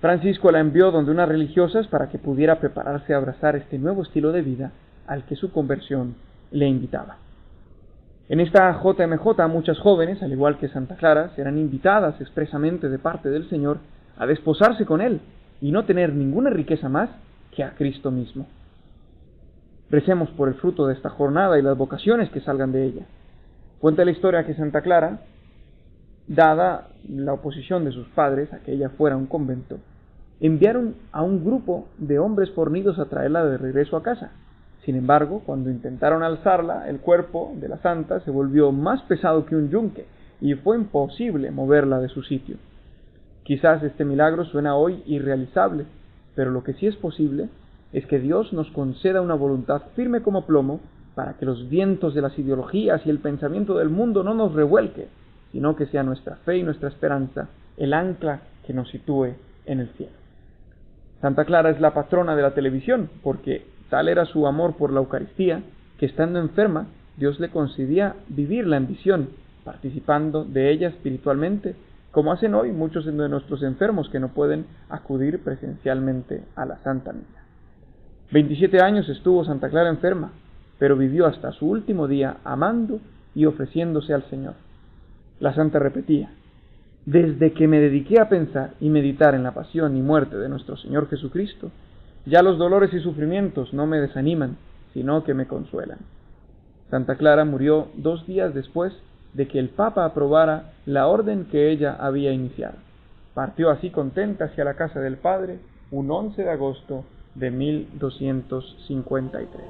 Francisco 0.00 0.50
la 0.50 0.60
envió 0.60 0.90
donde 0.90 1.10
unas 1.10 1.28
religiosas 1.28 1.86
para 1.88 2.08
que 2.08 2.18
pudiera 2.18 2.58
prepararse 2.58 3.12
a 3.12 3.18
abrazar 3.18 3.56
este 3.56 3.78
nuevo 3.78 4.02
estilo 4.02 4.32
de 4.32 4.42
vida 4.42 4.72
al 5.06 5.24
que 5.24 5.36
su 5.36 5.52
conversión 5.52 6.14
le 6.50 6.66
invitaba. 6.66 7.18
En 8.30 8.40
esta 8.40 8.80
JMJ 8.80 9.48
muchas 9.48 9.78
jóvenes, 9.80 10.22
al 10.22 10.32
igual 10.32 10.56
que 10.58 10.68
Santa 10.68 10.96
Clara, 10.96 11.30
serán 11.34 11.58
invitadas 11.58 12.20
expresamente 12.20 12.88
de 12.88 12.98
parte 12.98 13.28
del 13.28 13.48
Señor 13.50 13.78
a 14.16 14.26
desposarse 14.26 14.86
con 14.86 15.00
Él 15.00 15.20
y 15.60 15.72
no 15.72 15.84
tener 15.84 16.14
ninguna 16.14 16.48
riqueza 16.50 16.88
más 16.88 17.10
que 17.50 17.64
a 17.64 17.74
Cristo 17.74 18.10
mismo. 18.10 18.46
Recemos 19.90 20.30
por 20.30 20.48
el 20.48 20.54
fruto 20.54 20.86
de 20.86 20.94
esta 20.94 21.10
jornada 21.10 21.58
y 21.58 21.62
las 21.62 21.76
vocaciones 21.76 22.30
que 22.30 22.40
salgan 22.40 22.70
de 22.70 22.84
ella. 22.84 23.02
Cuenta 23.80 24.04
la 24.04 24.12
historia 24.12 24.46
que 24.46 24.54
Santa 24.54 24.82
Clara, 24.82 25.22
dada 26.30 26.86
la 27.08 27.32
oposición 27.32 27.84
de 27.84 27.90
sus 27.90 28.06
padres 28.08 28.52
a 28.52 28.60
que 28.60 28.72
ella 28.72 28.90
fuera 28.90 29.16
a 29.16 29.18
un 29.18 29.26
convento, 29.26 29.78
enviaron 30.38 30.94
a 31.10 31.22
un 31.22 31.44
grupo 31.44 31.88
de 31.98 32.20
hombres 32.20 32.50
fornidos 32.52 33.00
a 33.00 33.06
traerla 33.06 33.44
de 33.44 33.58
regreso 33.58 33.96
a 33.96 34.04
casa. 34.04 34.30
Sin 34.84 34.94
embargo, 34.94 35.42
cuando 35.44 35.70
intentaron 35.70 36.22
alzarla, 36.22 36.88
el 36.88 37.00
cuerpo 37.00 37.52
de 37.56 37.68
la 37.68 37.78
santa 37.78 38.20
se 38.20 38.30
volvió 38.30 38.70
más 38.70 39.02
pesado 39.02 39.44
que 39.44 39.56
un 39.56 39.70
yunque 39.70 40.06
y 40.40 40.54
fue 40.54 40.76
imposible 40.76 41.50
moverla 41.50 41.98
de 41.98 42.08
su 42.08 42.22
sitio. 42.22 42.56
Quizás 43.42 43.82
este 43.82 44.04
milagro 44.04 44.44
suena 44.44 44.76
hoy 44.76 45.02
irrealizable, 45.06 45.84
pero 46.36 46.52
lo 46.52 46.62
que 46.62 46.74
sí 46.74 46.86
es 46.86 46.94
posible 46.94 47.48
es 47.92 48.06
que 48.06 48.20
Dios 48.20 48.52
nos 48.52 48.70
conceda 48.70 49.20
una 49.20 49.34
voluntad 49.34 49.82
firme 49.96 50.22
como 50.22 50.46
plomo 50.46 50.80
para 51.16 51.34
que 51.34 51.44
los 51.44 51.68
vientos 51.68 52.14
de 52.14 52.22
las 52.22 52.38
ideologías 52.38 53.04
y 53.04 53.10
el 53.10 53.18
pensamiento 53.18 53.76
del 53.76 53.90
mundo 53.90 54.22
no 54.22 54.32
nos 54.32 54.54
revuelque, 54.54 55.08
sino 55.52 55.76
que 55.76 55.86
sea 55.86 56.02
nuestra 56.02 56.36
fe 56.36 56.58
y 56.58 56.62
nuestra 56.62 56.88
esperanza 56.88 57.48
el 57.76 57.94
ancla 57.94 58.40
que 58.66 58.72
nos 58.72 58.90
sitúe 58.90 59.34
en 59.66 59.80
el 59.80 59.88
cielo. 59.90 60.12
Santa 61.20 61.44
Clara 61.44 61.70
es 61.70 61.80
la 61.80 61.92
patrona 61.92 62.34
de 62.34 62.42
la 62.42 62.54
televisión, 62.54 63.10
porque 63.22 63.66
tal 63.88 64.08
era 64.08 64.24
su 64.24 64.46
amor 64.46 64.76
por 64.76 64.92
la 64.92 65.00
Eucaristía, 65.00 65.62
que 65.98 66.06
estando 66.06 66.38
enferma, 66.38 66.86
Dios 67.16 67.38
le 67.40 67.50
concedía 67.50 68.16
vivir 68.28 68.66
la 68.66 68.76
ambición, 68.76 69.30
participando 69.64 70.44
de 70.44 70.70
ella 70.70 70.88
espiritualmente, 70.88 71.74
como 72.10 72.32
hacen 72.32 72.54
hoy 72.54 72.72
muchos 72.72 73.04
de 73.04 73.12
nuestros 73.12 73.62
enfermos 73.62 74.08
que 74.08 74.18
no 74.18 74.28
pueden 74.28 74.66
acudir 74.88 75.42
presencialmente 75.44 76.42
a 76.56 76.64
la 76.64 76.78
Santa 76.78 77.12
Misa. 77.12 77.44
27 78.32 78.80
años 78.80 79.08
estuvo 79.08 79.44
Santa 79.44 79.68
Clara 79.68 79.90
enferma, 79.90 80.32
pero 80.78 80.96
vivió 80.96 81.26
hasta 81.26 81.52
su 81.52 81.68
último 81.68 82.08
día 82.08 82.38
amando 82.44 83.00
y 83.34 83.44
ofreciéndose 83.44 84.14
al 84.14 84.22
Señor. 84.30 84.54
La 85.40 85.54
santa 85.54 85.78
repetía, 85.78 86.30
desde 87.06 87.52
que 87.52 87.66
me 87.66 87.80
dediqué 87.80 88.20
a 88.20 88.28
pensar 88.28 88.74
y 88.78 88.90
meditar 88.90 89.34
en 89.34 89.42
la 89.42 89.52
pasión 89.52 89.96
y 89.96 90.02
muerte 90.02 90.36
de 90.36 90.50
nuestro 90.50 90.76
Señor 90.76 91.08
Jesucristo, 91.08 91.70
ya 92.26 92.42
los 92.42 92.58
dolores 92.58 92.92
y 92.92 93.00
sufrimientos 93.00 93.72
no 93.72 93.86
me 93.86 94.00
desaniman, 94.00 94.58
sino 94.92 95.24
que 95.24 95.32
me 95.32 95.46
consuelan. 95.46 96.00
Santa 96.90 97.16
Clara 97.16 97.46
murió 97.46 97.88
dos 97.94 98.26
días 98.26 98.52
después 98.52 98.92
de 99.32 99.48
que 99.48 99.58
el 99.58 99.70
Papa 99.70 100.04
aprobara 100.04 100.72
la 100.86 101.06
orden 101.06 101.46
que 101.46 101.70
ella 101.70 101.96
había 101.98 102.32
iniciado. 102.32 102.76
Partió 103.32 103.70
así 103.70 103.90
contenta 103.90 104.46
hacia 104.46 104.64
la 104.64 104.74
casa 104.74 104.98
del 105.00 105.16
Padre 105.16 105.60
un 105.90 106.10
11 106.10 106.42
de 106.42 106.50
agosto 106.50 107.04
de 107.34 107.50
1253. 107.50 109.62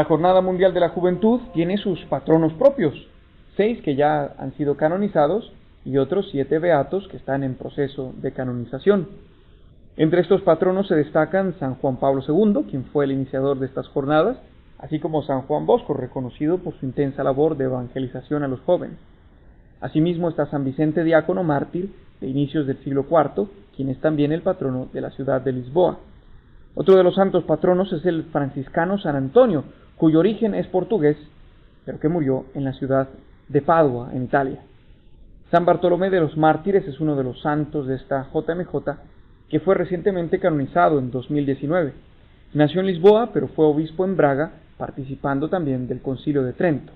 La 0.00 0.06
Jornada 0.06 0.40
Mundial 0.40 0.72
de 0.72 0.80
la 0.80 0.88
Juventud 0.88 1.42
tiene 1.52 1.76
sus 1.76 2.02
patronos 2.06 2.54
propios, 2.54 2.94
seis 3.54 3.82
que 3.82 3.96
ya 3.96 4.34
han 4.38 4.54
sido 4.54 4.78
canonizados 4.78 5.52
y 5.84 5.98
otros 5.98 6.26
siete 6.30 6.58
beatos 6.58 7.06
que 7.08 7.18
están 7.18 7.44
en 7.44 7.54
proceso 7.54 8.14
de 8.16 8.32
canonización. 8.32 9.08
Entre 9.98 10.22
estos 10.22 10.40
patronos 10.40 10.88
se 10.88 10.94
destacan 10.94 11.54
San 11.58 11.74
Juan 11.74 11.98
Pablo 11.98 12.22
II, 12.26 12.64
quien 12.70 12.86
fue 12.86 13.04
el 13.04 13.12
iniciador 13.12 13.58
de 13.58 13.66
estas 13.66 13.88
jornadas, 13.88 14.38
así 14.78 15.00
como 15.00 15.22
San 15.22 15.42
Juan 15.42 15.66
Bosco, 15.66 15.92
reconocido 15.92 16.56
por 16.56 16.72
su 16.80 16.86
intensa 16.86 17.22
labor 17.22 17.58
de 17.58 17.64
evangelización 17.64 18.42
a 18.42 18.48
los 18.48 18.60
jóvenes. 18.60 18.96
Asimismo 19.82 20.30
está 20.30 20.46
San 20.46 20.64
Vicente 20.64 21.04
Diácono 21.04 21.44
mártir 21.44 21.92
de 22.22 22.26
inicios 22.26 22.66
del 22.66 22.82
siglo 22.84 23.04
IV, 23.10 23.48
quien 23.76 23.90
es 23.90 24.00
también 24.00 24.32
el 24.32 24.40
patrono 24.40 24.88
de 24.94 25.02
la 25.02 25.10
ciudad 25.10 25.42
de 25.42 25.52
Lisboa. 25.52 25.98
Otro 26.74 26.96
de 26.96 27.02
los 27.04 27.16
santos 27.16 27.44
patronos 27.44 27.92
es 27.92 28.06
el 28.06 28.24
franciscano 28.32 28.96
San 28.96 29.16
Antonio, 29.16 29.64
cuyo 30.00 30.20
origen 30.20 30.54
es 30.54 30.66
portugués, 30.66 31.18
pero 31.84 32.00
que 32.00 32.08
murió 32.08 32.46
en 32.54 32.64
la 32.64 32.72
ciudad 32.72 33.10
de 33.48 33.60
Padua, 33.60 34.08
en 34.14 34.24
Italia. 34.24 34.60
San 35.50 35.66
Bartolomé 35.66 36.08
de 36.08 36.20
los 36.20 36.38
Mártires 36.38 36.88
es 36.88 37.00
uno 37.00 37.16
de 37.16 37.24
los 37.24 37.42
santos 37.42 37.86
de 37.86 37.96
esta 37.96 38.26
JMJ 38.32 38.96
que 39.50 39.60
fue 39.60 39.74
recientemente 39.74 40.38
canonizado 40.38 40.98
en 40.98 41.10
2019. 41.10 41.92
Nació 42.54 42.80
en 42.80 42.86
Lisboa, 42.86 43.28
pero 43.34 43.48
fue 43.48 43.66
obispo 43.66 44.06
en 44.06 44.16
Braga, 44.16 44.52
participando 44.78 45.50
también 45.50 45.86
del 45.86 46.00
Concilio 46.00 46.44
de 46.44 46.54
Trento. 46.54 46.94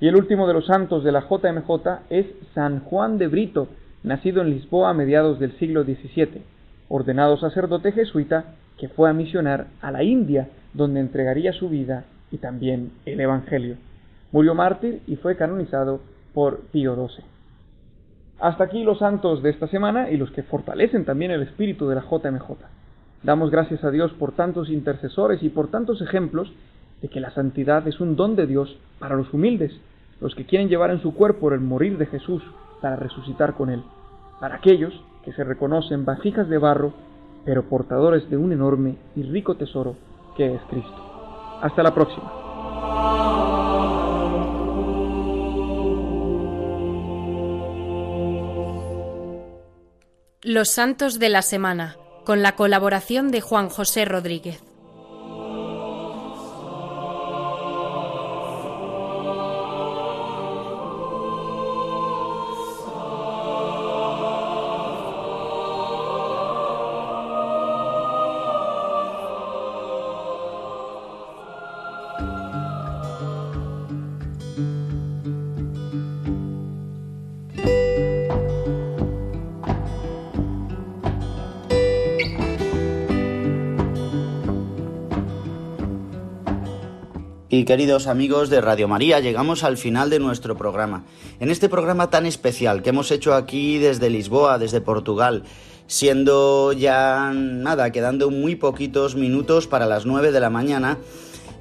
Y 0.00 0.08
el 0.08 0.16
último 0.16 0.46
de 0.48 0.54
los 0.54 0.64
santos 0.64 1.04
de 1.04 1.12
la 1.12 1.28
JMJ 1.28 1.68
es 2.08 2.24
San 2.54 2.80
Juan 2.80 3.18
de 3.18 3.26
Brito, 3.26 3.68
nacido 4.04 4.40
en 4.40 4.48
Lisboa 4.48 4.88
a 4.88 4.94
mediados 4.94 5.38
del 5.38 5.52
siglo 5.58 5.84
XVII, 5.84 6.40
ordenado 6.88 7.36
sacerdote 7.36 7.92
jesuita 7.92 8.54
que 8.78 8.88
fue 8.88 9.10
a 9.10 9.12
misionar 9.12 9.66
a 9.82 9.90
la 9.90 10.02
India, 10.02 10.48
donde 10.72 11.00
entregaría 11.00 11.52
su 11.52 11.68
vida 11.68 12.06
y 12.32 12.38
también 12.38 12.92
el 13.06 13.20
Evangelio. 13.20 13.76
Murió 14.32 14.54
mártir 14.54 15.02
y 15.06 15.16
fue 15.16 15.36
canonizado 15.36 16.00
por 16.34 16.60
Pío 16.72 16.96
XII. 16.96 17.24
Hasta 18.40 18.64
aquí 18.64 18.82
los 18.82 18.98
santos 18.98 19.42
de 19.42 19.50
esta 19.50 19.68
semana 19.68 20.10
y 20.10 20.16
los 20.16 20.32
que 20.32 20.42
fortalecen 20.42 21.04
también 21.04 21.30
el 21.30 21.42
espíritu 21.42 21.86
de 21.86 21.94
la 21.94 22.02
JMJ. 22.02 22.56
Damos 23.22 23.50
gracias 23.50 23.84
a 23.84 23.90
Dios 23.90 24.10
por 24.14 24.32
tantos 24.32 24.68
intercesores 24.68 25.42
y 25.42 25.48
por 25.48 25.68
tantos 25.68 26.00
ejemplos 26.00 26.52
de 27.02 27.08
que 27.08 27.20
la 27.20 27.30
santidad 27.30 27.86
es 27.86 28.00
un 28.00 28.16
don 28.16 28.34
de 28.34 28.46
Dios 28.46 28.76
para 28.98 29.14
los 29.14 29.32
humildes, 29.32 29.72
los 30.20 30.34
que 30.34 30.46
quieren 30.46 30.68
llevar 30.68 30.90
en 30.90 31.02
su 31.02 31.14
cuerpo 31.14 31.52
el 31.52 31.60
morir 31.60 31.98
de 31.98 32.06
Jesús 32.06 32.42
para 32.80 32.96
resucitar 32.96 33.54
con 33.54 33.70
Él, 33.70 33.82
para 34.40 34.56
aquellos 34.56 34.92
que 35.24 35.32
se 35.32 35.44
reconocen 35.44 36.04
vasijas 36.04 36.48
de 36.48 36.58
barro 36.58 36.92
pero 37.44 37.64
portadores 37.64 38.28
de 38.30 38.36
un 38.36 38.52
enorme 38.52 38.96
y 39.16 39.22
rico 39.22 39.56
tesoro 39.56 39.96
que 40.36 40.54
es 40.54 40.60
Cristo. 40.70 41.11
Hasta 41.62 41.82
la 41.82 41.94
próxima. 41.94 42.30
Los 50.42 50.70
Santos 50.70 51.20
de 51.20 51.28
la 51.28 51.42
Semana, 51.42 51.96
con 52.24 52.42
la 52.42 52.56
colaboración 52.56 53.30
de 53.30 53.40
Juan 53.40 53.68
José 53.68 54.04
Rodríguez. 54.04 54.71
Y 87.54 87.66
queridos 87.66 88.06
amigos 88.06 88.48
de 88.48 88.62
Radio 88.62 88.88
María, 88.88 89.20
llegamos 89.20 89.62
al 89.62 89.76
final 89.76 90.08
de 90.08 90.18
nuestro 90.18 90.56
programa. 90.56 91.04
En 91.38 91.50
este 91.50 91.68
programa 91.68 92.08
tan 92.08 92.24
especial 92.24 92.80
que 92.80 92.88
hemos 92.88 93.10
hecho 93.10 93.34
aquí 93.34 93.76
desde 93.76 94.08
Lisboa, 94.08 94.56
desde 94.56 94.80
Portugal, 94.80 95.42
siendo 95.86 96.72
ya 96.72 97.30
nada, 97.34 97.92
quedando 97.92 98.30
muy 98.30 98.56
poquitos 98.56 99.16
minutos 99.16 99.66
para 99.66 99.84
las 99.84 100.06
9 100.06 100.32
de 100.32 100.40
la 100.40 100.48
mañana, 100.48 100.96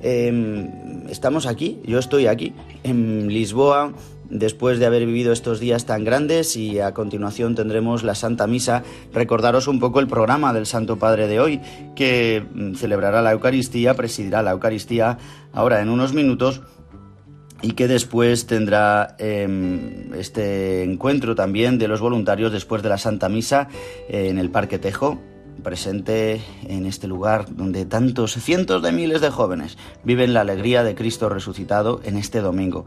eh, 0.01 0.69
estamos 1.09 1.45
aquí, 1.45 1.81
yo 1.83 1.99
estoy 1.99 2.27
aquí, 2.27 2.53
en 2.83 3.27
Lisboa, 3.27 3.91
después 4.31 4.79
de 4.79 4.85
haber 4.85 5.05
vivido 5.05 5.31
estos 5.33 5.59
días 5.59 5.85
tan 5.85 6.03
grandes 6.03 6.55
y 6.55 6.79
a 6.79 6.93
continuación 6.93 7.53
tendremos 7.53 8.03
la 8.03 8.15
Santa 8.15 8.47
Misa. 8.47 8.83
Recordaros 9.13 9.67
un 9.67 9.79
poco 9.79 9.99
el 9.99 10.07
programa 10.07 10.53
del 10.53 10.65
Santo 10.65 10.97
Padre 10.97 11.27
de 11.27 11.39
hoy, 11.39 11.61
que 11.95 12.43
mm, 12.53 12.75
celebrará 12.75 13.21
la 13.21 13.33
Eucaristía, 13.33 13.93
presidirá 13.93 14.41
la 14.41 14.51
Eucaristía 14.51 15.17
ahora 15.53 15.81
en 15.81 15.89
unos 15.89 16.13
minutos 16.13 16.61
y 17.61 17.73
que 17.73 17.87
después 17.87 18.47
tendrá 18.47 19.15
eh, 19.19 20.09
este 20.17 20.83
encuentro 20.83 21.35
también 21.35 21.77
de 21.77 21.87
los 21.87 22.01
voluntarios 22.01 22.51
después 22.51 22.81
de 22.81 22.89
la 22.89 22.97
Santa 22.97 23.29
Misa 23.29 23.67
en 24.09 24.39
el 24.39 24.49
Parque 24.49 24.79
Tejo, 24.79 25.21
presente 25.61 26.41
en 26.67 26.85
este 26.85 27.07
lugar 27.07 27.45
donde 27.55 27.85
tantos 27.85 28.33
cientos 28.33 28.81
de 28.81 28.91
miles 28.91 29.21
de 29.21 29.29
jóvenes 29.29 29.77
viven 30.03 30.33
la 30.33 30.41
alegría 30.41 30.83
de 30.83 30.95
Cristo 30.95 31.29
resucitado 31.29 32.01
en 32.03 32.17
este 32.17 32.41
domingo. 32.41 32.85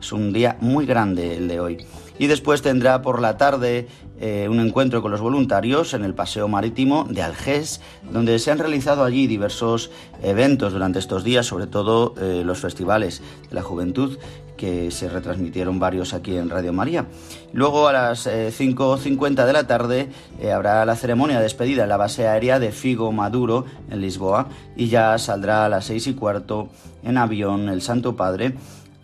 Es 0.00 0.12
un 0.12 0.32
día 0.32 0.56
muy 0.60 0.86
grande 0.86 1.36
el 1.36 1.48
de 1.48 1.60
hoy. 1.60 1.86
Y 2.18 2.26
después 2.26 2.62
tendrá 2.62 3.02
por 3.02 3.20
la 3.20 3.36
tarde 3.36 3.88
eh, 4.20 4.46
un 4.48 4.60
encuentro 4.60 5.02
con 5.02 5.10
los 5.10 5.20
voluntarios 5.20 5.94
en 5.94 6.04
el 6.04 6.14
Paseo 6.14 6.46
Marítimo 6.46 7.06
de 7.10 7.22
Algés, 7.22 7.80
donde 8.12 8.38
se 8.38 8.52
han 8.52 8.58
realizado 8.58 9.02
allí 9.02 9.26
diversos 9.26 9.90
eventos 10.22 10.72
durante 10.72 11.00
estos 11.00 11.24
días, 11.24 11.46
sobre 11.46 11.66
todo 11.66 12.14
eh, 12.20 12.42
los 12.44 12.60
festivales 12.60 13.22
de 13.48 13.54
la 13.54 13.62
juventud, 13.62 14.18
que 14.64 14.90
se 14.90 15.10
retransmitieron 15.10 15.78
varios 15.78 16.14
aquí 16.14 16.38
en 16.38 16.48
Radio 16.48 16.72
María. 16.72 17.04
Luego 17.52 17.86
a 17.86 17.92
las 17.92 18.26
eh, 18.26 18.48
5.50 18.48 19.44
de 19.44 19.52
la 19.52 19.66
tarde 19.66 20.08
eh, 20.40 20.52
habrá 20.52 20.86
la 20.86 20.96
ceremonia 20.96 21.36
de 21.36 21.42
despedida 21.42 21.82
en 21.82 21.90
la 21.90 21.98
base 21.98 22.26
aérea 22.26 22.58
de 22.58 22.72
Figo 22.72 23.12
Maduro 23.12 23.66
en 23.90 24.00
Lisboa 24.00 24.48
y 24.74 24.88
ya 24.88 25.18
saldrá 25.18 25.66
a 25.66 25.68
las 25.68 25.84
6 25.84 26.06
y 26.06 26.14
cuarto 26.14 26.70
en 27.02 27.18
avión 27.18 27.68
el 27.68 27.82
Santo 27.82 28.16
Padre 28.16 28.54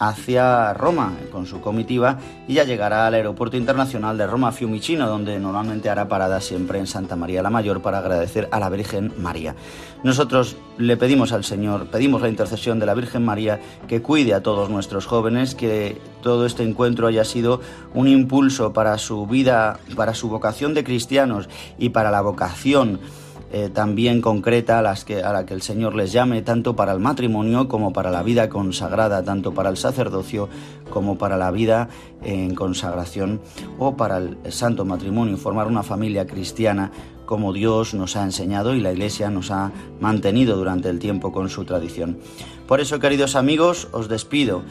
hacia 0.00 0.72
Roma 0.72 1.12
con 1.30 1.46
su 1.46 1.60
comitiva 1.60 2.18
y 2.48 2.54
ya 2.54 2.64
llegará 2.64 3.06
al 3.06 3.14
aeropuerto 3.14 3.58
internacional 3.58 4.16
de 4.16 4.26
Roma 4.26 4.50
Fiumicino, 4.50 5.06
donde 5.06 5.38
normalmente 5.38 5.90
hará 5.90 6.08
parada 6.08 6.40
siempre 6.40 6.78
en 6.78 6.86
Santa 6.86 7.16
María 7.16 7.42
la 7.42 7.50
Mayor 7.50 7.82
para 7.82 7.98
agradecer 7.98 8.48
a 8.50 8.58
la 8.58 8.70
Virgen 8.70 9.12
María. 9.18 9.54
Nosotros 10.02 10.56
le 10.78 10.96
pedimos 10.96 11.32
al 11.32 11.44
Señor, 11.44 11.88
pedimos 11.88 12.22
la 12.22 12.30
intercesión 12.30 12.78
de 12.78 12.86
la 12.86 12.94
Virgen 12.94 13.24
María 13.24 13.60
que 13.86 14.00
cuide 14.00 14.32
a 14.32 14.42
todos 14.42 14.70
nuestros 14.70 15.04
jóvenes, 15.04 15.54
que 15.54 16.00
todo 16.22 16.46
este 16.46 16.62
encuentro 16.62 17.06
haya 17.06 17.24
sido 17.24 17.60
un 17.92 18.08
impulso 18.08 18.72
para 18.72 18.96
su 18.96 19.26
vida, 19.26 19.78
para 19.96 20.14
su 20.14 20.30
vocación 20.30 20.72
de 20.72 20.82
cristianos 20.82 21.50
y 21.78 21.90
para 21.90 22.10
la 22.10 22.22
vocación 22.22 23.00
eh, 23.52 23.68
también 23.72 24.20
concreta 24.20 24.78
a, 24.78 24.82
las 24.82 25.04
que, 25.04 25.22
a 25.22 25.32
la 25.32 25.44
que 25.44 25.54
el 25.54 25.62
Señor 25.62 25.94
les 25.94 26.12
llame, 26.12 26.42
tanto 26.42 26.76
para 26.76 26.92
el 26.92 27.00
matrimonio 27.00 27.68
como 27.68 27.92
para 27.92 28.10
la 28.10 28.22
vida 28.22 28.48
consagrada, 28.48 29.22
tanto 29.22 29.52
para 29.52 29.70
el 29.70 29.76
sacerdocio 29.76 30.48
como 30.90 31.18
para 31.18 31.36
la 31.36 31.50
vida 31.50 31.88
en 32.22 32.54
consagración 32.54 33.40
o 33.78 33.96
para 33.96 34.18
el 34.18 34.38
santo 34.50 34.84
matrimonio, 34.84 35.36
formar 35.36 35.66
una 35.66 35.82
familia 35.82 36.26
cristiana 36.26 36.92
como 37.30 37.52
Dios 37.52 37.94
nos 37.94 38.16
ha 38.16 38.24
enseñado 38.24 38.74
y 38.74 38.80
la 38.80 38.92
Iglesia 38.92 39.30
nos 39.30 39.52
ha 39.52 39.70
mantenido 40.00 40.56
durante 40.56 40.88
el 40.88 40.98
tiempo 40.98 41.30
con 41.30 41.48
su 41.48 41.64
tradición. 41.64 42.18
Por 42.66 42.80
eso, 42.80 42.98
queridos 42.98 43.36
amigos, 43.36 43.88
os 43.92 44.08
despido. 44.08 44.62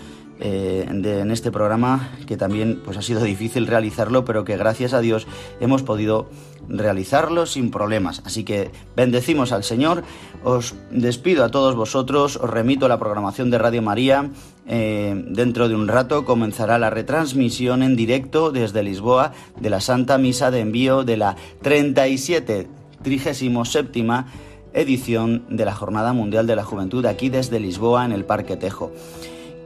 Eh, 0.41 0.87
de, 0.89 1.19
en 1.19 1.31
este 1.31 1.51
programa 1.51 2.11
que 2.25 2.37
también 2.37 2.79
pues 2.85 2.95
ha 2.95 3.01
sido 3.01 3.21
difícil 3.21 3.67
realizarlo 3.67 4.23
pero 4.23 4.45
que 4.45 4.55
gracias 4.55 4.93
a 4.93 5.01
Dios 5.01 5.27
hemos 5.59 5.83
podido 5.83 6.29
realizarlo 6.69 7.45
sin 7.45 7.71
problemas. 7.71 8.21
Así 8.25 8.45
que 8.45 8.71
bendecimos 8.95 9.51
al 9.51 9.65
Señor. 9.65 10.03
Os 10.43 10.75
despido 10.91 11.43
a 11.43 11.51
todos 11.51 11.75
vosotros. 11.75 12.37
Os 12.37 12.49
remito 12.49 12.85
a 12.85 12.89
la 12.89 12.99
programación 12.99 13.49
de 13.49 13.57
Radio 13.57 13.81
María. 13.81 14.29
Eh, 14.65 15.25
dentro 15.27 15.67
de 15.67 15.75
un 15.75 15.87
rato 15.87 16.23
comenzará 16.23 16.77
la 16.77 16.89
retransmisión 16.89 17.83
en 17.83 17.97
directo 17.97 18.51
desde 18.51 18.83
Lisboa 18.83 19.33
de 19.59 19.69
la 19.69 19.81
Santa 19.81 20.17
Misa 20.17 20.51
de 20.51 20.61
envío 20.61 21.03
de 21.03 21.17
la 21.17 21.35
37 21.63 22.67
37 23.01 24.25
edición 24.71 25.45
de 25.49 25.65
la 25.65 25.73
Jornada 25.73 26.13
Mundial 26.13 26.45
de 26.45 26.55
la 26.55 26.63
Juventud 26.63 27.05
aquí 27.07 27.29
desde 27.29 27.59
Lisboa 27.59 28.05
en 28.05 28.11
el 28.11 28.23
Parque 28.25 28.55
Tejo 28.55 28.91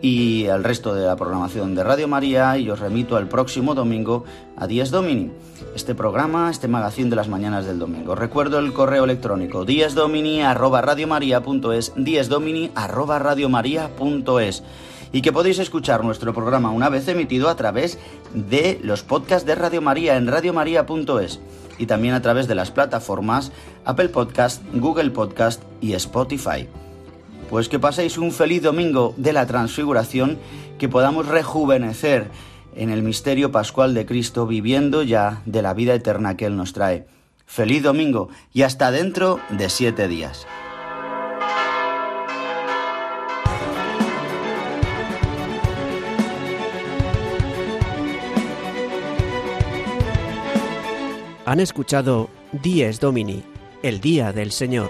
y 0.04 0.46
al 0.48 0.64
resto 0.66 0.94
de 0.94 1.08
la 1.08 1.16
programación 1.16 1.74
de 1.76 1.84
Radio 1.84 2.10
María 2.10 2.58
y 2.58 2.70
os 2.70 2.82
remito 2.82 3.16
al 3.16 3.30
próximo 3.30 3.74
domingo 3.74 4.26
a 4.58 4.68
10 4.68 4.92
Domini, 4.92 5.32
este 5.76 5.96
programa, 5.96 6.52
este 6.52 6.68
magazine 6.68 7.10
de 7.10 7.16
las 7.16 7.30
mañanas 7.30 7.66
del 7.66 7.80
domingo. 7.80 8.14
Recuerdo 8.14 8.60
el 8.60 8.74
correo 8.74 9.06
electrónico 9.06 9.64
diesdomini@radiomaria.es, 9.64 11.94
diesdomini@radiomaria.es 11.96 14.64
y 15.14 15.22
que 15.22 15.32
podéis 15.32 15.60
escuchar 15.60 16.04
nuestro 16.04 16.34
programa 16.34 16.72
una 16.72 16.90
vez 16.90 17.08
emitido 17.08 17.48
a 17.48 17.56
través 17.56 17.98
de 18.34 18.82
los 18.84 19.04
podcasts 19.04 19.48
de 19.48 19.56
Radio 19.56 19.82
María 19.82 20.18
en 20.18 20.28
radiomaria.es 20.28 21.40
y 21.78 21.86
también 21.86 22.14
a 22.14 22.22
través 22.22 22.50
de 22.50 22.56
las 22.56 22.72
plataformas 22.72 23.54
Apple 23.86 24.10
Podcast, 24.10 24.62
Google 24.74 25.12
Podcast 25.12 25.64
y 25.80 25.94
Spotify. 25.94 26.68
Pues 27.50 27.70
que 27.70 27.80
paséis 27.80 28.18
un 28.18 28.32
feliz 28.32 28.64
domingo 28.64 29.14
de 29.18 29.34
la 29.34 29.46
transfiguración, 29.46 30.40
que 30.78 30.90
podamos 30.90 31.28
rejuvenecer 31.28 32.30
en 32.76 32.90
el 32.90 33.04
misterio 33.04 33.52
pascual 33.52 33.94
de 33.94 34.06
Cristo, 34.06 34.48
viviendo 34.48 35.04
ya 35.04 35.42
de 35.46 35.62
la 35.62 35.74
vida 35.74 35.94
eterna 35.94 36.36
que 36.36 36.46
Él 36.46 36.56
nos 36.56 36.74
trae. 36.74 37.06
Feliz 37.46 37.84
domingo 37.84 38.30
y 38.52 38.64
hasta 38.64 38.90
dentro 38.92 39.40
de 39.50 39.70
siete 39.70 40.08
días. 40.08 40.48
Han 51.46 51.60
escuchado 51.60 52.30
Dies 52.54 53.00
Domini, 53.00 53.44
el 53.84 54.00
Día 54.00 54.32
del 54.32 54.52
Señor. 54.52 54.90